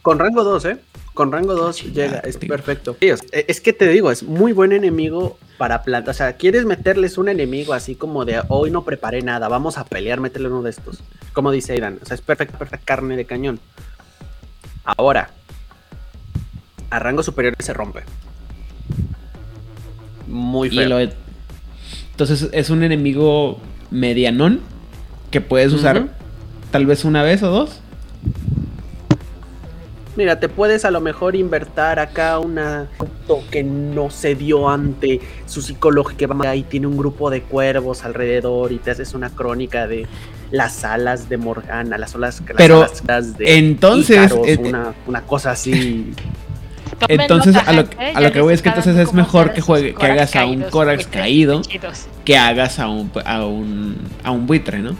[0.01, 0.78] Con rango 2, ¿eh?
[1.14, 2.97] Con rango 2 llega, es perfecto.
[2.99, 6.09] Es, que te digo, es muy buen enemigo para planta.
[6.11, 9.86] O sea, quieres meterles un enemigo así como de hoy no preparé nada, vamos a
[9.86, 11.03] pelear, métele uno de estos.
[11.34, 13.59] Como dice Aidan, o sea, es perfecta, perfecta carne de cañón.
[14.84, 15.30] Ahora,
[16.89, 18.01] a rango superior se rompe.
[20.28, 20.89] Muy Y feo.
[20.89, 20.99] lo-
[22.11, 23.59] entonces es un enemigo
[23.91, 24.61] medianón
[25.30, 26.07] que puedes usar
[26.72, 27.82] tal vez una vez o dos.
[30.16, 32.88] Mira, te puedes a lo mejor invertir acá una
[33.49, 38.03] que no se dio ante su psicología que va ahí tiene un grupo de cuervos
[38.05, 40.05] alrededor y te haces una crónica de
[40.51, 45.51] las alas de Morgana, las olas las Pero, alas de entonces, eh, una, una cosa
[45.51, 46.14] así.
[47.07, 49.61] Entonces, nota, a lo, gente, a lo que voy es que entonces es mejor que
[49.61, 52.05] juegue, que hagas a un Corax caído chidos.
[52.24, 54.95] que hagas a un a un a un buitre, ¿no?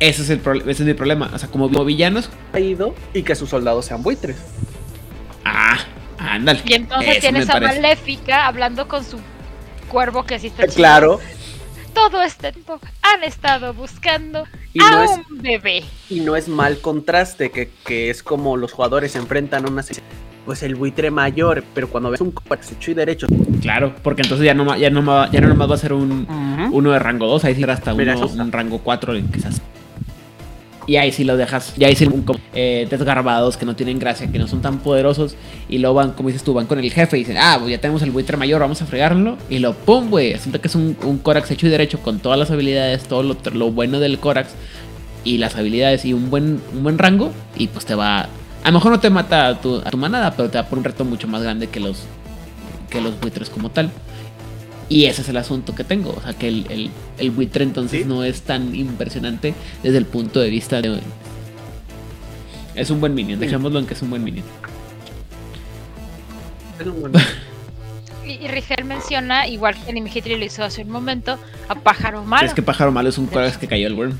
[0.00, 1.30] Ese es, el pro- ese es mi problema.
[1.34, 2.28] O sea, como vi- villanos.
[2.52, 4.36] Caído y que sus soldados sean buitres.
[5.44, 5.78] Ah,
[6.18, 6.60] ándale.
[6.64, 7.80] Y entonces Eso tienes a parece.
[7.80, 9.18] Maléfica hablando con su
[9.88, 10.74] cuervo que sí está chido.
[10.76, 11.20] Claro.
[11.94, 14.44] Todo este tiempo han estado buscando
[14.74, 15.82] Y a no es- un bebé.
[16.10, 19.82] Y no es mal contraste, que, que es como los jugadores se enfrentan a una
[20.44, 23.26] pues el buitre mayor, pero cuando ves un corax hecho y derecho,
[23.60, 26.92] Claro, porque entonces ya no, ya no, ya no nomás va a ser un, uno
[26.92, 29.60] de rango 2, ahí sí será hasta Mira, uno, un rango 4 quizás.
[30.86, 32.08] Y ahí sí lo dejas, y ahí sí
[32.54, 35.34] eh, desgarbados que no tienen gracia, que no son tan poderosos,
[35.68, 37.80] y luego van, como dices tú, van con el jefe y dicen, ah, pues ya
[37.80, 40.96] tenemos el buitre mayor, vamos a fregarlo, y lo pum, güey, siento que es un,
[41.02, 44.50] un Corax hecho y derecho con todas las habilidades, todo lo, lo bueno del Corax,
[45.24, 48.72] y las habilidades y un buen, un buen rango, y pues te va, a lo
[48.72, 51.04] mejor no te mata a tu, a tu manada, pero te va por un reto
[51.04, 52.04] mucho más grande que los,
[52.90, 53.90] que los buitres como tal.
[54.88, 56.10] Y ese es el asunto que tengo.
[56.16, 58.04] O sea, que el, el, el buitre entonces Sí.
[58.08, 61.00] no es tan impresionante desde el punto de vista de.
[62.74, 64.44] Es un buen minion, dejémoslo en que es un buen minion.
[66.78, 67.12] es un buen-
[68.26, 72.24] Y, y Rigel menciona, igual que Anime Hitler lo hizo hace un momento, a Pájaro
[72.24, 72.46] Malo.
[72.46, 74.18] Es que pájaro malo es un corax que cayó el worm.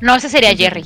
[0.00, 0.84] No, ese sería Jerry.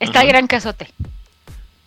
[0.00, 0.22] Está Ajá.
[0.22, 0.88] el gran casote.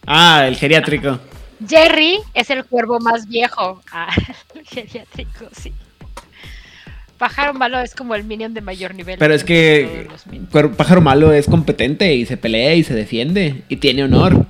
[0.08, 1.20] Ah, el geriátrico.
[1.68, 3.82] Jerry es el cuervo más viejo.
[3.92, 4.08] Ah,
[4.56, 5.74] el geriátrico, sí.
[7.18, 9.18] Pájaro malo es como el minion de mayor nivel.
[9.18, 10.08] Pero es que
[10.78, 14.46] pájaro malo es competente y se pelea y se defiende y tiene honor.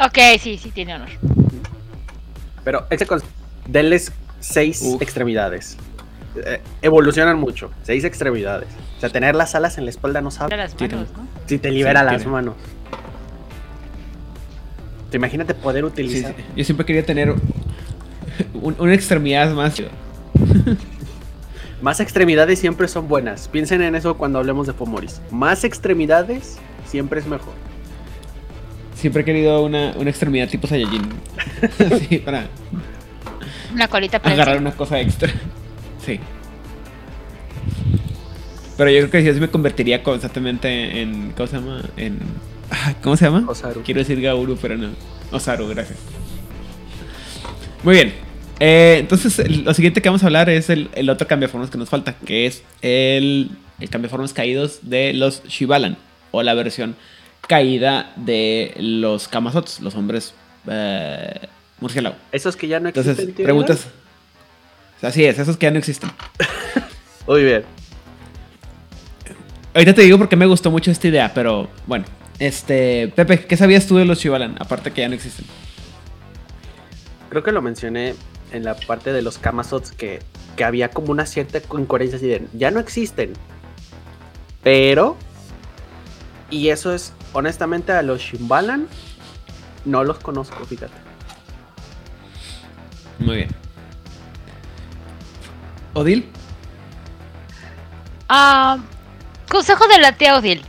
[0.00, 1.08] Ok, sí, sí, tiene honor.
[2.64, 3.22] Pero ese con-
[3.66, 5.00] denles seis Uf.
[5.02, 5.76] extremidades.
[6.44, 8.68] Eh, evolucionan mucho, seis extremidades.
[8.96, 11.26] O sea, tener las alas en la espalda no Para sabe las manos, ¿no?
[11.46, 12.32] si te libera Sí, las tiene.
[12.32, 12.54] manos.
[15.10, 16.34] Te imagínate poder utilizar.
[16.36, 16.42] sí.
[16.56, 17.34] Yo siempre quería tener
[18.54, 19.80] un- una extremidad más.
[21.80, 23.48] Más extremidades siempre son buenas.
[23.48, 25.20] Piensen en eso cuando hablemos de Pomoris.
[25.30, 27.54] Más extremidades siempre es mejor.
[28.96, 31.08] Siempre he querido una, una extremidad tipo Saiyajin.
[32.08, 32.46] sí, para
[33.72, 34.42] Una colita prensa.
[34.42, 35.32] agarrar una cosa extra.
[36.08, 36.18] Sí.
[38.78, 41.32] Pero yo creo que sí me convertiría constantemente en.
[41.36, 41.82] ¿Cómo se llama?
[41.98, 42.18] En.
[42.70, 43.44] ah, ¿Cómo se llama?
[43.46, 43.82] Osaru.
[43.82, 44.88] Quiero decir Gauru, pero no.
[45.32, 45.98] Osaru, gracias.
[47.82, 48.14] Muy bien.
[48.58, 51.90] Eh, entonces, lo siguiente que vamos a hablar es el, el otro cambiaformas que nos
[51.90, 55.98] falta, que es el, el cambiaformas caídos de los Shibalan,
[56.30, 56.96] o la versión
[57.46, 60.32] caída de los Kamazots, los hombres
[60.70, 61.48] eh,
[61.80, 62.16] murciélago.
[62.32, 63.12] Esos que ya no existen.
[63.12, 63.88] Entonces, preguntas.
[65.02, 66.10] Así es, esos que ya no existen.
[67.26, 67.64] Muy bien.
[69.74, 72.04] Ahorita te digo porque me gustó mucho esta idea, pero bueno.
[72.38, 74.56] Este, Pepe, ¿qué sabías tú de los Shibalan?
[74.60, 75.44] Aparte que ya no existen.
[77.30, 78.14] Creo que lo mencioné
[78.52, 80.20] en la parte de los Kamazots que,
[80.56, 83.32] que había como una cierta incoherencia así de ya no existen.
[84.62, 85.16] Pero.
[86.50, 88.88] Y eso es, honestamente, a los Shimbalan
[89.84, 90.94] no los conozco, fíjate.
[93.18, 93.67] Muy bien.
[95.98, 96.30] Odil,
[98.28, 98.78] Ah,
[99.50, 100.64] consejo de la tía Odil.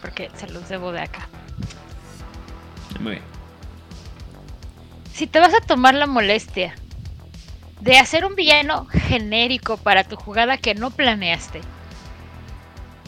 [0.00, 1.28] Porque se los debo de acá.
[3.00, 3.24] muy bien.
[5.12, 6.74] Si te vas a tomar la molestia
[7.80, 11.60] de hacer un villano genérico para tu jugada que no planeaste,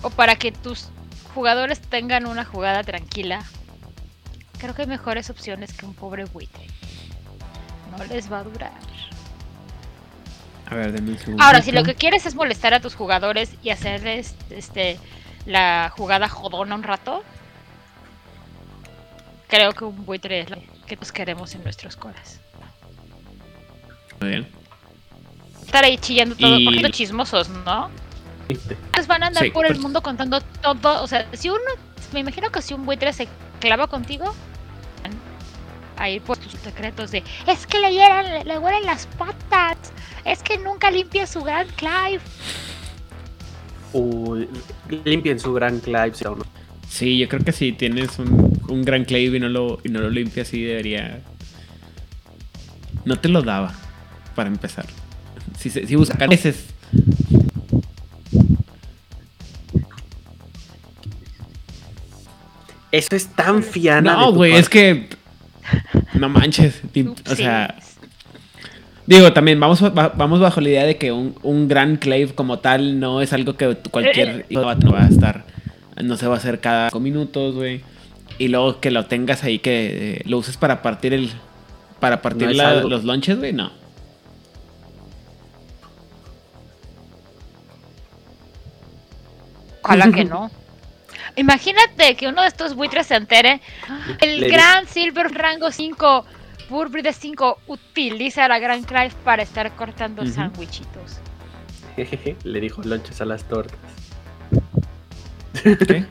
[0.03, 0.89] o para que tus
[1.35, 3.43] jugadores tengan una jugada tranquila,
[4.59, 6.67] creo que hay mejores opciones que un pobre buitre.
[7.97, 8.73] No les va a durar.
[10.73, 11.43] A ver, denme un segundo.
[11.45, 14.99] Ahora, si lo que quieres es molestar a tus jugadores y hacerles este
[15.45, 17.23] la jugada jodona un rato,
[19.49, 20.57] creo que un buitre es lo
[20.87, 22.41] que nos queremos en nuestros colas.
[24.21, 24.49] Muy bien.
[25.65, 27.91] Estar ahí chillando todo, Y- poniendo chismosos, ¿no?
[28.93, 31.61] Pues van a andar Sí, por el pero- mundo contando todo, o sea, si uno,
[32.13, 33.29] me imagino que si un buitre se
[33.61, 34.35] clava contigo,
[35.97, 39.77] a ir por tus secretos de, es que le hieran, le huelen las patas,
[40.25, 42.21] es que nunca limpia su gran Clive.
[43.93, 44.49] Uy,
[45.05, 46.45] limpien su gran Clive, si aún no.
[46.89, 50.01] Sí, yo creo que si tienes un, un gran clave y no lo, y no
[50.01, 51.21] lo limpias, sí debería.
[53.07, 53.75] No te lo daba,
[54.35, 54.85] para empezar.
[55.59, 56.67] Si, se- si buscas veces.
[62.91, 64.15] Eso es tan fiana.
[64.15, 65.09] No, güey, es que.
[66.15, 66.81] No manches.
[67.31, 67.77] O sea,
[69.07, 73.01] digo, también vamos, vamos bajo la idea de que un, un gran clave como tal
[73.01, 74.73] no es algo que cualquier no va
[75.05, 75.45] a estar.
[76.03, 77.83] No se va a hacer cada cinco minutos, güey.
[78.39, 81.31] Y luego que lo tengas ahí, que eh, lo uses para partir el.
[82.01, 83.71] para partir No la- los lonches, güey, no.
[89.83, 90.51] Ojalá que no.
[91.37, 93.61] Imagínate que uno de estos buitres se entere.
[94.21, 96.27] El Le gran Silver Rango 5,
[96.69, 100.33] Burbride 5, utiliza la gran Clive para estar cortando Ujú.
[100.33, 101.19] sándwichitos.
[101.97, 103.79] Jejeje, Le dijo lonches a las tortas.
[105.63, 106.05] ¿Qué?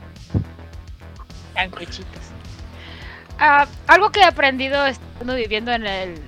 [1.54, 2.22] Sándwichitos.
[3.38, 6.22] Ah, algo que he aprendido estando viviendo en el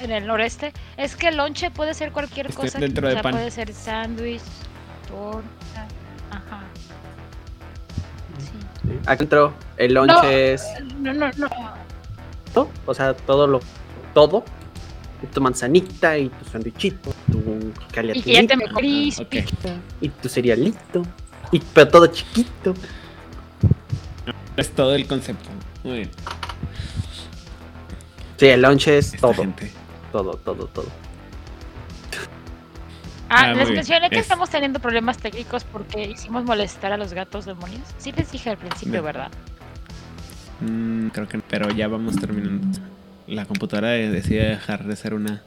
[0.00, 2.78] en el noreste es que el lonche puede ser cualquier cosa.
[2.78, 3.32] dentro o de sea, pan.
[3.32, 4.40] puede ser sándwich,
[5.08, 5.48] torta.
[9.06, 10.28] Aquí entró, el lonche No.
[10.30, 10.64] es
[10.98, 11.48] No, no, no.
[12.52, 13.60] todo, o sea, todo lo,
[14.14, 14.44] todo.
[15.22, 19.22] Y tu manzanita y tu sandwichito, tu Y me caliatito, crispy.
[19.38, 19.44] ok.
[20.00, 21.02] y tu cerealito,
[21.52, 22.74] y pero todo chiquito.
[24.56, 25.48] Es todo el concepto.
[25.84, 26.10] Muy bien.
[28.38, 29.70] Sí, el lonche es Esta todo, gente.
[30.12, 30.86] todo, todo, todo.
[33.32, 33.74] Ah, Ah, les bien.
[33.76, 37.82] mencioné que Es- estamos teniendo problemas técnicos porque hicimos molestar a los gatos demonios.
[37.98, 39.02] Sí les dije al principio.
[39.04, 39.30] ¿verdad?
[40.60, 42.78] Mm, creo que no, pero ya vamos terminando.
[43.28, 45.42] La computadora de- decide dejar de ser una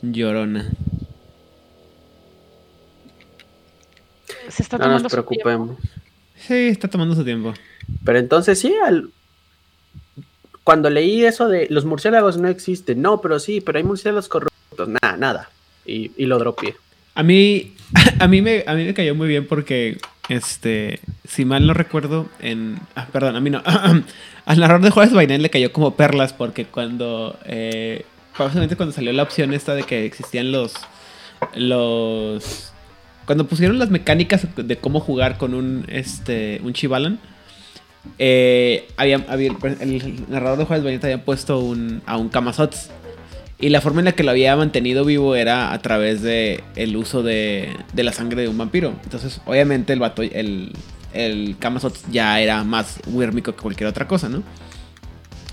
[0.00, 0.70] llorona.
[4.48, 5.28] Se está No tomando nos su tiempo.
[5.44, 5.78] preocupemos.
[6.36, 7.52] Sí, está tomando su tiempo.
[8.04, 9.10] Pero entonces sí, al-
[10.64, 14.88] cuando leí eso de los murciélagos no existen, no, pero sí, pero hay murciélagos corruptos,
[14.88, 15.50] nada, nada.
[15.84, 16.76] Y, y lo dropié.
[17.14, 17.74] A mí,
[18.18, 19.98] a mí me, a mí me cayó muy bien porque,
[20.28, 23.62] este, si mal no recuerdo, en, ah, perdón, a mí no,
[24.44, 28.04] al narrador de Juárez Bainén le cayó como perlas porque cuando, eh,
[28.36, 30.74] cuando salió la opción esta de que existían los,
[31.54, 32.72] los,
[33.26, 37.20] cuando pusieron las mecánicas de cómo jugar con un, este, un Chivalan,
[38.18, 42.90] eh, había, el narrador de Juárez Bainén había puesto un, a un Kamazots.
[43.62, 46.96] Y la forma en la que lo había mantenido vivo era a través de el
[46.96, 48.92] uso de, de la sangre de un vampiro.
[49.04, 50.72] Entonces, obviamente, el vato, el,
[51.14, 54.42] el Kamazot ya era más wírmico que cualquier otra cosa, ¿no?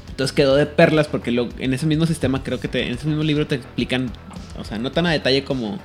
[0.09, 3.07] Entonces quedó de perlas porque lo- en ese mismo sistema creo que te, en ese
[3.07, 4.11] mismo libro te explican,
[4.59, 5.79] o sea, no tan a detalle como,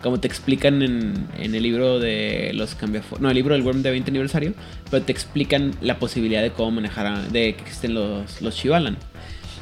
[0.00, 3.82] como te explican en, en el libro de los cambiafor no, el libro del Worm
[3.82, 4.54] de 20 aniversario,
[4.90, 8.96] pero te explican la posibilidad de cómo manejar, de que existen los, los Shivalan.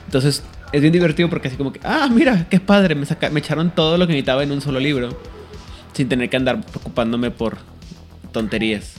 [0.06, 3.40] Entonces es bien divertido porque así como que, ah, mira, qué padre, me, saca- me
[3.40, 5.18] echaron todo lo que necesitaba en un solo libro,
[5.92, 7.58] sin tener que andar preocupándome por
[8.32, 8.94] tonterías.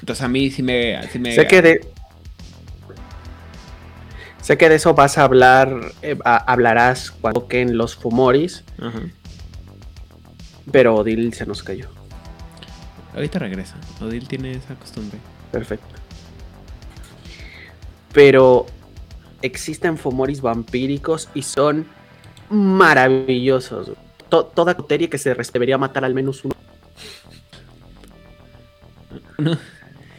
[0.00, 1.00] Entonces a mí sí me...
[1.08, 1.80] sí me- Sé que de.
[4.40, 9.00] Sé que de eso vas a hablar, eh, a- hablarás cuando toquen los Fumoris, Ajá.
[10.72, 11.88] pero Odil se nos cayó.
[13.14, 13.74] Ahorita regresa.
[14.00, 15.18] Odil tiene esa costumbre.
[15.52, 15.86] Perfecto.
[18.12, 18.66] Pero
[19.42, 21.86] existen Fumoris vampíricos y son
[22.50, 23.92] maravillosos.
[24.28, 26.54] To- toda bacteria que se debería matar al menos uno.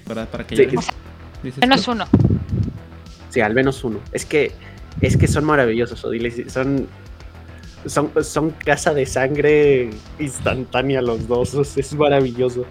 [0.07, 0.27] ¿Verdad?
[0.29, 2.05] Para que Sí, ya- es- Menos uno.
[3.29, 3.99] Sí, al menos uno.
[4.11, 4.51] Es que,
[5.01, 6.49] es que son maravillosos, Odil.
[6.49, 6.87] Son,
[7.85, 9.89] son, son casa de sangre
[10.19, 11.53] instantánea los dos.
[11.77, 12.65] Es maravilloso.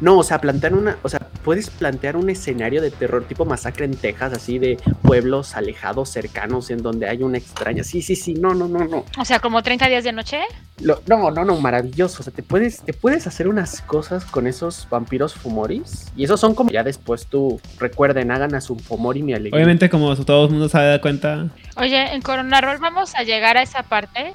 [0.00, 0.98] No, o sea, plantear una.
[1.02, 1.19] O sea,
[1.50, 6.70] puedes plantear un escenario de terror tipo masacre en Texas, así de pueblos alejados, cercanos,
[6.70, 7.82] en donde hay una extraña.
[7.82, 8.34] Sí, sí, sí.
[8.34, 9.04] No, no, no, no.
[9.18, 10.38] O sea, como 30 días de noche.
[10.80, 12.18] Lo- no, no, no, maravilloso.
[12.20, 16.12] O sea, te puedes, te puedes hacer unas cosas con esos vampiros fumoris.
[16.14, 19.56] Y esos son como ya después tú recuerden, hagan a su fumori mi alegría.
[19.56, 23.56] Obviamente, como todo el mundo se da cuenta, Oye, en Corona Roll vamos a llegar
[23.56, 24.34] a esa parte.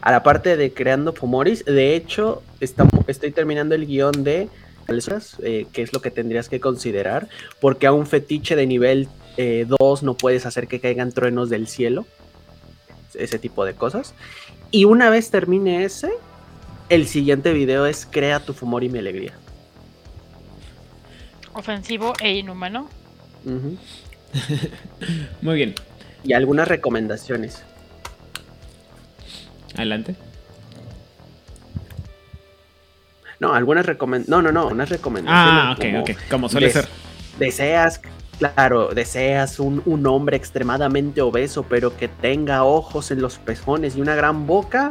[0.00, 4.48] A la parte de creando fumoris, de hecho, estamos, estoy terminando el guion de
[5.42, 7.28] eh, qué es lo que tendrías que considerar,
[7.60, 12.06] porque a un fetiche de nivel 2 no puedes hacer que caigan truenos del cielo,
[13.14, 14.14] ese tipo de cosas.
[14.70, 16.10] Y una vez termine ese,
[16.88, 19.34] el siguiente video es crea tu fumori mi alegría.
[21.52, 22.88] Ofensivo e inhumano.
[23.44, 23.76] Ujú.
[25.42, 25.74] muy bien.
[26.24, 27.62] Y algunas recomendaciones.
[29.74, 30.16] Adelante.
[33.40, 34.44] No, algunas recomendaciones.
[34.44, 35.62] No, no, no, unas recomendaciones.
[35.64, 36.10] Ah, ok, como- ok.
[36.30, 36.88] Como suele ser.
[37.38, 38.00] Deseas,
[38.38, 44.00] claro, deseas un, un hombre extremadamente obeso, pero que tenga ojos en los pezones y
[44.00, 44.90] una gran boca.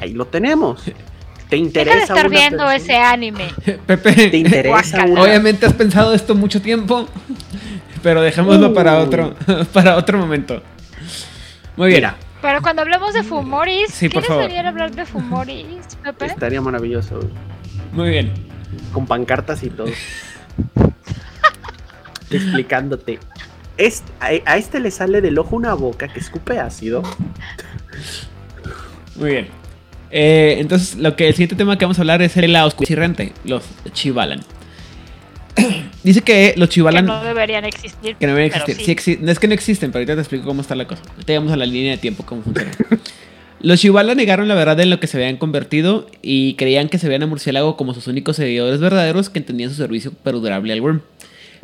[0.00, 0.82] Ahí lo tenemos.
[0.84, 2.74] ¿Te Deja interesa de estar una viendo persona?
[2.76, 3.44] ese anime.
[3.86, 7.06] Pepe, ¿Te interesa una- obviamente has pensado esto mucho tiempo,
[8.02, 9.02] pero dejémoslo para Uh.
[9.02, 9.34] otro,
[9.72, 10.62] para otro momento.
[11.76, 11.98] Muy bien.
[11.98, 15.66] Mira, Pero cuando hablamos de Fumoris, Sí, ¿quieres venir a hablar de Fumoris,
[16.02, 16.26] Pepe?
[16.26, 17.20] estaría maravilloso.
[17.92, 18.32] Muy bien.
[18.92, 19.88] Con pancartas y todo.
[22.30, 23.18] Explicándote.
[23.76, 27.02] Este, a, a este le sale del ojo una boca que escupe ácido.
[29.16, 29.48] Muy bien.
[30.10, 33.10] Eh, entonces, lo que el siguiente tema que vamos a hablar es el la oscuridad
[33.44, 34.40] los Chivalan.
[36.04, 38.16] Dice que los Que Chivalan no deberían existir.
[38.16, 38.76] que no deberían existir.
[38.76, 38.84] sí.
[39.02, 41.02] Sí exi- no es que no existen, pero ahorita te explico cómo está la cosa.
[41.10, 42.70] Ahorita llegamos a la línea de tiempo, cómo funciona.
[43.62, 47.08] Los Chivala negaron la verdad en lo que se habían convertido y creían que se
[47.08, 51.02] veían a Murciélago como sus únicos seguidores verdaderos que entendían su servicio perdurable al Worm.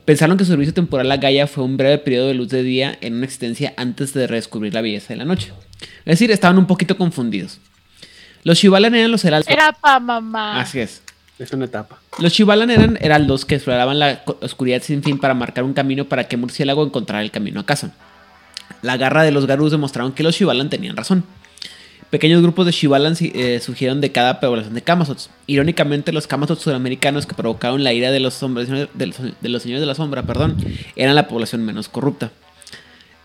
[0.04, 2.98] Pensaron que su servicio temporal a Gaia fue un breve periodo de luz de día
[3.00, 5.52] en una existencia antes de redescubrir la belleza de la noche.
[6.04, 7.60] Es decir, estaban un poquito confundidos.
[8.44, 9.50] Los Chivalan eran los heraldos.
[9.50, 10.60] Era pa' mamá.
[10.60, 11.02] Así es.
[11.38, 11.98] Es una etapa.
[12.18, 16.28] Los Chivalan eran heraldos que exploraban la oscuridad sin fin para marcar un camino para
[16.28, 17.92] que Murciélago encontrara el camino a casa.
[18.82, 21.24] La garra de los Garus demostraron que los Shivalan tenían razón.
[22.08, 25.28] Pequeños grupos de Shivalan eh, surgieron de cada población de Kamazots.
[25.46, 29.86] Irónicamente, los Kamazots sudamericanos que provocaron la ira de los, hombres, de los, señores de
[29.86, 30.56] la sombra perdón,
[30.94, 32.30] eran la población menos corrupta.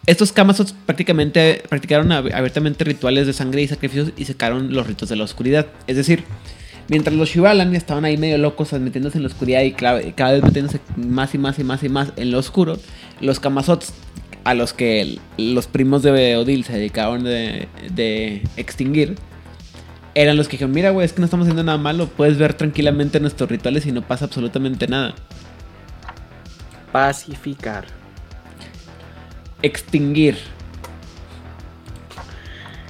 [0.07, 5.09] Estos Kamazots prácticamente practicaron ab- abiertamente rituales de sangre y sacrificios y secaron los ritos
[5.09, 5.67] de la oscuridad.
[5.85, 6.23] Es decir,
[6.91, 9.93] mientras los Shivalan estaban ahí medio locos metiéndose en la oscuridad y cada
[10.33, 12.77] vez metiéndose más y más y más y más en lo oscuro,
[13.21, 13.93] los Kamazots
[14.43, 19.15] a los que los primos de Odil se dedicaron de, de extinguir,
[20.15, 22.55] eran los que dijeron, mira, güey, es que no estamos haciendo nada malo, puedes ver
[22.55, 25.15] tranquilamente nuestros rituales y no pasa absolutamente nada.
[26.91, 27.85] Pacificar.
[29.61, 30.37] Extinguir.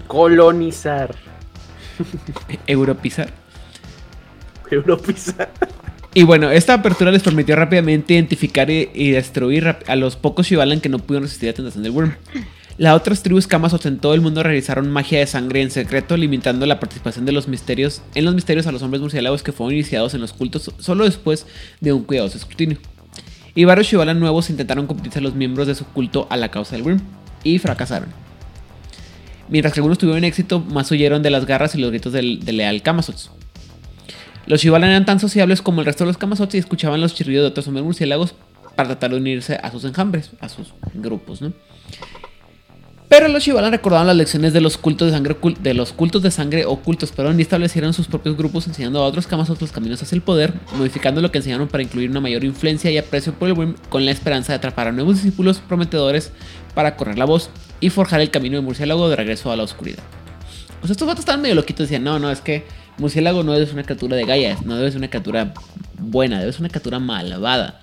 [0.08, 1.14] Colonizar.
[2.66, 3.32] Europizar.
[6.14, 10.90] Y bueno, esta apertura les permitió rápidamente identificar y, destruir a los pocos Shivalan que
[10.90, 12.16] no pudieron resistir la tentación del Worm.
[12.78, 16.66] Las otras tribus Kamazots en todo el mundo realizaron magia de sangre en secreto, limitando
[16.66, 20.14] la participación de los misterios en los misterios a los hombres murciélagos que fueron iniciados
[20.14, 21.46] en los cultos solo después
[21.80, 22.78] de un cuidadoso escrutinio.
[23.56, 26.76] Y varios Shivalan nuevos intentaron competirse a los miembros de su culto a la causa
[26.76, 27.02] del Worm
[27.44, 28.10] y fracasaron.
[29.48, 32.58] Mientras que algunos tuvieron éxito, más huyeron de las garras y los gritos del, del
[32.58, 33.32] leal Kamazots.
[34.46, 37.44] Los Shivalan eran tan sociables como el resto de los Kamazots y escuchaban los chirridos
[37.44, 38.36] de otros hombres murciélagos
[38.76, 41.54] para tratar de unirse a sus enjambres, a sus grupos, ¿no?
[43.12, 46.32] Pero los Shivalan recordaban las lecciones de los cultos de sangre de los cultos de
[46.32, 50.16] sangre ocultos, perdón, y establecieron sus propios grupos enseñando a otros Kamazots los caminos hacia
[50.16, 53.54] el poder, modificando lo que enseñaron para incluir una mayor influencia y aprecio por el
[53.54, 56.32] Worm con la esperanza de atrapar a nuevos discípulos prometedores
[56.74, 57.50] para correr la voz
[57.82, 60.04] y forjar el camino de murciélago de regreso a la oscuridad.
[60.84, 61.88] Sea, estos vatos estaban medio loquitos.
[61.88, 62.66] Decían, no, no, es que
[63.02, 64.58] murciélago no es una criatura de Gaia.
[64.64, 65.54] No debe ser una criatura
[65.99, 66.39] buena.
[66.39, 67.82] Debe ser una criatura malvada.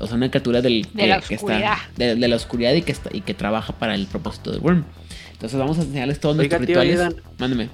[0.00, 1.76] O sea, una criatura del, De la oscuridad.
[1.96, 4.84] de, de la oscuridad y que, está, y que trabaja para el propósito del Worm.
[5.32, 7.22] Entonces vamos a enseñarles todos Oiga, nuestros tío, rituales.
[7.38, 7.68] Mándeme.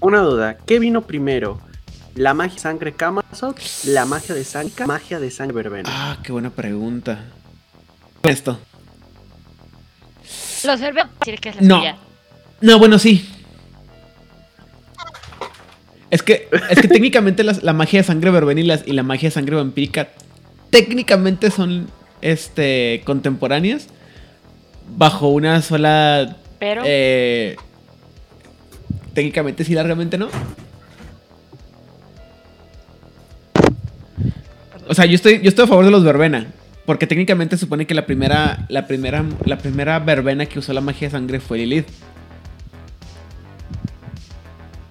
[0.00, 0.56] Una duda.
[0.66, 1.60] ¿Qué vino primero?
[2.14, 3.58] ¿La magia de sangre Kamazot?
[3.86, 4.86] ¿La magia de sangre?
[4.86, 5.88] ¿Magia de sangre verbena?
[5.90, 7.20] Ah, qué buena pregunta.
[8.22, 8.58] Esto.
[10.64, 11.78] Los verbos decir que es la No.
[11.78, 11.96] suya.
[12.60, 13.28] No, bueno, sí.
[16.12, 19.32] Es que, es que técnicamente las- la magia de sangre verbena y, la magia de
[19.32, 20.10] sangre vampírica
[20.68, 21.88] técnicamente son
[22.20, 23.88] este, contemporáneas
[24.96, 26.36] bajo una sola...
[26.58, 27.56] Pero eh,
[29.14, 30.28] técnicamente sí, largamente no.
[34.88, 36.46] O sea, yo estoy, yo estoy a favor de los verbena.
[36.84, 40.80] Porque técnicamente se supone que la primera, la primera, la primera verbena que usó la
[40.82, 41.86] magia de sangre fue Lilith.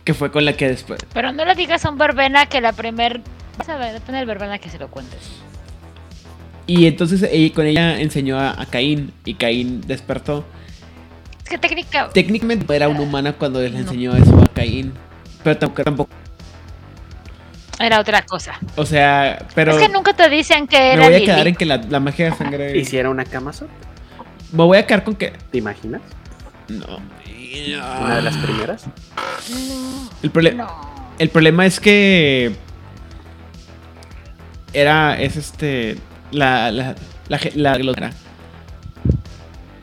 [0.03, 0.99] Que fue con la que después.
[1.13, 3.21] Pero no le digas a un verbena que la primer.
[3.57, 5.19] Vas a ver, depende del verbena que se lo cuentes.
[6.67, 9.11] Y entonces ella, con ella enseñó a, a Caín.
[9.25, 10.45] Y Caín despertó.
[11.43, 12.09] Es que técnica.
[12.09, 13.79] Técnicamente era una humana cuando le No.
[13.79, 14.93] enseñó eso a Caín.
[15.43, 16.11] Pero tampoco, tampoco.
[17.79, 18.59] Era otra cosa.
[18.75, 19.71] O sea, pero.
[19.77, 21.25] es que nunca te dicen que me era voy a Lili.
[21.25, 22.77] quedar en que la, la magia de sangre.
[22.77, 23.69] ¿Y si era una Kamazot?
[24.51, 25.31] Me voy a quedar con que.
[25.51, 26.01] ¿Te imaginas?
[26.67, 26.99] No.
[27.53, 28.85] Una de las primeras.
[30.23, 30.67] El, No.
[31.19, 32.55] el problema es que.
[34.73, 35.19] Era.
[35.21, 35.97] Es este.
[36.31, 36.71] La.
[36.71, 36.95] La.
[37.27, 37.39] La.
[37.55, 38.13] la- la-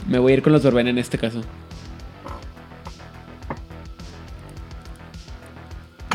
[0.07, 1.43] me voy a ir con los verbena en este caso.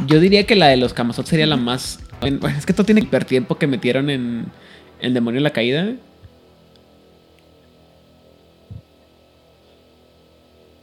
[0.08, 2.00] Yo diría que la de los Kamazot sería la más.
[2.20, 4.46] bueno, es que todo tiene el tiempo que metieron en.
[5.00, 5.94] El demonio de la caída.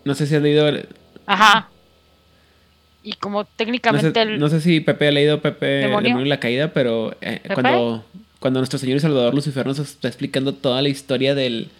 [0.05, 0.71] No sé si has leído.
[1.27, 1.69] Ajá.
[3.03, 4.39] Y como No sé, técnicamente el.
[4.39, 5.99] no sé si Pepe ha leído Pepe ¿Demonio?
[5.99, 8.05] el demonio de la caída, pero eh, cuando,
[8.41, 11.71] cuando nuestro Señor y Salvador Lucifer nos está explicando toda la historia del,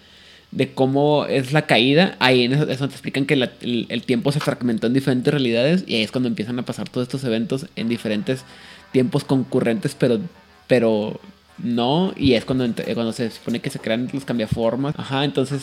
[0.51, 4.03] de cómo es la caída, ahí en eso, eso te explican que la- el, el
[4.03, 7.23] tiempo se fragmentó en diferentes realidades y ahí es cuando empiezan a pasar todos estos
[7.25, 8.45] eventos en diferentes
[8.93, 10.21] tiempos concurrentes, pero,
[10.69, 11.21] pero
[11.59, 12.65] no, y es cuando,
[12.95, 14.95] cuando se supone que se crean los cambiaformas.
[14.99, 15.61] Ajá, entonces.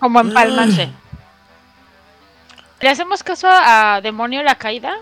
[0.00, 0.88] Como en Palmache.
[2.84, 4.92] ¿Le hacemos caso a Demonio la Caída?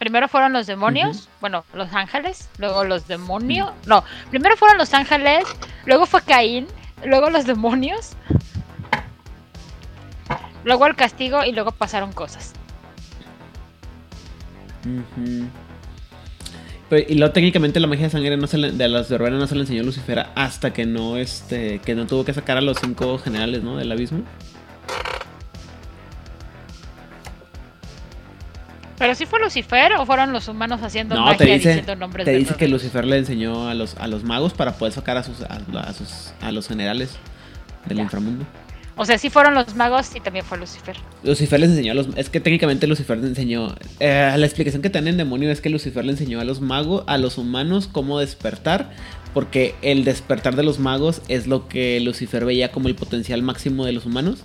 [0.00, 3.70] Primero fueron los demonios, bueno, los ángeles, luego los demonios.
[3.86, 5.44] No, primero fueron los ángeles,
[5.86, 6.66] luego fue Caín,
[7.04, 8.16] luego los demonios,
[10.64, 12.54] luego el castigo y luego pasaron cosas.
[16.88, 19.46] Pero, y luego técnicamente la magia de sangre no se le- de las verbenas no
[19.46, 22.78] se le enseñó Lucifer hasta que no este que no tuvo que sacar a los
[22.80, 23.76] cinco generales, ¿no?
[23.76, 24.24] Del abismo.
[29.00, 32.24] ¿Pero sí fue Lucifer o fueron los humanos haciendo No, magia te dice, diciendo nombres
[32.26, 32.68] te de dice que?
[32.68, 35.92] Lucifer le enseñó a los, a los magos para poder sacar a sus, a, a
[35.92, 37.16] sus a los generales
[37.86, 38.02] del Ya.
[38.04, 38.44] inframundo.
[38.96, 40.94] O sea, sí fueron los magos y también fue Lucifer.
[41.22, 42.08] Lucifer les enseñó a los.
[42.16, 43.74] Es que técnicamente Lucifer le enseñó.
[43.98, 47.04] eh, la explicación que tiene en demonio es que Lucifer le enseñó a los magos,
[47.06, 48.90] a los humanos, cómo despertar.
[49.32, 53.86] Porque el despertar de los magos es lo que Lucifer veía como el potencial máximo
[53.86, 54.44] de los humanos.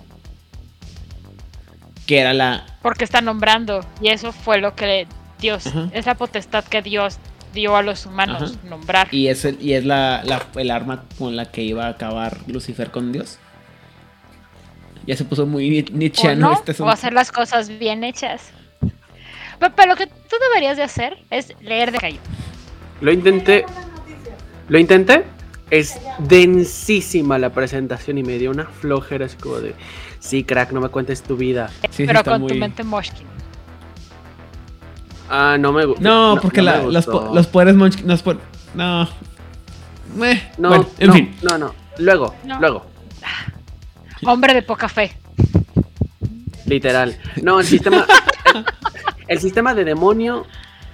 [2.06, 2.64] Que era la.
[2.82, 3.84] Porque está nombrando.
[4.00, 5.06] Y eso fue lo que
[5.38, 5.66] Dios.
[5.66, 5.88] Ajá.
[5.92, 7.18] Es la potestad que Dios
[7.52, 8.42] dio a los humanos.
[8.56, 8.68] Ajá.
[8.68, 9.08] Nombrar.
[9.10, 12.38] Y es, el, y es la, la- el arma con la que iba a acabar
[12.46, 13.38] Lucifer con Dios.
[15.06, 18.50] Ya se puso muy o nietzscheano no, este o hacer las cosas bien hechas.
[19.58, 22.20] Pero, lo que tú deberías de hacer es leer de caído.
[23.00, 23.64] Lo intenté.
[24.68, 25.24] Lo intenté.
[25.70, 29.74] Es densísima la presentación y me dio una flojera así como de.
[30.18, 31.68] Sí, crack, no me cuentes tu vida.
[31.68, 33.26] Sí, sí pero está con tu mente moshkin.
[35.28, 36.02] Ah, no me gusta.
[36.02, 37.26] No, porque la- los, gustó.
[37.28, 38.34] po- los poderes los po-
[38.74, 39.04] No.
[39.04, 41.36] No, bueno, en no, fin.
[41.42, 41.74] no, no.
[41.98, 42.60] Luego, No.
[42.60, 42.86] luego.
[44.24, 45.12] Hombre de poca fe.
[46.66, 47.16] Literal.
[47.42, 48.06] No, el sistema.
[48.54, 48.64] el,
[49.28, 50.46] el sistema de demonio,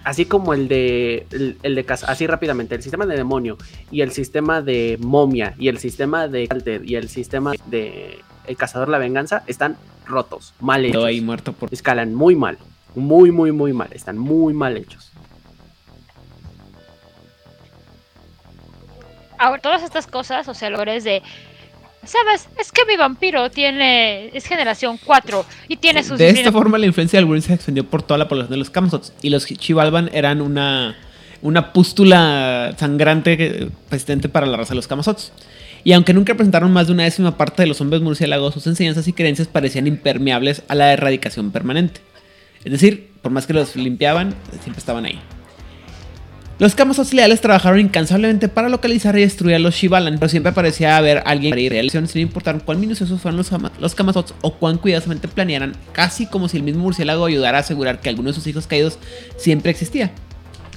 [0.04, 1.26] así como el de.
[1.30, 2.74] El, el de casa, así rápidamente.
[2.74, 3.58] El sistema de demonio
[3.90, 8.56] y el sistema de momia y el sistema de Alter y el sistema de El
[8.56, 9.76] cazador la venganza están
[10.06, 11.04] rotos, mal hechos.
[11.04, 11.72] ahí muerto por.
[11.72, 12.58] Escalan muy mal.
[12.94, 13.88] Muy, muy, muy mal.
[13.92, 15.10] Están muy mal hechos.
[19.38, 21.22] Ahora, todas estas cosas, o sea, logres de.
[22.04, 22.48] ¿Sabes?
[22.58, 24.28] Es que mi vampiro tiene.
[24.36, 26.18] Es generación 4 y tiene sus.
[26.18, 28.70] De esta forma, la influencia del Wolverine se extendió por toda la población de los
[28.70, 29.12] Camsots.
[29.22, 30.96] Y los Chivalban eran una,
[31.42, 35.32] una pústula sangrante que- persistente para la raza de los Camsots.
[35.84, 39.08] Y aunque nunca presentaron más de una décima parte de los hombres murciélagos, sus enseñanzas
[39.08, 42.00] y creencias parecían impermeables a la erradicación permanente.
[42.64, 45.18] Es decir, por más que los limpiaban, siempre estaban ahí.
[46.58, 50.96] Los Camazotz leales trabajaron incansablemente para localizar y destruir a los Shivalan, pero siempre parecía
[50.96, 54.54] haber alguien para ir a realización sin importar cuán minuciosos fueran los, los Camazotz o
[54.54, 58.34] cuán cuidadosamente planearan, casi como si el mismo murciélago ayudara a asegurar que alguno de
[58.34, 59.00] sus hijos caídos
[59.36, 60.12] siempre existía.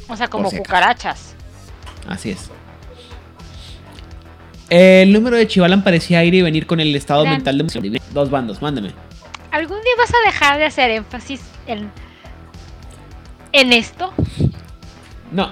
[0.08, 1.36] O sea, como si cucarachas.
[2.08, 2.50] Así es.
[4.70, 8.02] El número de Chivalan parecía ir y venir con el estado Gran- mental de.
[8.12, 8.92] Dos bandos, mándame.
[9.52, 11.92] ¿Algún día vas a dejar de hacer énfasis en.
[13.52, 14.14] en esto?
[15.32, 15.52] No,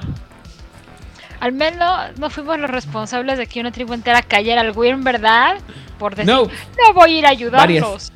[1.39, 5.57] Al menos no fuimos los responsables de que una tribu entera cayera al Wyrm, ¿verdad?
[5.99, 8.11] Por decir, no, no voy a ir a ayudarlos.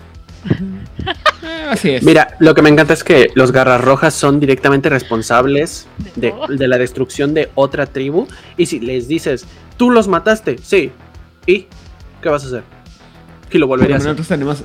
[1.70, 2.04] así es.
[2.04, 6.68] Mira, lo que me encanta es que los garras rojas son directamente responsables De de
[6.68, 8.28] la destrucción de otra tribu.
[8.56, 9.46] Y si les dices,
[9.78, 10.92] tú los mataste, sí.
[11.46, 11.68] ¿Y
[12.22, 12.64] qué vas a hacer?
[13.52, 14.08] Y lo volverías a hacer.
[14.10, 14.64] nosotros tenemos,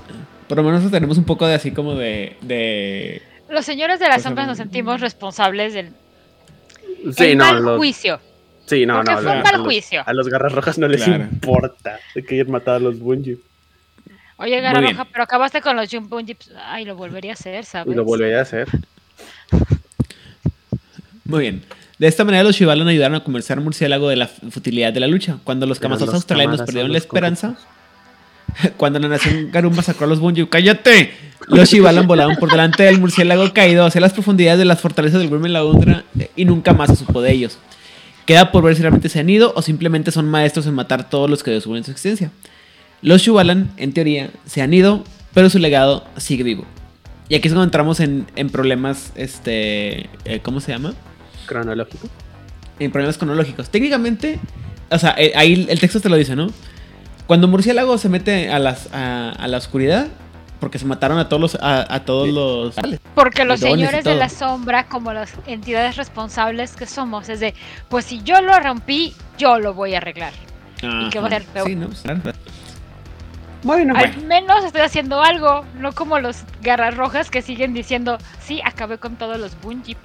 [0.49, 4.07] por lo menos nosotros tenemos un poco de así como de, de Los señores de
[4.07, 5.93] las Pues, sombras nos sentimos responsables del
[7.17, 8.21] Sí, el no, mal los- juicio.
[8.67, 9.17] sí, no, porque no.
[9.19, 10.03] fue la- un a mal los- juicio.
[10.07, 11.25] A los garras rojas no les Claro.
[11.25, 13.39] importa de que hayan matado a los Bungie.
[14.39, 14.93] Oye, Muy Garra bien.
[14.97, 16.51] Roja, pero acabaste con los Jumbo Jeeps.
[16.67, 17.93] Ay, lo volvería a hacer, ¿sabes?
[17.93, 18.67] Y lo volvería a hacer.
[21.25, 21.63] Muy bien.
[22.03, 25.07] De esta manera los Shivalan ayudaron a convencer al murciélago de la futilidad de la
[25.07, 25.39] lucha.
[25.45, 27.55] Cuando los Camazos australianos perdieron la esperanza,
[28.77, 31.13] cuando la nación Garumba sacó a los Bunju, ¡cállate!
[31.47, 35.31] Los Shivalan volaron por delante del murciélago caído hacia las profundidades de las fortalezas del
[35.31, 37.61] Wyrm en la Undra eh, y nunca más se supo de ellos.
[38.27, 41.31] Queda por ver si realmente se han ido o simplemente son maestros en matar todos
[41.31, 42.33] los que descubren su existencia.
[43.01, 45.05] Los Shuvalan, en teoría, se han ido,
[45.35, 46.65] pero su legado sigue vivo.
[47.29, 50.95] Y aquí es cuando entramos en, en problemas, este, eh, ¿cómo se llama?
[51.53, 52.09] Cronológico.
[52.79, 53.71] en problemas cronológicos.
[53.71, 54.39] Técnicamente,
[54.91, 56.49] o sea, eh, ahí el texto te lo dice, ¿no?
[57.27, 60.09] Cuando Murciélago se mete a, las, a, a la oscuridad,
[60.59, 61.55] porque se mataron a todos los...
[61.57, 62.77] A, a todos los
[63.15, 67.55] Porque los y señores de la sombra, como las entidades responsables que somos, es de,
[67.89, 70.33] pues si yo lo rompí, yo lo voy a arreglar.
[70.83, 71.11] Ajá.
[71.11, 71.67] qué va a ser peor?
[71.67, 71.89] Sí, ¿no?
[71.89, 72.21] Claro.
[73.65, 78.61] Bueno, Al menos estoy haciendo algo, no como los garras rojas que siguen diciendo, sí,
[78.65, 79.97] acabé con todos los Bungie.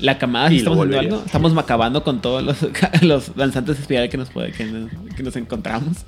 [0.00, 2.58] La camada, lo estamos haciendo algo, estamos acabando con todos los,
[3.02, 5.98] los danzantes espirales que nos, puede, que, nos, que nos encontramos.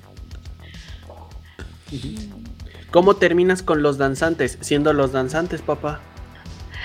[2.90, 4.59] ¿Cómo terminas con los danzantes?
[4.60, 6.01] Siendo los danzantes, papá.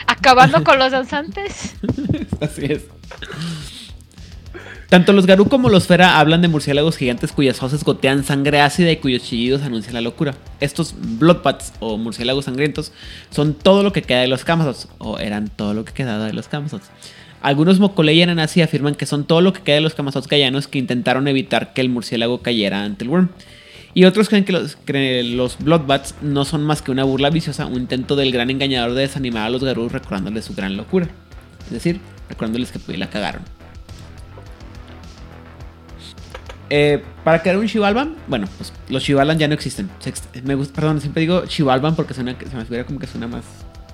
[0.07, 1.75] Acabando con los danzantes.
[2.41, 2.85] Así es.
[4.89, 8.89] Tanto los Garú como los Fera hablan de murciélagos gigantes cuyas fauces gotean sangre ácida
[8.89, 10.33] y cuyos chillidos anuncian la locura.
[10.61, 12.93] Estos Bloodbats o murciélagos sangrientos
[13.29, 16.31] son todo lo que queda de los Camazots, o eran todo lo que quedaba de
[16.31, 16.89] los Camazots.
[17.41, 20.79] Algunos Mokolei Anasi afirman que son todo lo que queda de los Camazots gallanos que
[20.79, 23.29] intentaron evitar que el murciélago cayera ante el Worm.
[23.93, 27.65] Y otros creen que los, que los Bloodbats no son más que una burla viciosa,
[27.65, 31.09] un intento del gran engañador de desanimar a los Garú recordándoles su gran locura.
[31.65, 31.99] Es decir,
[32.29, 33.56] recordándoles que pues, la cagaron.
[36.69, 39.89] Eh, para crear un Shivalban, bueno, pues los Shivalban ya no existen.
[40.43, 43.43] Me gusta, perdón, siempre digo Shivalban porque suena, se me figura como que suena más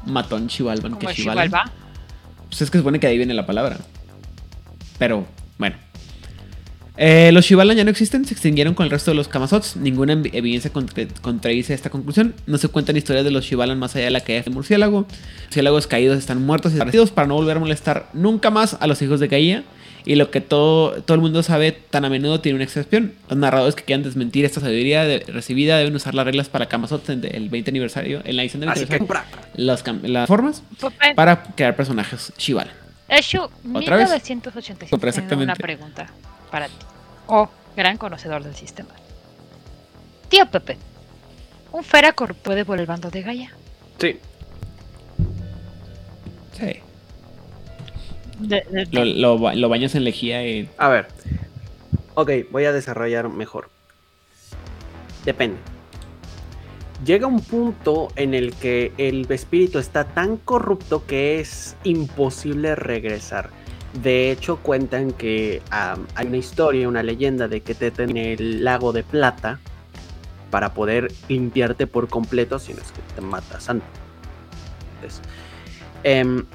[0.05, 1.71] matón Shivalban que Shivalban.
[2.49, 3.77] Pues es que supone que ahí viene la palabra.
[4.97, 5.25] Pero,
[5.57, 5.75] bueno.
[6.95, 9.77] Eh, los Shivalan ya no existen, se extinguieron con el resto de los Kamazots.
[9.77, 12.35] Ninguna ev- evidencia contra- contradice esta conclusión.
[12.45, 15.07] No se cuentan historias de los Shivalan más allá de la caída del murciélago.
[15.45, 19.01] Murciélagos caídos están muertos y desaparecidos para no volver a molestar nunca más a los
[19.01, 19.63] hijos de Gaia.
[20.05, 23.13] Y lo que todo, todo el mundo sabe tan a menudo tiene una excepción.
[23.29, 27.09] Los narradores que quieran desmentir esta sabiduría de- recibida deben usar las reglas para Kamazots
[27.09, 29.53] en el 20 aniversario, en la edición del Así que aniversario, compra.
[29.55, 30.63] las, las formas
[31.15, 32.73] para crear personajes Shivalan.
[33.07, 33.43] Eshu,
[33.73, 34.09] ¿Otra vez?
[34.09, 34.89] 1985.
[34.89, 35.43] Compra Tengo exactamente.
[35.51, 36.07] una pregunta
[36.51, 36.73] para ti.
[37.27, 38.89] Oh, gran conocedor del sistema.
[40.29, 40.77] Tío Pepe,
[41.71, 43.51] ¿un Feracor puede por el bando de Gaia?
[43.99, 44.17] Sí.
[46.59, 46.79] Sí.
[48.39, 50.69] De- de- Lo, lo lo bañas en lejía y.
[50.77, 51.07] A ver.
[52.15, 53.69] Ok, voy a desarrollar mejor.
[55.25, 55.57] Depende.
[57.05, 63.49] Llega un punto en el que el espíritu está tan corrupto que es imposible regresar.
[64.01, 68.93] De hecho, cuentan que hay una historia, una leyenda de que te en el lago
[68.93, 69.59] de plata
[70.49, 73.89] para poder limpiarte por completo, si no es que te matas antes.
[76.03, 76.45] Em,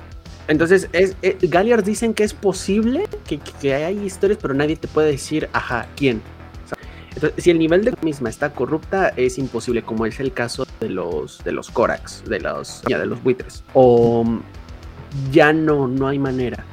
[0.48, 4.88] entonces, es, eh, Galliard dicen que es posible que, que hay historias, pero nadie te
[4.88, 6.22] puede decir, ajá, quién.
[6.64, 6.78] O sea,
[7.14, 10.88] entonces, si el nivel de misma está corrupta, es imposible, como es el caso de
[10.88, 13.62] los de los Korax, de los, ya, de los buitres.
[13.74, 14.24] O
[15.30, 16.64] ya no, no hay manera.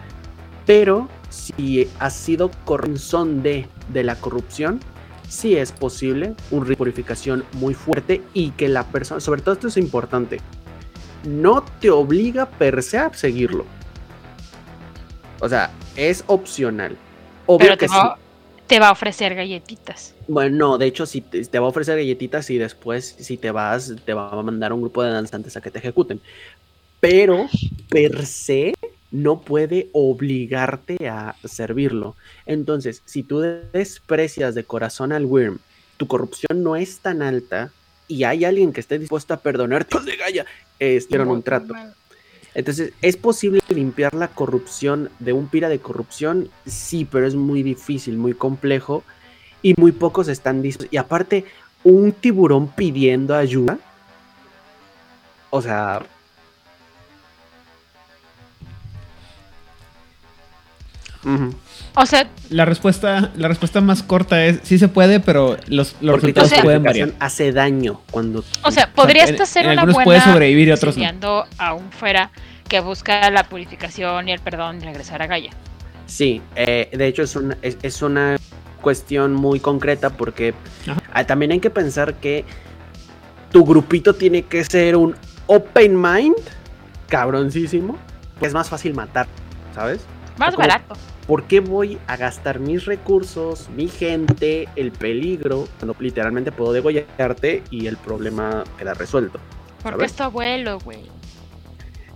[0.66, 4.80] Pero si ha sido corrupción de, de la corrupción,
[5.28, 9.78] sí es posible una purificación muy fuerte y que la persona, sobre todo esto es
[9.78, 10.40] importante,
[11.26, 13.66] no te obliga per se a seguirlo.
[15.40, 16.98] O sea, es opcional.
[17.46, 17.98] Obvio Pero que te sí.
[17.98, 18.18] va,
[18.68, 20.16] te va a ofrecer galletitas.
[20.28, 23.52] Bueno, no, de hecho, si te, te va a ofrecer galletitas y después, si te
[23.52, 26.22] vas, te va a mandar un grupo de danzantes a que te ejecuten.
[27.00, 27.48] Pero,
[27.90, 28.74] per se,
[29.12, 32.16] no puede obligarte a servirlo.
[32.46, 35.60] Entonces, si tú desprecias de corazón al Worm,
[35.98, 37.72] tu corrupción no es tan alta
[38.08, 40.46] y hay alguien que esté dispuesto a perdonarte, de Gaia,
[40.80, 41.74] eh, hicieron un trato.
[42.54, 46.50] Entonces, ¿es posible limpiar la corrupción de un pira de corrupción?
[46.66, 49.04] Sí, pero es muy difícil, muy complejo
[49.62, 50.94] y muy pocos están dispuestos.
[50.94, 51.46] Y aparte,
[51.84, 53.78] un tiburón pidiendo ayuda.
[55.50, 56.06] O sea,
[61.96, 66.16] O sea, La respuesta, la respuesta más corta es: sí se puede, pero los, los
[66.16, 67.26] resultados o sea- pueden purificación variar.
[67.26, 70.72] hace daño cuando o sea, podrías en- hacer en una algunos buena puede sobrevivir y
[70.72, 71.04] otros no.
[71.04, 72.32] enseñando a un fuera
[72.68, 75.52] que busca la purificación y el perdón de regresar a Gaia.
[76.06, 78.38] Sí, eh, de hecho es una, es, es una
[78.82, 80.54] cuestión muy concreta porque
[80.88, 81.02] Ajá.
[81.14, 82.46] ah, también hay que pensar que
[83.52, 85.16] tu grupito tiene que ser un
[85.48, 86.36] open mind,
[87.08, 87.98] cabroncísimo,
[88.40, 89.28] que es más fácil matar,
[89.74, 90.02] ¿sabes?
[90.38, 90.96] Más Como- barato.
[91.28, 97.64] ¿Por qué voy a gastar mis recursos, mi gente, el peligro, cuando literalmente puedo degollarte
[97.72, 99.40] y el problema queda resuelto?
[99.82, 101.04] Porque es tu abuelo, güey.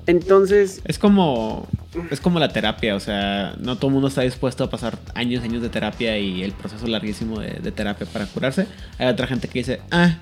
[0.06, 1.68] Entonces, Es como,
[2.10, 5.44] es como la terapia, o sea, no todo el mundo está dispuesto a pasar años
[5.44, 8.66] y años de terapia y el proceso larguísimo de, de terapia para curarse.
[8.98, 10.18] Hay otra gente que dice, ah,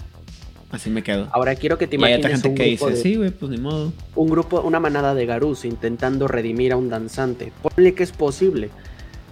[0.71, 1.27] así me quedo.
[1.31, 3.15] ahora quiero que te Y hay otra imagines gente un que grupo dice, de- sí,
[3.15, 3.93] güey, pues ni modo.
[4.15, 7.51] un grupo, una manada de garús intentando redimir a un danzante.
[7.61, 8.69] Ponle que es posible.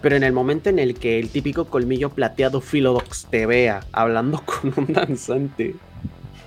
[0.01, 4.41] Pero en el momento en el que el típico colmillo plateado Philodox te vea hablando
[4.45, 5.75] con un danzante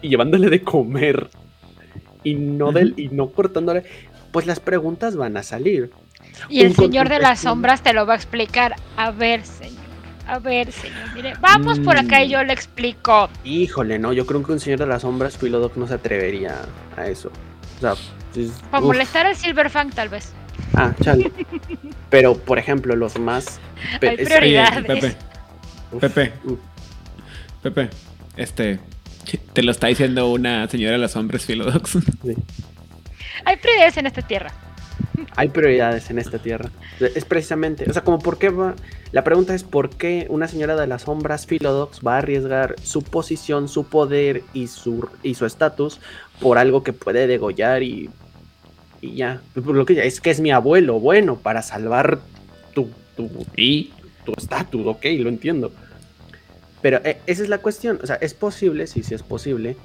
[0.00, 1.28] y llevándole de comer
[2.22, 3.82] y no, del, y no cortándole,
[4.30, 5.90] pues las preguntas van a salir.
[6.48, 8.76] Y el señor de las sombras te lo va a explicar.
[8.96, 9.77] A ver, señor.
[10.28, 11.12] A ver, señor.
[11.14, 13.28] Mire, vamos por acá y yo le explico.
[13.44, 16.54] Híjole, no, yo creo que un señor de las sombras Philodox no se atrevería
[16.96, 17.32] a eso.
[17.78, 17.92] O sea,
[18.36, 20.32] es- Para molestar al Silverfang, tal vez.
[20.74, 21.32] Ah, chale.
[22.10, 23.58] Pero, por ejemplo, los más.
[24.00, 24.78] pe- Hay es- prioridades.
[24.78, 25.16] Oye, Pepe,
[25.92, 26.32] Uf, Pepe.
[26.44, 26.58] uf.
[27.62, 27.90] Pepe,
[28.36, 28.78] este,
[29.54, 31.90] te lo está diciendo una señora de los hombres filodox.
[31.92, 32.34] Sí.
[33.44, 34.52] Hay prioridades en esta tierra.
[35.36, 36.70] Hay prioridades en esta tierra.
[37.00, 38.74] Es precisamente, o sea, como por qué va.
[39.12, 43.02] La pregunta es por qué una señora de las sombras Philodox va a arriesgar su
[43.02, 46.00] posición, su poder y su y su estatus
[46.40, 48.10] por algo que puede degollar y.
[49.00, 49.40] Y ya.
[49.54, 52.18] Lo que es que es mi abuelo, bueno, para salvar
[52.74, 53.92] tu, tu, Y
[54.24, 55.72] tu estatus, ok, lo entiendo.
[56.82, 58.00] Pero eh, esa es la cuestión.
[58.02, 59.76] O sea, es posible, sí, sí es posible.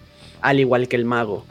[0.41, 1.45] Al igual que el mago.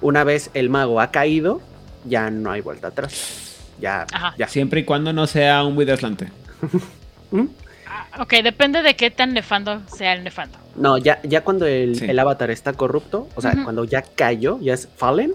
[0.00, 1.60] Una vez el mago ha caído,
[2.04, 3.56] ya no hay vuelta atrás.
[3.80, 4.34] Ya, Ajá.
[4.38, 4.46] ya.
[4.48, 6.28] siempre y cuando no sea un Widerslante.
[7.30, 7.46] ¿Mm?
[7.86, 10.58] Ah, ok, depende de qué tan nefando sea el nefando.
[10.76, 12.04] No, ya, ya cuando el, Sí.
[12.08, 15.32] el avatar está corrupto, o sea, cuando ya cayó, ya es fallen,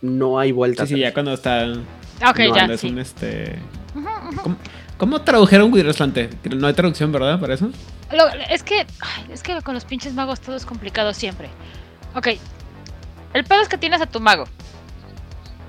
[0.00, 1.14] no hay vuelta Sí, sí, ya atrás.
[1.14, 1.62] cuando está.
[2.20, 2.88] Ah, Ok, No, ya, Cuando es sí.
[2.88, 3.58] un este.
[4.42, 4.56] ¿Cómo,
[4.96, 6.30] cómo tradujeron Widerslante?
[6.54, 7.38] No hay traducción, ¿verdad?
[7.40, 7.70] Para eso.
[8.12, 11.48] Lo- es que ay, es que con los pinches magos todo es complicado siempre.
[12.14, 12.28] Ok.
[13.34, 14.44] El pedo es que tienes a tu mago.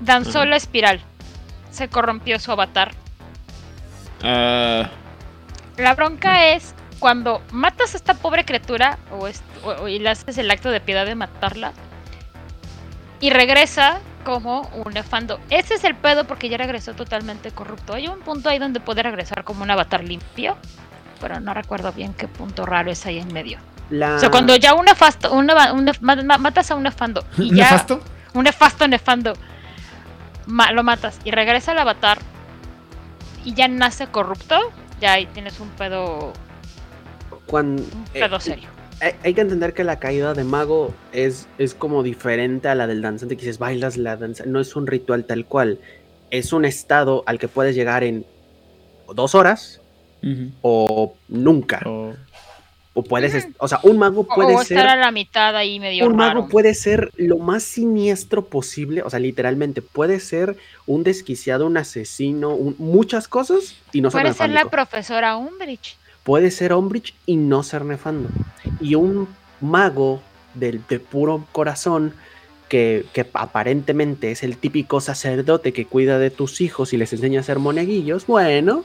[0.00, 1.00] Danzó la espiral.
[1.70, 2.92] Se corrompió su avatar.
[4.22, 4.88] Ah,
[5.76, 10.08] La bronca es cuando matas a esta pobre criatura o, es- o- o- y le
[10.10, 11.72] haces el acto de piedad de matarla
[13.20, 15.40] y regresa como un nefando.
[15.50, 17.92] Ese es el pedo porque ya regresó totalmente corrupto.
[17.94, 20.56] Hay un punto ahí donde puede regresar como un avatar limpio,
[21.20, 23.58] pero no recuerdo bien qué punto raro es ahí en medio.
[23.90, 25.46] La- O sea, cuando ya un nefasto, un
[26.38, 28.00] matas a un nefando y ya ¿Nefasto?
[28.32, 29.34] un nefasto nefando
[30.46, 32.18] ma- lo matas y regresa al avatar
[33.44, 34.56] y ya nace corrupto,
[35.00, 36.32] ya ahí tienes un pedo,
[37.52, 38.68] un eh, pedo serio.
[39.00, 42.86] hay, hay que entender que la caída de mago es, es como diferente a la
[42.86, 44.44] del danzante que dices, bailas la danza.
[44.46, 45.78] No es un ritual tal cual.
[46.30, 48.24] Es un estado al que puedes llegar en
[49.14, 49.80] dos horas
[50.62, 51.82] o nunca.
[51.84, 52.14] O-
[52.96, 54.76] O puedes, o sea, un mago O- puede o ser...
[54.78, 56.34] estar a la mitad ahí medio Un raro.
[56.42, 60.56] mago puede ser lo más siniestro posible, o sea, literalmente puede ser
[60.86, 65.96] un desquiciado, un asesino, un- muchas cosas y no ser Puede ser la profesora Umbridge.
[66.22, 68.28] Puede ser Umbridge y no ser nefando.
[68.80, 69.26] Y un
[69.60, 70.22] mago
[70.54, 72.14] del, de puro corazón
[72.68, 77.40] que, que aparentemente es el típico sacerdote que cuida de tus hijos y les enseña
[77.40, 78.84] a ser moneguillos, bueno,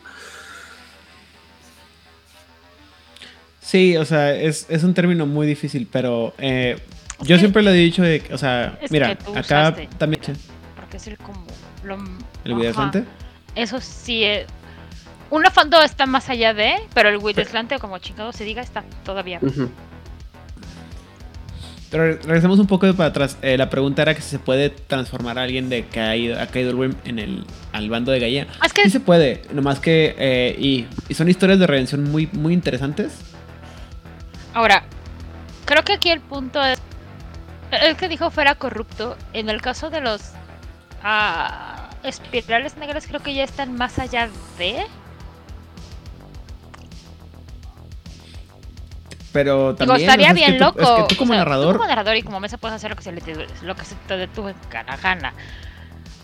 [3.70, 6.76] Sí, o sea, es, es un término muy difícil, pero eh,
[7.22, 9.88] yo siempre le he dicho de, que, o sea, Es mira, acá usaste.
[10.00, 10.24] también
[10.76, 11.46] Porque es el como...
[11.84, 11.96] Lo,
[12.46, 13.06] el.
[13.54, 14.48] Eso sí es...
[15.30, 19.38] Un nefando está más allá de, pero el Wideslante, como chingado se diga, está todavía.
[19.40, 19.70] ujú.
[21.92, 23.38] Pero re- regresemos un poco para atrás.
[23.44, 26.40] Eh, la pregunta era que si se puede transformar a alguien de que ha, ido,
[26.42, 28.48] ha caído el Wyrm en el, al bando de Gaia.
[28.66, 30.16] Es que Sí se puede, nomás que...
[30.18, 33.12] eh, y, y son historias de redención muy, muy interesantes.
[34.54, 34.84] Ahora,
[35.66, 36.80] creo que aquí el punto es.
[37.72, 40.22] El que dijo fuera corrupto, en el caso de los
[41.04, 44.86] ah, espirales negras, creo que ya están más allá de.
[49.32, 50.02] Pero Digo, también...
[50.10, 50.80] estaría o sea, es que bien tú- loco.
[50.98, 51.74] Es que tú o como sea, narrador...
[51.74, 53.22] Tú como narrador y como mesa puedes hacer lo que se, le,
[53.62, 55.34] lo que se te dé tu gana- gana.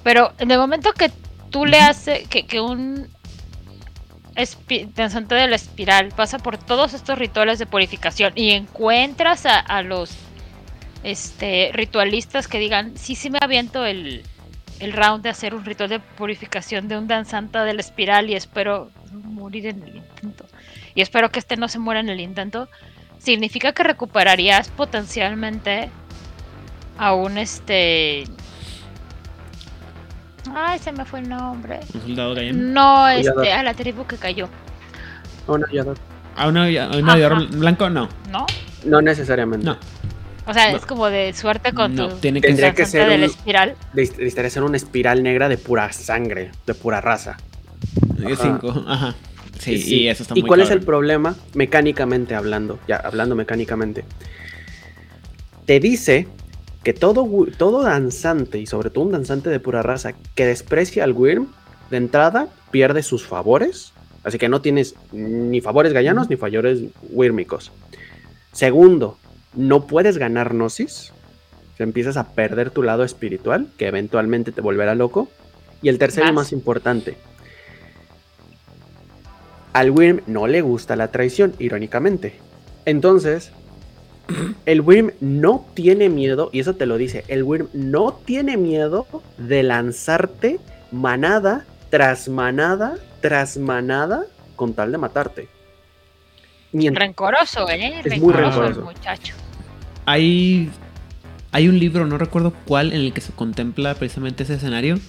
[0.03, 1.11] Pero en el momento que
[1.51, 2.27] tú le haces.
[2.27, 3.07] Que, que un.
[4.93, 9.81] Danzante de la espiral pasa por todos estos rituales de purificación y encuentras a, a
[9.81, 10.11] los
[11.03, 14.23] este ritualistas que digan sí sí me aviento el,
[14.79, 18.35] el round de hacer un ritual de purificación de un danzante de la espiral y
[18.35, 20.45] espero morir en el intento
[20.95, 22.69] y espero que este no se muera en el intento.
[23.19, 25.89] Significa que recuperarías potencialmente
[26.97, 28.23] a un este
[30.53, 32.73] ay se me fue el nombre Un soldado Gaian.
[32.73, 34.49] no este a la tribu que cayó
[35.47, 35.93] no, ya no.
[36.35, 37.89] ¿A una, a un aviador blanco?
[37.89, 38.09] No.
[38.31, 38.45] no
[38.83, 39.65] No necesariamente.
[39.65, 39.77] No.
[40.47, 40.77] o sea No.
[40.77, 42.75] es como de suerte con No, tu tiene que Tendría ser...
[42.75, 46.51] que ser de la un- espiral Neces- Necesitaría ser una espiral negra de pura sangre,
[46.65, 47.37] de pura raza.
[48.25, 48.35] Ajá.
[48.41, 49.15] Cinco, ajá.
[49.59, 49.95] Sí, Sí.
[50.01, 51.35] y eso está ¿Y muy cuál es el problema?
[51.53, 54.03] Mecánicamente hablando, ya hablando mecánicamente.
[55.65, 56.27] Te dice
[56.85, 61.13] que todo, todo danzante, y sobre todo un danzante de pura raza, que desprecia al
[61.13, 61.47] Wyrm,
[61.89, 63.91] de entrada pierde sus favores.
[64.23, 67.71] Así que no tienes ni favores gallanos ni favores wírmicos.
[68.51, 69.17] Segundo,
[69.55, 71.11] no puedes ganar Gnosis.
[71.73, 75.27] O sea, empiezas a perder tu lado espiritual, que eventualmente te volverá loco.
[75.81, 76.35] Y el tercero Más.
[76.35, 77.17] más importante.
[79.73, 82.35] Al Wyrm no le gusta la traición, irónicamente.
[82.85, 83.51] Entonces,
[84.65, 89.05] el Wyrm no tiene miedo, y eso te lo dice, el Wyrm no tiene miedo
[89.37, 90.59] de lanzarte
[90.91, 94.23] manada tras manada tras manada
[94.55, 95.47] con tal de matarte.
[96.73, 98.01] Mient- Rencoroso, ¿eh?
[98.03, 98.81] Es muy rencoroso el rencoroso.
[98.97, 99.33] muchacho.
[100.05, 100.69] Hay,
[101.51, 104.99] hay un libro, no recuerdo cuál, en el que se contempla precisamente ese escenario.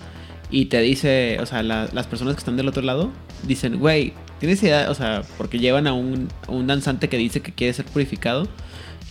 [0.49, 3.11] Y te dice, o sea, la- las personas que están del otro lado
[3.43, 4.91] dicen, güey, ¿tienes idea?
[4.91, 8.47] O sea, porque llevan a un, a un danzante que dice que quiere ser purificado.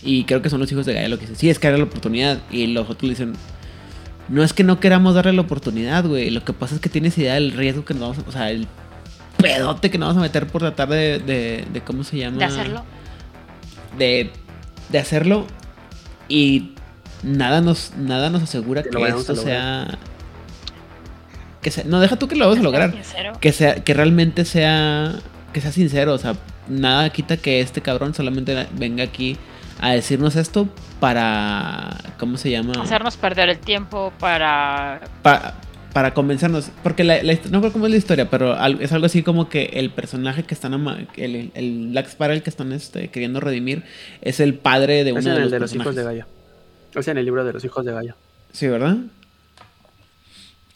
[0.06, 1.76] Y creo que son los hijos de Gaia lo que dicen, sí, es que era
[1.76, 2.38] la oportunidad.
[2.50, 3.34] Y los otros le dicen,
[4.28, 6.30] no es que no queramos darle la oportunidad, güey.
[6.30, 8.28] Lo que pasa es que tienes idea del riesgo que nos vamos a...
[8.28, 8.66] O sea, el
[9.36, 11.18] pedote que nos vamos a meter por tratar de...
[11.18, 12.38] de, de ¿Cómo se llama?
[12.38, 12.84] De hacerlo.
[13.98, 14.30] de,
[14.88, 15.46] de hacerlo
[16.28, 16.72] y
[17.22, 19.98] nada nos nada nos asegura Que esto sea
[21.62, 23.32] que sea, no deja tú que lo vamos a lograr Sincero.
[23.40, 25.14] que sea que realmente sea
[25.52, 26.34] que sea sincero o sea
[26.68, 29.36] nada quita que este cabrón solamente venga aquí
[29.80, 30.68] a decirnos esto
[31.00, 35.00] para cómo se llama Hacernos perder el tiempo para.
[35.22, 35.54] Pa-
[35.92, 36.70] para convencernos.
[36.82, 39.88] Porque la, no recuerdo cómo es la historia, pero es algo así como que el
[39.90, 43.82] personaje que están ama- el, el Black Sparrow que están este, queriendo redimir
[44.20, 46.02] es el padre de uno Es en de el los de los hijos de.
[46.04, 46.26] Gaia.
[46.94, 48.14] Es en el libro de los hijos de Gaia.
[48.52, 48.96] Sí, ¿verdad?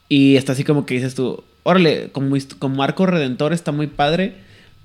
[0.09, 4.35] Y está así como que dices tú, órale, como, como arco redentor está muy padre,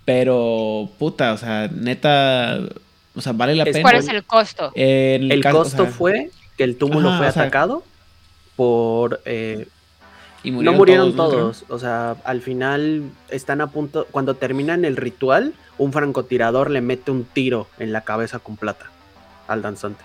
[0.06, 2.60] pero puta, o sea, neta,
[3.16, 3.82] o sea, vale la Es- pena.
[3.82, 4.72] ¿Cuál es el costo?
[4.76, 7.84] El caso- o costo sea, fue que el túmulo Ajá, fue sea- atacado
[8.56, 9.22] por...
[9.26, 9.68] eh,
[10.44, 11.66] y no murieron todos.
[11.70, 14.06] O sea, al final están a punto...
[14.12, 18.86] Cuando terminan el ritual, un francotirador le mete un tiro en la cabeza con plata
[19.48, 20.04] al danzante.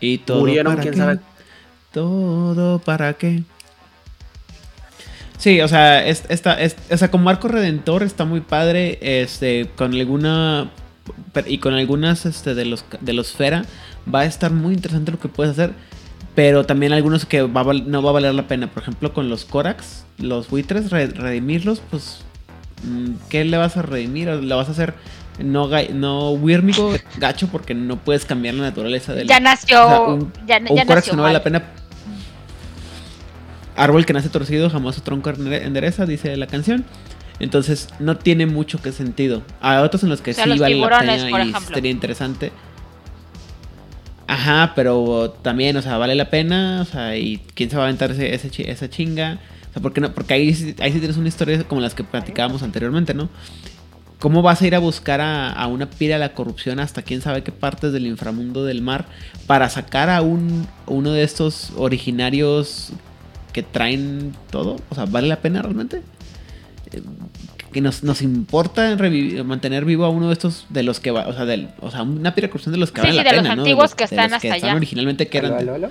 [0.00, 1.00] Y todo Murieron, para quién qué?
[1.00, 1.18] sabe.
[1.92, 3.42] Todo para qué.
[5.42, 9.68] Sí, o sea, es, esta, es- o sea, como arco redentor está muy padre, este,
[9.74, 10.70] con alguna
[11.46, 13.64] y con algunas este, de los de los Fera
[14.12, 15.72] va a estar muy interesante lo que puedes hacer,
[16.36, 19.28] pero también algunos que va a no va a valer la pena, por ejemplo, con
[19.28, 22.20] los Korax, los buitres re- redimirlos, pues
[22.84, 24.28] mm, ¿qué le vas a redimir?
[24.28, 24.94] ¿O ¿Le vas a hacer
[25.40, 29.84] no no Wyrmigo gacho porque no puedes cambiar la naturaleza del Ya nació.
[29.84, 31.64] o sea, un- ya, nació que no vale la pena.
[33.76, 36.84] Árbol que nace torcido, jamás su tronco endereza, dice la canción.
[37.40, 39.42] Entonces, no tiene mucho que sentido.
[39.60, 41.74] Hay otros en los que O sea, sí los vale la pena por y ejemplo.
[41.74, 42.52] sería interesante.
[44.26, 46.80] Ajá, pero también, o sea, vale la pena.
[46.82, 48.34] O sea, y quién se va a aventar ese,
[48.70, 49.38] esa chinga.
[49.70, 52.04] O sea, porque no, porque ahí, sí- ahí sí tienes una historia como las que
[52.04, 53.28] platicábamos anteriormente, ¿no?
[54.18, 57.20] ¿Cómo vas a ir a buscar a, a una pira de la corrupción hasta quién
[57.22, 59.06] sabe qué partes del inframundo del mar
[59.48, 62.92] para sacar a un uno de estos originarios
[63.52, 64.76] que traen todo?
[64.88, 66.02] O sea, ¿vale la pena realmente?
[66.92, 67.02] Eh,
[67.72, 68.96] Que nos, nos importa
[69.44, 72.02] mantener vivo a uno de estos de los que va, o sea, del, o sea,
[72.02, 73.62] una pira de los que Sí, vale sí, la de los ¿no?
[73.62, 74.76] antiguos que de están los hasta están allá.
[74.76, 75.52] originalmente que eran.
[75.54, 75.90] Aló, aló, aló.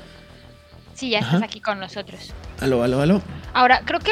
[0.93, 1.37] Sí, ya Ajá.
[1.37, 2.33] estás aquí con nosotros.
[2.59, 3.21] Aló, aló, aló.
[3.53, 4.11] Ahora, creo que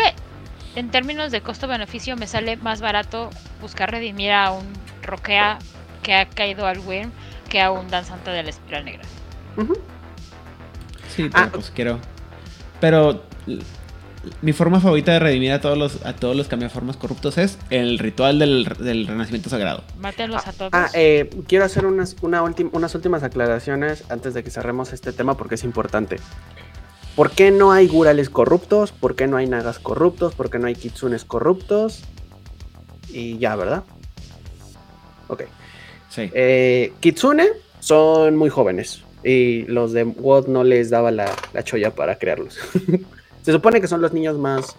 [0.76, 3.30] en términos de costo-beneficio me sale más barato
[3.61, 4.65] buscar redimir a un
[5.03, 5.59] roquea
[6.01, 7.11] que ha caído al Wyrm
[7.49, 9.03] que a un danzante de la espiral negra.
[11.15, 11.49] Sí, pero Ah.
[11.51, 11.99] pues quiero.
[12.80, 13.23] Pero
[14.41, 17.97] mi forma favorita de redimir a todos los a todos los cambiaformas corruptos es el
[17.99, 19.84] ritual del, del renacimiento sagrado.
[19.97, 20.71] Mátenlos a todos.
[20.73, 25.13] Ah, eh, quiero hacer unas, una ultim- unas últimas aclaraciones antes de que cerremos este
[25.13, 26.17] tema porque es importante.
[27.15, 28.91] ¿Por qué no hay gurales corruptos?
[28.91, 30.35] ¿Por qué no hay nagas corruptos?
[30.35, 32.01] ¿Por qué no hay kitsunes corruptos?
[33.09, 33.84] Y ya, ¿verdad?
[35.30, 35.43] Ok.
[36.09, 36.30] Sí.
[36.34, 37.47] Eh, kitsune
[37.80, 42.57] son muy jóvenes y los de WOD no les daba la, la cholla para crearlos.
[43.49, 44.76] Se supone que son los niños más,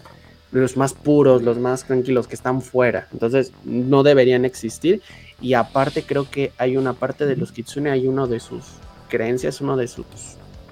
[0.53, 3.09] los más puros, los más tranquilos que están fuera.
[3.11, 5.01] Entonces no deberían existir.
[5.41, 8.63] Y aparte creo que hay una parte de los kitsune, hay uno de sus
[9.09, 10.05] creencias, uno de sus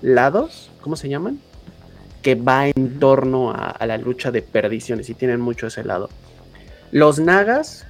[0.01, 1.41] lados, ¿cómo se llaman?
[2.21, 6.09] Que va en torno a, a la lucha de perdiciones y tienen mucho ese lado.
[6.91, 7.85] Los nagas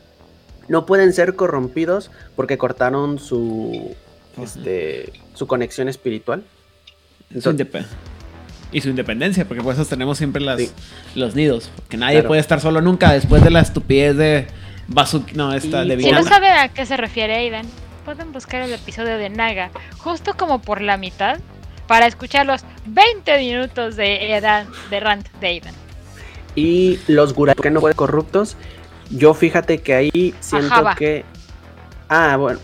[0.70, 3.96] no pueden ser corrompidos porque cortaron su,
[4.42, 6.44] este, su conexión espiritual.
[7.32, 7.86] Indepe-
[8.72, 10.72] y su independencia, porque por eso tenemos siempre las, Sí.
[11.16, 11.72] los nidos.
[11.76, 12.28] Porque nadie Claro.
[12.30, 14.48] puede estar solo nunca después de la estupidez de
[14.88, 15.34] Bazuki.
[15.36, 17.66] No, esta de Sí, Si no saben a qué se refiere Aidan,
[18.06, 21.40] pueden buscar el episodio de Naga, justo como por la mitad,
[21.88, 25.74] para escuchar los 20 minutos de, Edan, de Rant de Aidan.
[26.56, 28.58] Y los guray que no pueden corruptos.
[29.12, 30.96] Yo fíjate que ahí siento Ajaba.
[30.96, 31.26] que.
[32.10, 32.60] Ah, bueno.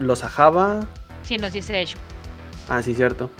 [0.00, 0.86] Los Ajaba.
[1.22, 1.98] Si nos dice Eshu.
[2.68, 3.30] Ah, sí, cierto.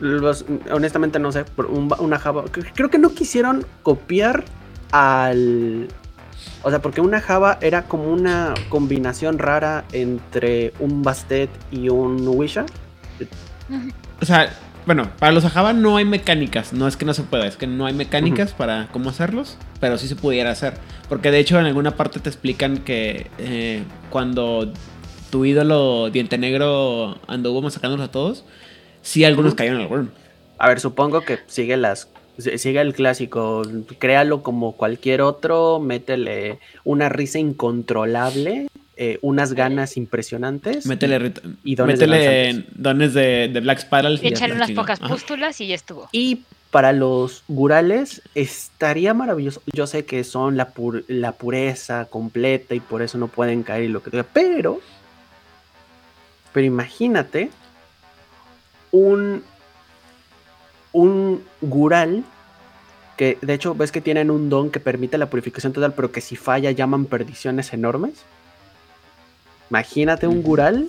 [0.00, 1.44] Los, honestamente no sé.
[1.44, 2.44] por un- una Java.
[2.46, 4.44] cre- Creo que no quisieron copiar
[4.92, 5.88] al.
[6.62, 12.26] O sea, porque una Java era como una combinación rara entre un Bastet y un
[12.26, 12.66] Wisha.
[14.20, 14.52] O sea,
[14.86, 16.72] bueno, para los Ajaba no hay mecánicas.
[16.72, 19.56] No es que no se pueda, es que no hay mecánicas para cómo hacerlos.
[19.80, 20.74] Pero sí se pudiera hacer.
[21.08, 24.72] Porque de hecho en alguna parte te explican que eh, cuando
[25.30, 28.44] tu ídolo Diente Negro anduvo masacrándolos a todos,
[29.04, 30.10] sí algunos cayeron al Worm.
[30.58, 32.08] A ver, supongo que sigue las
[32.38, 33.62] si- sigue el clásico,
[34.00, 38.66] créalo como cualquier otro, métele una risa incontrolable,
[38.96, 40.86] eh, unas ganas impresionantes.
[40.86, 41.32] Métele,
[41.62, 44.18] y dones de métele dones de, de Black Spiral.
[44.20, 44.82] Y echarle unas chido.
[44.82, 45.08] pocas Ajá.
[45.12, 46.08] pústulas y ya estuvo.
[46.10, 49.62] Y para los gurales estaría maravilloso.
[49.72, 53.84] Yo sé que son la, pur- la pureza completa y por eso no pueden caer
[53.84, 54.80] y lo que sea, pero
[56.52, 57.50] pero imagínate
[58.94, 59.42] un
[60.92, 62.22] un gural
[63.16, 66.20] que de hecho ves que tienen un don que permite la purificación total, pero que
[66.20, 68.24] si falla llaman perdiciones enormes.
[69.70, 70.88] Imagínate un gural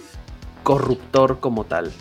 [0.64, 1.92] corruptor como tal.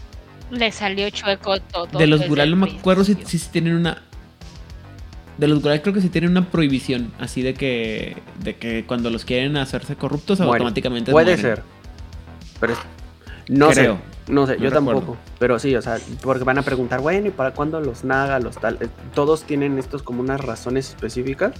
[0.50, 1.98] Le salió chueco todo.
[1.98, 4.02] De los Gural no me acuerdo si, si tienen una.
[5.38, 7.12] De los Gural creo que sí tienen una prohibición.
[7.18, 8.16] Así de que.
[8.42, 11.40] De que cuando los quieren hacerse corruptos, automáticamente Puede mueren.
[11.40, 11.62] ser.
[12.60, 12.78] Pero es-
[13.48, 13.96] no Creo.
[14.26, 15.00] sé, no sé, No yo recuerdo.
[15.00, 15.16] tampoco.
[15.38, 18.56] Pero sí, o sea, porque van a preguntar, bueno, ¿y para cuándo los naga, los
[18.58, 18.78] tal?
[18.80, 21.52] Eh, Todos tienen estos como unas razones específicas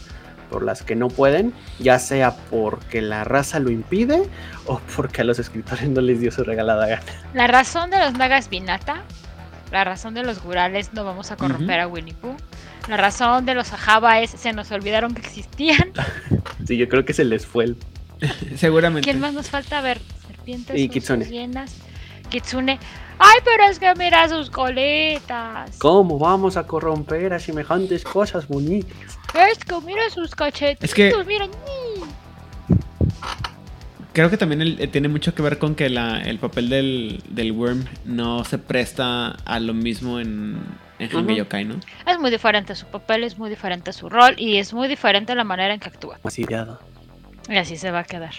[0.50, 4.28] por las que no pueden, ya sea porque la raza lo impide
[4.66, 7.02] o porque a los escritores no les dio su regalada gana.
[7.32, 9.02] La razón de los Nagas Binata,
[9.72, 12.36] la razón de los Gurales no vamos a corromper a Winnie Pooh.
[12.88, 15.92] La razón de los Ajaba es se nos olvidaron que existían.
[16.66, 17.76] Sí, yo creo que se les fue el...
[18.56, 19.04] Seguramente.
[19.10, 19.78] ¿Quién más nos falta?
[19.78, 20.00] A ver,
[20.44, 21.24] serpientes, Y Kitsune.
[21.26, 21.74] hienas,
[22.28, 22.78] Kitsune.
[23.18, 25.76] Ay, pero es que mira sus coletas.
[25.78, 29.18] ¿Cómo vamos a corromper a semejantes cosas bonitas?
[29.50, 30.90] Es que mira sus cachetes.
[30.90, 31.46] Es que- mira.
[34.12, 37.22] Creo que también el- eh, tiene mucho que ver con que la- el papel del,
[37.30, 40.58] del Worm no se presta a lo mismo en,
[41.00, 41.28] en.
[41.34, 41.80] Yokai, ¿no?
[42.06, 45.42] Es muy diferente su papel, es muy diferente su rol y es muy diferente la
[45.44, 46.18] manera en que actúa.
[46.22, 46.78] Así ya.
[47.48, 48.32] Y así se va a quedar.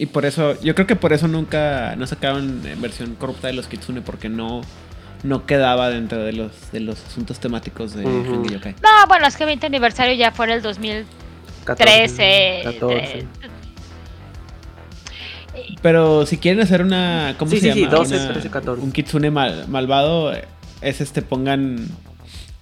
[0.00, 3.52] Y por eso, yo creo que por eso nunca no sacaron en versión corrupta de
[3.52, 4.62] los Kitsune, porque no,
[5.24, 8.06] no quedaba dentro de los, de los asuntos temáticos de.
[8.06, 8.76] Hanga Yokai.
[8.82, 12.60] No, bueno, es que 20 aniversario ya fue en el 2013.
[12.64, 13.18] 14.
[13.18, 13.26] tre-
[15.82, 17.34] Pero si quieren hacer una.
[17.38, 17.92] ¿Cómo Sí, se sí, sí, llama?
[17.96, 18.82] 12, Una- 13, 14.
[18.82, 20.32] Un kitsune mal- malvado.
[20.32, 20.44] eh,
[20.80, 21.86] Es este, pongan.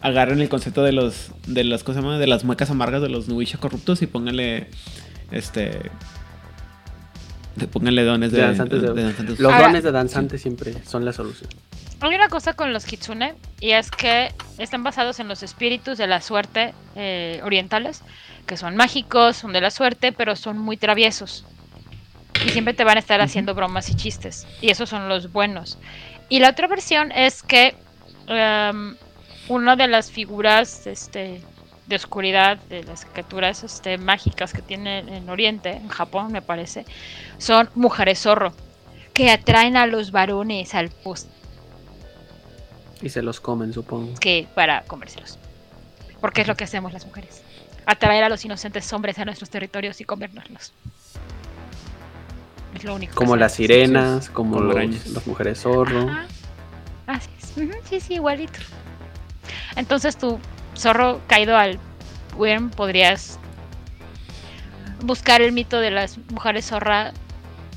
[0.00, 1.30] Agarren el concepto de los.
[1.46, 2.18] De las cosas llama?
[2.18, 4.66] De las muecas amargas de los Nuisha corruptos y pónganle.
[5.30, 5.90] Este.
[7.58, 9.38] De- pónganle dones de, De danzantes de- de danzantes.
[9.38, 11.50] Los Ahora- dones de danzante siempre son la solución.
[12.00, 16.06] Hay una cosa con los kitsune y es que están basados en los espíritus de
[16.06, 18.02] la suerte eh, orientales,
[18.46, 21.44] que son mágicos, son de la suerte, pero son muy traviesos.
[22.46, 24.46] Y siempre te van a estar haciendo bromas y chistes.
[24.60, 25.76] Y esos son los buenos.
[26.28, 27.74] Y la otra versión es que
[28.28, 28.94] em,
[29.48, 31.40] una de las figuras este,
[31.88, 36.84] de oscuridad, de las criaturas este, mágicas que tiene en Oriente, en Japón me parece,
[37.38, 38.52] son mujeres zorro,
[39.14, 41.28] que atraen a los varones al post
[43.00, 44.14] Y se los comen, supongo.
[44.20, 45.38] que para comérselos.
[46.20, 47.42] Porque es lo que hacemos las mujeres.
[47.86, 50.74] Atraer a los inocentes hombres a nuestros territorios y comérnoslos.
[52.74, 53.12] Es lo único.
[53.12, 56.02] que Como las sirenas, como, Como los, las mujeres zorro.
[56.02, 56.26] Ajá.
[57.06, 57.54] Así es.
[57.88, 58.58] Sí, sí, igualito.
[59.76, 60.38] Entonces tu
[60.78, 61.78] zorro caído al
[62.36, 63.38] Wyrm podrías
[65.02, 67.12] buscar el mito de las mujeres zorra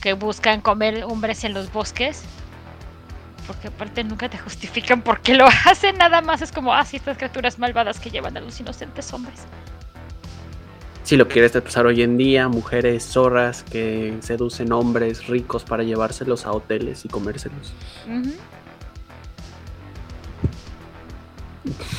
[0.01, 2.23] que buscan comer hombres en los bosques.
[3.47, 6.97] Porque aparte nunca te justifican por qué lo hacen, nada más es como, ah, sí,
[6.97, 9.41] estas criaturas malvadas que llevan a los inocentes hombres.
[11.03, 16.45] Si lo quieres pasar hoy en día, mujeres zorras que seducen hombres ricos para llevárselos
[16.45, 17.73] a hoteles y comérselos.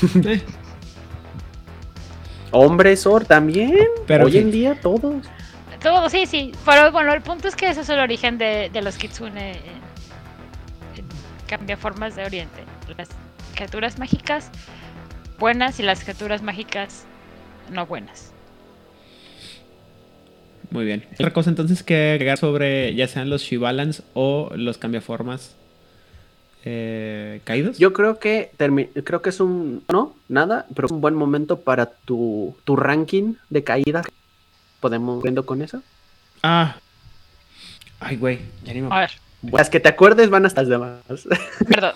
[2.53, 3.77] Hombres zor también.
[4.07, 4.39] Pero hoy sí.
[4.39, 5.27] en día todos.
[5.83, 6.53] Todo, sí, sí.
[6.65, 9.57] Pero bueno, el punto es que ese es el origen de, de los kitsune en,
[10.97, 11.05] en
[11.49, 12.63] cambiaformas de Oriente.
[12.97, 13.09] Las
[13.55, 14.51] criaturas mágicas
[15.39, 17.05] buenas y las criaturas mágicas
[17.73, 18.33] no buenas.
[20.71, 21.05] Muy bien.
[21.15, 25.57] Otra cosa entonces que agregar sobre ya sean los Shivalans o los cambiaformas
[26.65, 27.79] eh, caídos.
[27.79, 28.51] Yo creo que
[29.05, 33.35] creo que es un no, nada, pero es un buen momento para tu, tu ranking
[33.51, 34.07] de caídas.
[34.81, 35.83] ¿Podemos viendo con eso?
[36.43, 36.77] Ah.
[38.01, 38.41] Ay, güey.
[38.65, 39.13] Ya ni me A ver,
[39.53, 41.01] Las que te acuerdes van hasta las demás.
[41.69, 41.95] perdón.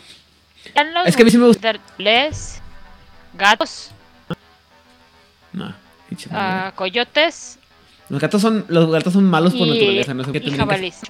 [1.05, 1.75] Es que a mí sí me gusta.
[1.99, 2.61] les,
[3.35, 3.93] gatos,
[5.53, 5.73] No.
[6.33, 7.59] ah, coyotes
[8.09, 11.01] Los gatos son los gatos son malos por naturaleza, no sé qué y jabalís.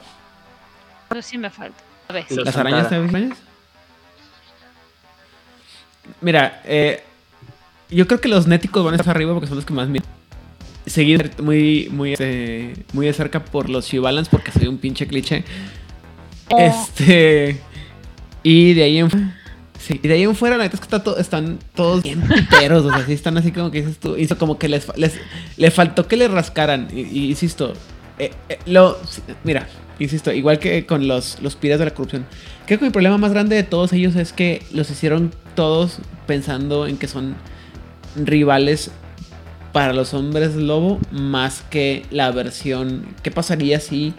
[1.11, 1.83] Eso sí me falta.
[2.31, 3.35] Las arañas también.
[6.21, 7.03] Mira, eh,
[7.91, 10.07] yo creo que los néticos van a estar arriba porque son los que más miran.
[10.87, 15.45] Seguir muy, muy, este, muy de cerca por los Shivalans porque soy un pinche cliché.
[16.51, 16.59] Oh.
[16.61, 17.61] Este.
[18.43, 19.35] Y de ahí en
[19.79, 22.21] Sí, y de ahí en fuera, la neta es que está to- están todos bien
[22.23, 24.17] piteros, o sea, sí están así como que dices tú.
[24.17, 25.21] Hizo como que les, les
[25.57, 26.89] le faltó que le rascaran.
[26.93, 27.73] Y, y insisto,
[28.19, 28.99] eh, eh, lo,
[29.45, 29.69] mira,
[29.99, 32.27] insisto, igual que con los, los de la corrupción.
[32.67, 36.87] Creo que mi problema más grande de todos ellos es que los hicieron todos pensando
[36.87, 37.37] en que son
[38.17, 38.91] rivales
[39.73, 43.07] para los hombres lobo más que la versión.
[43.23, 44.15] ¿Qué pasaría si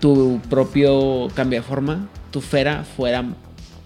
[0.00, 3.24] tu propio cambiaforma, tu Fera, fuera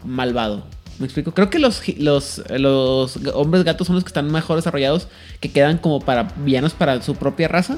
[0.04, 0.64] malvado?
[0.98, 1.32] ¿Me explico?
[1.32, 5.08] Creo que los, los, los hombres gatos son los que están mejor desarrollados,
[5.40, 7.76] que quedan como para villanos para su propia raza.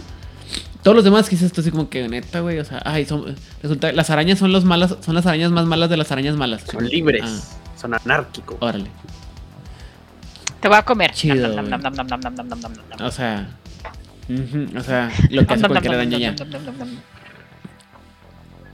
[0.83, 2.59] Todos los demás quizás esto así como que neta, güey.
[2.59, 5.91] O sea, ay, son, resulta las arañas son los malas, son las arañas más malas
[5.91, 6.63] de las arañas malas.
[6.71, 8.57] Son libres, son anárquicos.
[8.61, 8.91] Órale.
[10.61, 11.13] Te voy a comer.
[11.13, 11.51] Chido,
[13.01, 13.49] o sea,
[14.77, 16.35] o sea, lo que hace cualquier araña ya.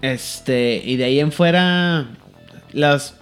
[0.03, 2.07] Este, y de ahí en fuera,
[2.73, 3.15] las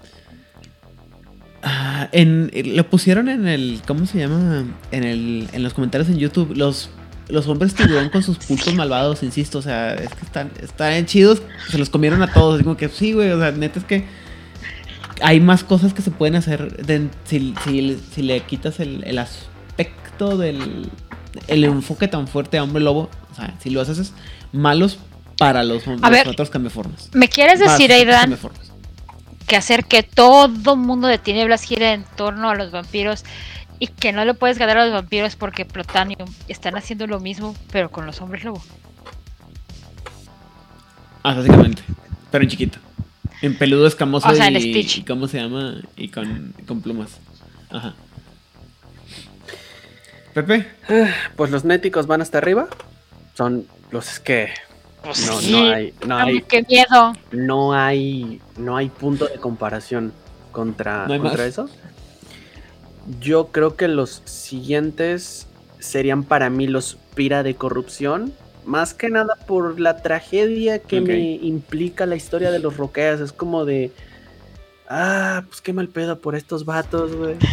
[2.13, 3.81] en, lo pusieron en el.
[3.87, 4.65] ¿Cómo se llama?
[4.91, 6.57] En, el, en los comentarios en YouTube.
[6.57, 6.91] Los
[7.33, 11.43] los hombres tiburón con sus puntos malvados, insisto, o sea, es que están, están chidos,
[11.71, 14.05] se los comieron a todos, digo que sí, güey, o sea, neta es que
[15.21, 19.19] hay más cosas que se pueden hacer de- si, si- si le quitas el, el
[19.19, 20.91] aspecto del
[21.49, 24.13] el enfoque tan fuerte a hombre lobo, o sea, si lo haces
[24.53, 24.99] malos
[25.39, 27.09] para los, A los ver, otros cambiaformas.
[27.15, 28.37] ¿Me quieres decir, Aidan,
[29.47, 33.25] que hacer que todo mundo de tinieblas gire en torno a los vampiros
[33.83, 37.57] y que no le puedes ganar a los vampiros porque Plutanium están haciendo lo mismo,
[37.73, 38.63] pero con los hombres lobo?
[41.25, 41.83] Ah, básicamente,
[42.31, 42.79] pero en chiquito.
[43.41, 44.99] En peludo escamoso O sea, en y, Stitch.
[44.99, 45.83] y ¿cómo se llama?
[45.97, 47.19] Y con, con plumas.
[47.71, 47.95] Ajá.
[50.33, 50.69] Pepe,
[51.35, 52.69] Pues los néticos van hasta arriba.
[53.35, 54.51] Son los que
[55.03, 55.51] Pues no, sí.
[55.51, 57.15] no hay, no Ay, hay, ¡Qué miedo!
[57.33, 60.13] no hay, no hay punto de comparación
[60.53, 61.69] contra, No hay contra eso.
[63.21, 65.47] Yo creo que los siguientes
[65.81, 68.33] serían para mí los pira de corrupción.
[68.65, 73.21] Más que nada por la tragedia que me implica la historia de los roqueas.
[73.21, 73.91] Es como de.
[74.89, 77.37] Ah, pues qué mal pedo por estos vatos, güey.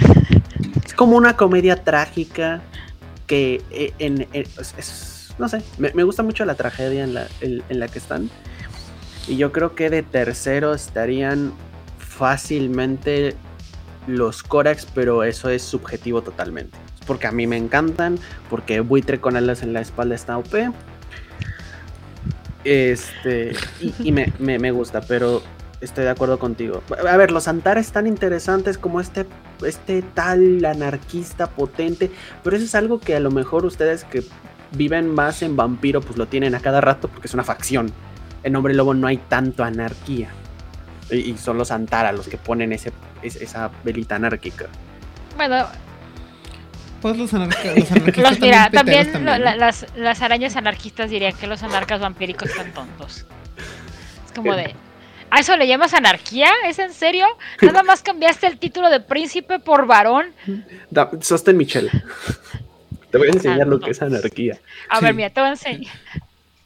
[0.85, 2.61] Es como una comedia trágica
[3.27, 7.13] que eh, en, en- es- es- no sé, me, me gusta mucho la tragedia en
[7.13, 8.29] la, en- en la que están.
[9.27, 11.53] Y yo creo que de tercero estarían
[11.99, 13.35] fácilmente
[14.07, 16.77] los Corax, pero eso es subjetivo totalmente.
[17.05, 18.17] Porque a mí me encantan,
[18.49, 20.71] porque Buitre con alas en la espalda está OP.
[22.63, 23.53] Este,
[23.99, 25.41] y, me- me gusta, pero
[25.81, 26.83] estoy de acuerdo contigo.
[27.09, 29.25] A ver, los Antares tan interesantes como este,
[29.65, 32.11] este tal anarquista potente,
[32.43, 34.23] pero eso es algo que a lo mejor ustedes que
[34.71, 37.91] viven más en vampiro, pues lo tienen a cada rato porque es una facción.
[38.43, 40.29] En Hombre Lobo no hay tanto anarquía.
[41.09, 44.67] Y, y son los Antara los que ponen ese, es- esa velita anárquica.
[45.35, 45.65] Bueno,
[47.01, 51.63] pues los, anarca- los anarquistas los, mira, también las, las arañas anarquistas dirían que los
[51.63, 53.25] anarcas vampíricos están tontos.
[54.25, 54.75] Es como de.
[55.31, 56.49] ¿A eso le llamas anarquía?
[56.65, 57.25] ¿Es en serio?
[57.61, 60.33] Nada más cambiaste el título de príncipe por varón.
[60.89, 61.91] Da- sostén Michelle.
[63.11, 64.57] Te voy a enseñar lo que es anarquía.
[64.89, 65.05] A Sí.
[65.05, 65.93] ver, mira, te voy a enseñar.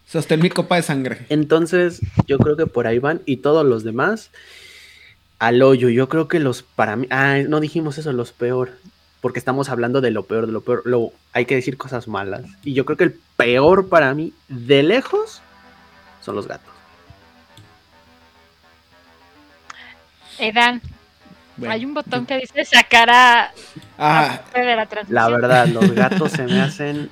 [0.08, 1.26] Sostén mi copa de sangre.
[1.30, 3.22] Entonces, yo creo que por ahí van.
[3.26, 4.30] Y todos los demás,
[5.44, 5.90] al hoyo.
[5.90, 7.06] Yo creo que los para mí.
[7.10, 8.72] Ah, no dijimos eso, los peor.
[9.20, 10.84] Porque estamos hablando de lo peor, de lo peor.
[10.86, 12.44] Lo, hay que decir cosas malas.
[12.64, 15.42] Y yo creo que el peor para mí, de lejos,
[16.22, 16.72] son los gatos.
[20.40, 20.82] Edan,
[21.58, 23.52] Bueno, hay un botón que dice sacar a,
[23.98, 25.14] Ah, a de la transmisión.
[25.16, 27.10] La verdad, los gatos se me hacen.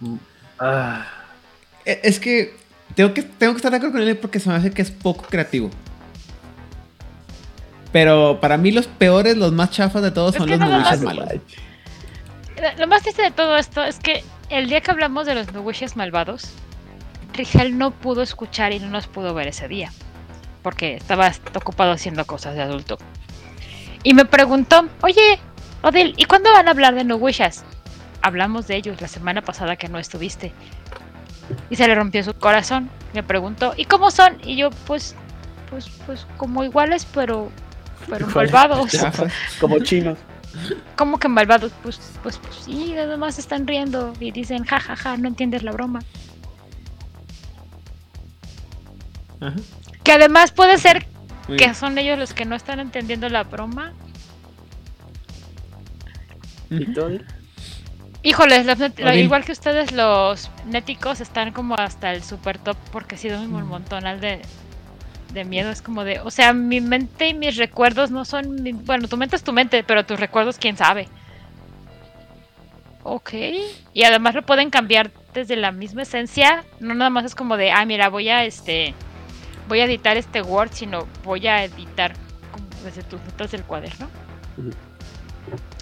[0.62, 1.06] Ah,
[1.86, 2.54] e- es que
[2.94, 4.90] tengo, que tengo que estar de acuerdo con él porque se me hace que es
[4.90, 5.70] poco creativo.
[7.92, 11.28] Pero para mí los peores, los más chafas de todos Es son los más- malos.
[12.78, 15.96] Lo más triste de todo esto es que el día que hablamos de los Nuwishes
[15.96, 16.50] malvados,
[17.32, 19.92] Rigel no pudo escuchar y no nos pudo ver ese día.
[20.62, 22.98] Porque estaba ocupado haciendo cosas de adulto.
[24.02, 25.38] Y me preguntó, oye,
[25.82, 27.64] Odil, ¿y cuándo van a hablar de Nuwishes?
[28.22, 30.52] Hablamos de ellos la semana pasada que no estuviste.
[31.70, 32.90] Y se le rompió su corazón.
[33.14, 34.36] Me preguntó, ¿y cómo son?
[34.44, 35.16] Y yo, pues,
[35.70, 37.50] pues, pues, como iguales, pero,
[38.08, 38.52] pero Iguales.
[38.52, 38.90] malvados.
[39.60, 40.18] Como chinos.
[40.96, 41.72] ¿Cómo que malvados?
[41.82, 45.62] Pues, pues, pues sí, nada más están riendo y dicen, ja, ja, ja, no entiendes
[45.62, 46.00] la broma.
[49.40, 49.54] Ajá.
[50.02, 51.06] Que además puede ser
[51.48, 51.74] Muy que bien.
[51.74, 53.92] son ellos los que no están entendiendo la broma.
[56.70, 57.24] ¿Y Odil?
[58.22, 63.14] Híjoles, los lo- igual que ustedes, los néticos están como hasta el super top porque
[63.14, 63.66] ha sido un Mm.
[63.66, 64.42] montonal de,
[65.32, 65.70] de miedo.
[65.70, 68.62] Es como de, o sea, mi mente y mis recuerdos no son.
[68.62, 71.08] mi- bueno, tu mente es tu mente, pero tus recuerdos, quién sabe.
[73.02, 73.30] Ok.
[73.94, 76.64] Y además lo pueden cambiar desde la misma esencia.
[76.80, 78.94] No nada más es como de, ah, mira, voy a este.
[79.68, 82.12] Voy a editar este Word, sino voy a editar
[82.52, 84.08] como desde tus notas del cuaderno.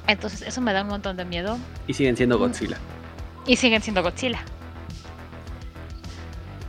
[0.07, 1.59] Entonces, eso me da un montón de miedo.
[1.87, 2.77] Y siguen siendo Godzilla.
[3.47, 4.41] Y siguen siendo Godzilla.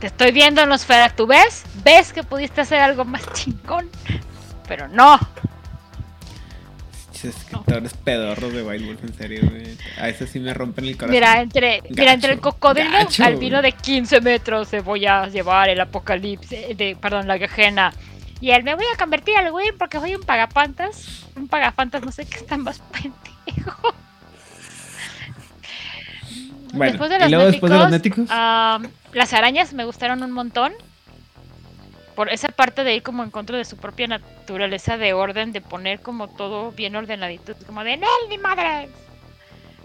[0.00, 1.10] Te estoy viendo, Nosfera.
[1.10, 1.64] ¿Tú ves?
[1.84, 3.88] ¿Ves que pudiste hacer algo más chingón?
[4.66, 5.18] Pero no.
[7.22, 9.76] Escritores pedorros de Wild Wolf, en serio, güey.
[9.98, 11.10] A veces sí me rompen el corazón.
[11.10, 13.24] Mira, entre, mira, entre el cocodrilo gacho.
[13.24, 17.92] albino de 15 metros te voy a llevar el apocalipsis, de, perdón, la gajena.
[18.40, 21.26] Y él me voy a convertir al güey porque soy un pagafantas.
[21.36, 23.94] Un pagafantas, no sé qué está más pendejo.
[26.72, 28.28] Bueno, después de y los luego después de los néticos.
[28.30, 30.72] Am, las arañas me gustaron un montón.
[32.14, 35.60] Por esa parte de ir como en contra de su propia naturaleza de orden, de
[35.60, 37.54] poner como todo bien ordenadito.
[37.66, 38.88] Como de, ¡Nel, ni madre!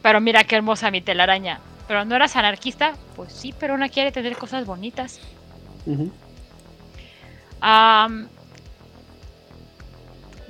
[0.02, 1.60] Pero mira qué hermosa mi telaraña.
[1.88, 5.20] Pero no eras anarquista, pues sí, pero una quiere tener cosas bonitas.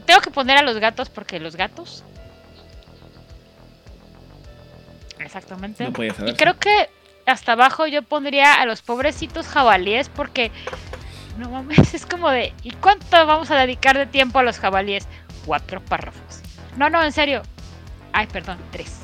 [0.05, 2.03] Tengo que poner a los gatos porque los gatos.
[5.19, 5.83] Exactamente.
[5.85, 6.35] No podía Y saber.
[6.35, 6.89] creo que
[7.25, 10.51] hasta abajo yo pondría a los pobrecitos jabalíes porque
[11.37, 15.07] no mames, es como de ¿y cuánto vamos a dedicar de tiempo a los jabalíes?
[15.45, 16.41] Cuatro párrafos.
[16.77, 17.41] No, no, en serio.
[18.13, 18.99] Ay, perdón, tres.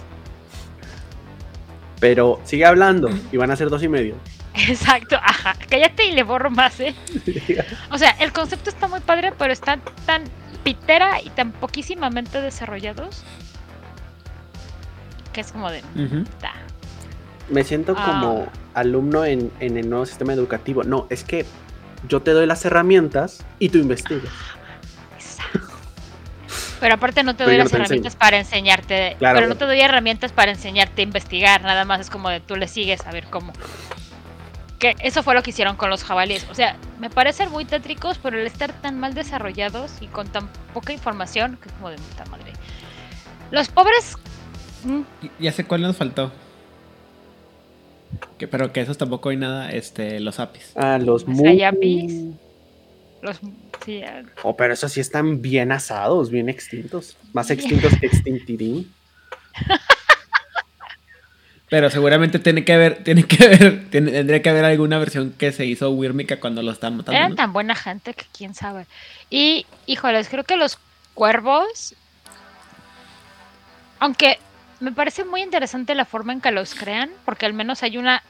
[2.00, 4.16] Pero sigue hablando y van a ser dos y medio.
[4.54, 5.56] Exacto, ajá.
[5.70, 6.96] Cállate y le borro más, ¿eh?
[7.92, 10.24] O sea, el concepto está muy padre, pero están tan
[10.64, 13.24] pitera y tan poquísimamente desarrollados
[15.34, 15.82] que es como de.
[17.50, 18.06] Me siento Ah.
[18.06, 20.84] como alumno en, en el nuevo sistema educativo.
[20.84, 21.46] No, es que
[22.08, 24.32] yo te doy las herramientas y tú investigas.
[26.80, 29.16] Pero aparte no te doy no las te herramientas para enseñarte.
[29.20, 31.62] Claro, pero no te doy herramientas para enseñarte a investigar.
[31.62, 33.54] Nada más es como de tú le sigues a ver cómo.
[34.80, 36.48] Que eso fue lo que hicieron con los jabalíes.
[36.50, 40.48] O sea, me parecen muy tétricos, pero el estar tan mal desarrollados y con tan
[40.74, 42.52] poca información, que es como de puta madre.
[43.52, 44.18] Los pobres.
[44.86, 46.32] Mm, Y- Ya sé cuál nos faltó.
[48.38, 50.72] Que, pero que esos tampoco hay nada, este, los apis.
[50.76, 52.14] Ah, los Los mu- ayapis.
[53.22, 53.40] Los,
[53.86, 57.16] sí, ah, Oh, pero esos sí están bien asados, bien extintos.
[57.34, 58.92] Más extintos que extintirín.
[61.70, 65.54] Pero seguramente tiene que haber, tiene que haber, tiene- tendría que haber alguna versión que
[65.54, 67.18] se hizo Wyrmica cuando lo están matando.
[67.18, 67.36] Eran ¿no?
[67.38, 68.88] tan buena gente que quién sabe.
[69.30, 70.78] Y, híjoles, creo que los
[71.14, 71.96] cuervos.
[74.00, 74.40] Aunque
[74.82, 78.24] me parece muy interesante la forma en que los crean, porque al menos hay una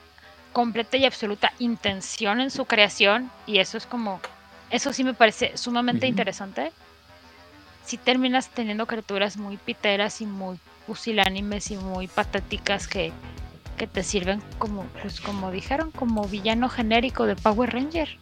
[0.51, 4.19] completa y absoluta intención en su creación, y eso es como.
[4.69, 6.71] Eso sí me parece sumamente interesante.
[7.85, 13.11] Si terminas teniendo criaturas muy piteras y muy pusilánimes y muy patéticas que,
[13.77, 18.17] que te sirven como, pues como dijeron, como villano genérico de Power Ranger.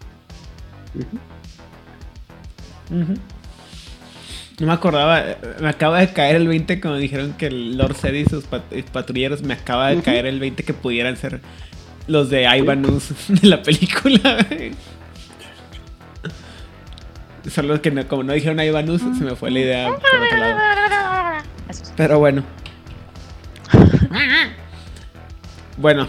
[4.60, 5.24] No me acordaba,
[5.62, 8.64] me acaba de caer el 20 cuando dijeron que el Lord Zed y sus pat-
[8.92, 11.40] patrulleros, me acaba de caer el 20 que pudieran ser
[12.08, 14.38] los de Ivanus de la película.
[17.50, 21.44] Solo que no- como no dijeron Ivanus, se me fue la idea por otro lado.
[21.70, 21.92] Eso sí.
[21.96, 22.44] Pero bueno.
[25.78, 26.08] Bueno.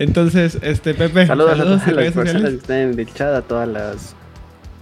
[0.00, 3.32] Entonces, este Pepe, Saludos, a saludos todas en las personas que están en el chat,
[3.34, 4.16] a todas las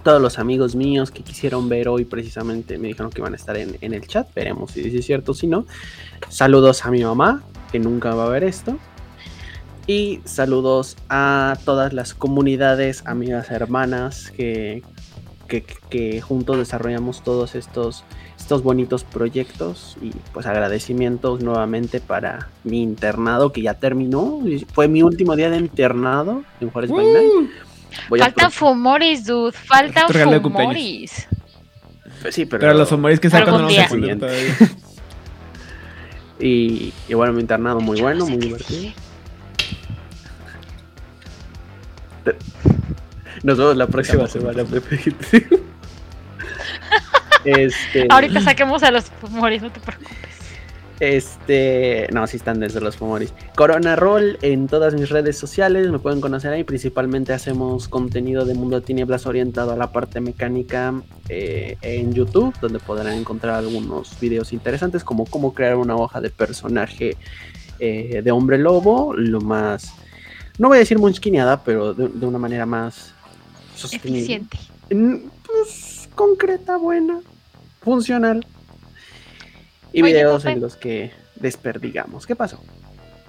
[0.03, 3.57] todos los amigos míos que quisieron ver hoy precisamente me dijeron que iban a estar
[3.57, 4.33] en, en el chat.
[4.33, 5.65] Veremos si es cierto o si no.
[6.29, 8.77] Saludos a mi mamá, que nunca va a ver esto.
[9.87, 14.83] Y saludos a todas las comunidades, amigas, hermanas que,
[15.47, 18.03] que, juntos desarrollamos todos estos,
[18.39, 19.97] estos bonitos proyectos.
[20.01, 24.39] Y pues agradecimientos nuevamente para mi internado que ya terminó.
[24.73, 27.49] Fue mi último día de internado en Juárez Night.
[28.09, 29.51] Voy a Faltan pro- fumoris, dude.
[29.51, 31.27] Faltan fumoris.
[32.29, 33.87] Sí, pero, pero los humores que sacan no a
[34.17, 34.57] todavía.
[36.39, 38.93] Y, y bueno, mi internado muy Yo no bueno, sé muy divertido.
[43.43, 44.99] Nos vemos la próxima semana, Pepe.
[47.45, 50.17] este, Ahorita saquemos a los fumoris, no te preocupes.
[51.01, 53.33] Este, no, sí están desde los Fumoris.
[53.55, 56.63] Corona Roll en todas mis redes sociales, me pueden conocer ahí.
[56.63, 60.93] Principalmente hacemos contenido de Mundo de Tinieblas orientado a la parte mecánica
[61.27, 66.29] eh, en YouTube, donde podrán encontrar algunos videos interesantes, como cómo crear una hoja de
[66.29, 67.17] personaje
[67.79, 69.91] eh, de hombre lobo, lo más,
[70.59, 73.11] no voy a decir muy esquineada, pero de, de una manera más
[73.75, 74.19] sostenible.
[74.19, 74.59] Eficiente.
[74.91, 75.15] Mm,
[75.47, 77.21] Pues concreta, buena,
[77.81, 78.45] funcional.
[79.93, 82.25] Y Oye, videos en los que desperdigamos.
[82.25, 82.59] ¿Qué pasó?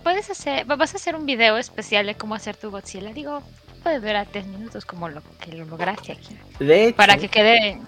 [0.02, 3.12] Puedes hacer, va- vas a hacer un video especial de cómo hacer tu Godzilla.
[3.12, 3.43] Digo,
[3.82, 6.36] puede durar tres minutos como lo que lo lograste aquí.
[6.59, 7.78] De hecho, Para que quede.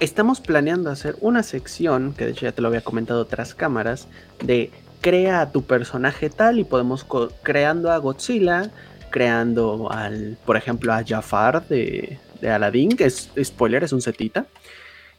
[0.00, 4.08] estamos planeando hacer una sección, que de hecho ya te lo había comentado otras cámaras,
[4.42, 4.70] de
[5.00, 7.06] crea a tu personaje tal y podemos
[7.42, 8.70] creando a Godzilla,
[9.10, 14.46] creando al, por ejemplo, a Jafar de, de Aladdin, que es spoiler, es un setita.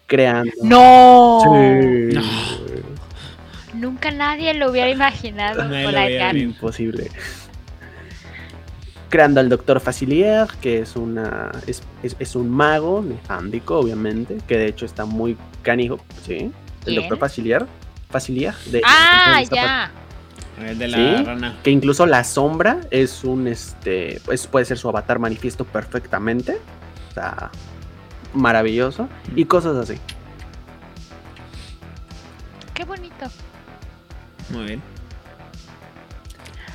[0.08, 0.52] Creando.
[0.64, 1.40] ¡No!
[1.44, 2.16] Sí.
[2.16, 2.22] No.
[3.74, 5.64] Nunca nadie lo hubiera imaginado.
[5.66, 6.38] Nadie por cara.
[6.38, 7.12] Imposible.
[9.10, 14.58] Creando al Doctor Facilier, que es una es, es- es un mago nefándico, obviamente, que
[14.58, 16.36] de hecho está muy canijo, ¿sí?
[16.36, 16.52] El
[16.84, 16.96] ¿Quién?
[17.02, 17.66] Doctor Facilier,
[18.10, 19.92] Facilier de Ah, de esta ya.
[20.66, 21.24] El de la ¿Sí?
[21.24, 21.58] rana.
[21.64, 26.58] que incluso la sombra es un este pues puede ser su avatar manifiesto perfectamente.
[27.12, 27.52] O sea,
[28.34, 30.00] maravilloso y cosas así.
[32.74, 33.26] Qué bonito.
[34.50, 34.82] Muy bien.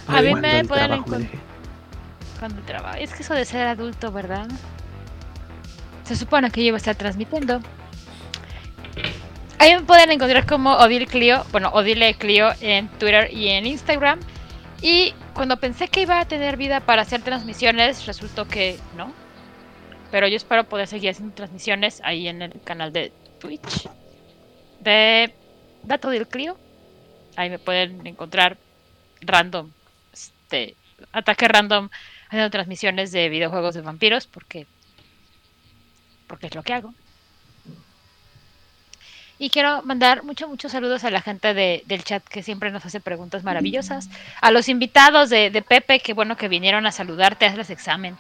[0.08, 1.38] A mí me pueden trabajo me encon- deje.
[2.38, 2.96] Cuando trabajo.
[2.98, 4.48] Es que eso de ser adulto, ¿verdad?
[6.04, 7.60] Se supone que yo iba a estar transmitiendo.
[9.58, 14.18] Ahí me pueden encontrar como Odile Clio, bueno, Odile Clio en Twitter y en Instagram.
[14.82, 19.12] Y cuando pensé que iba a tener vida para hacer transmisiones, resultó que no.
[20.12, 23.88] Pero yo espero poder seguir haciendo transmisiones ahí en el canal de Twitch
[24.78, 25.34] de
[25.82, 26.56] Dato del Clio.
[27.34, 28.58] Ahí me pueden encontrar
[29.22, 29.70] random,
[30.12, 30.76] este,
[31.12, 31.88] ataque random
[32.28, 34.66] haciendo transmisiones de videojuegos de vampiros porque
[36.26, 36.94] porque es lo que hago.
[39.38, 42.84] Y quiero mandar muchos, muchos saludos a la gente de- del chat que siempre nos
[42.86, 44.08] hace preguntas maravillosas.
[44.40, 48.16] A los invitados de, Pepe, que bueno que vinieron a saludarte, hazles examen.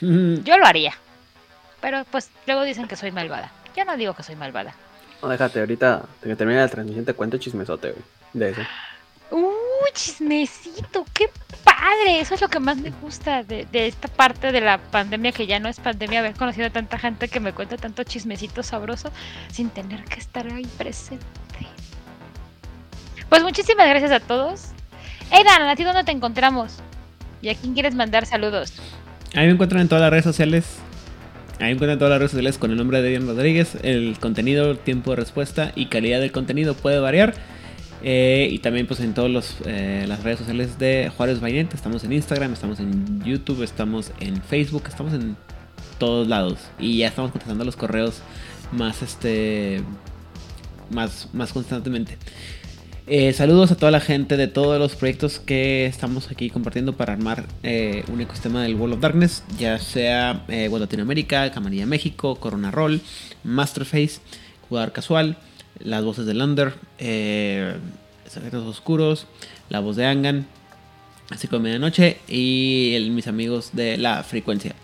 [0.00, 0.94] Yo lo haría.
[1.80, 3.52] Pero pues luego dicen que soy malvada.
[3.76, 4.74] Yo no digo que soy malvada.
[5.22, 8.02] No, déjate, ahorita que termine la transmisión te cuento chismesote, güey,
[8.32, 8.62] de eso.
[9.30, 11.04] ¡Uh, chismecito!
[11.12, 11.30] ¡Qué
[11.62, 12.20] padre!
[12.20, 15.46] Eso es lo que más me gusta de, de esta parte de la pandemia, que
[15.46, 19.10] ya no es pandemia, haber conocido a tanta gente que me cuenta tanto chismecito sabroso
[19.52, 21.24] sin tener que estar ahí presente.
[23.28, 24.70] Pues muchísimas gracias a todos.
[25.30, 26.78] Aidan, ¿a ti dónde te encontramos?
[27.40, 28.72] ¿Y a quién quieres mandar saludos?
[29.34, 30.78] Ahí me encuentran en todas las redes sociales.
[31.58, 33.76] Ahí me encuentran en todas las redes sociales con el nombre de Dian Rodríguez.
[33.82, 37.34] El contenido, tiempo de respuesta y calidad del contenido puede variar.
[38.02, 41.76] Eh, y también pues en todas las redes sociales de Juárez Vainete.
[41.76, 45.36] Estamos en Instagram, estamos en YouTube, estamos en Facebook, estamos en
[45.98, 46.58] todos lados.
[46.78, 48.22] Y ya estamos contestando los correos
[48.72, 49.82] más este
[50.90, 52.16] más, más constantemente.
[53.12, 57.12] Eh, saludos a toda la gente de todos los proyectos que estamos aquí compartiendo para
[57.12, 62.36] armar eh, un ecosistema del World of Darkness, ya sea eh, World Latinoamérica, Camarilla México,
[62.36, 63.00] Corona Roll,
[63.42, 64.20] Masterface,
[64.68, 65.38] Jugador Casual,
[65.80, 67.74] Las Voces del Under, eh,
[68.28, 69.26] Secretos Oscuros,
[69.70, 70.46] La Voz de Angan,
[71.30, 74.76] así como Medianoche y mis amigos de La Frecuencia.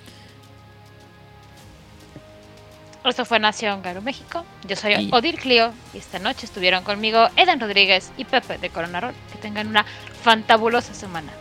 [3.09, 4.45] Esto fue Nación Garo México.
[4.66, 5.11] Yo soy.
[5.12, 9.15] Odil Clio y esta noche estuvieron conmigo Eden Rodríguez y Pepe de Corona Roll.
[9.33, 9.85] Que tengan una
[10.23, 11.33] fantabulosa semana.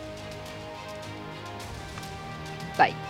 [2.78, 3.05] Bye.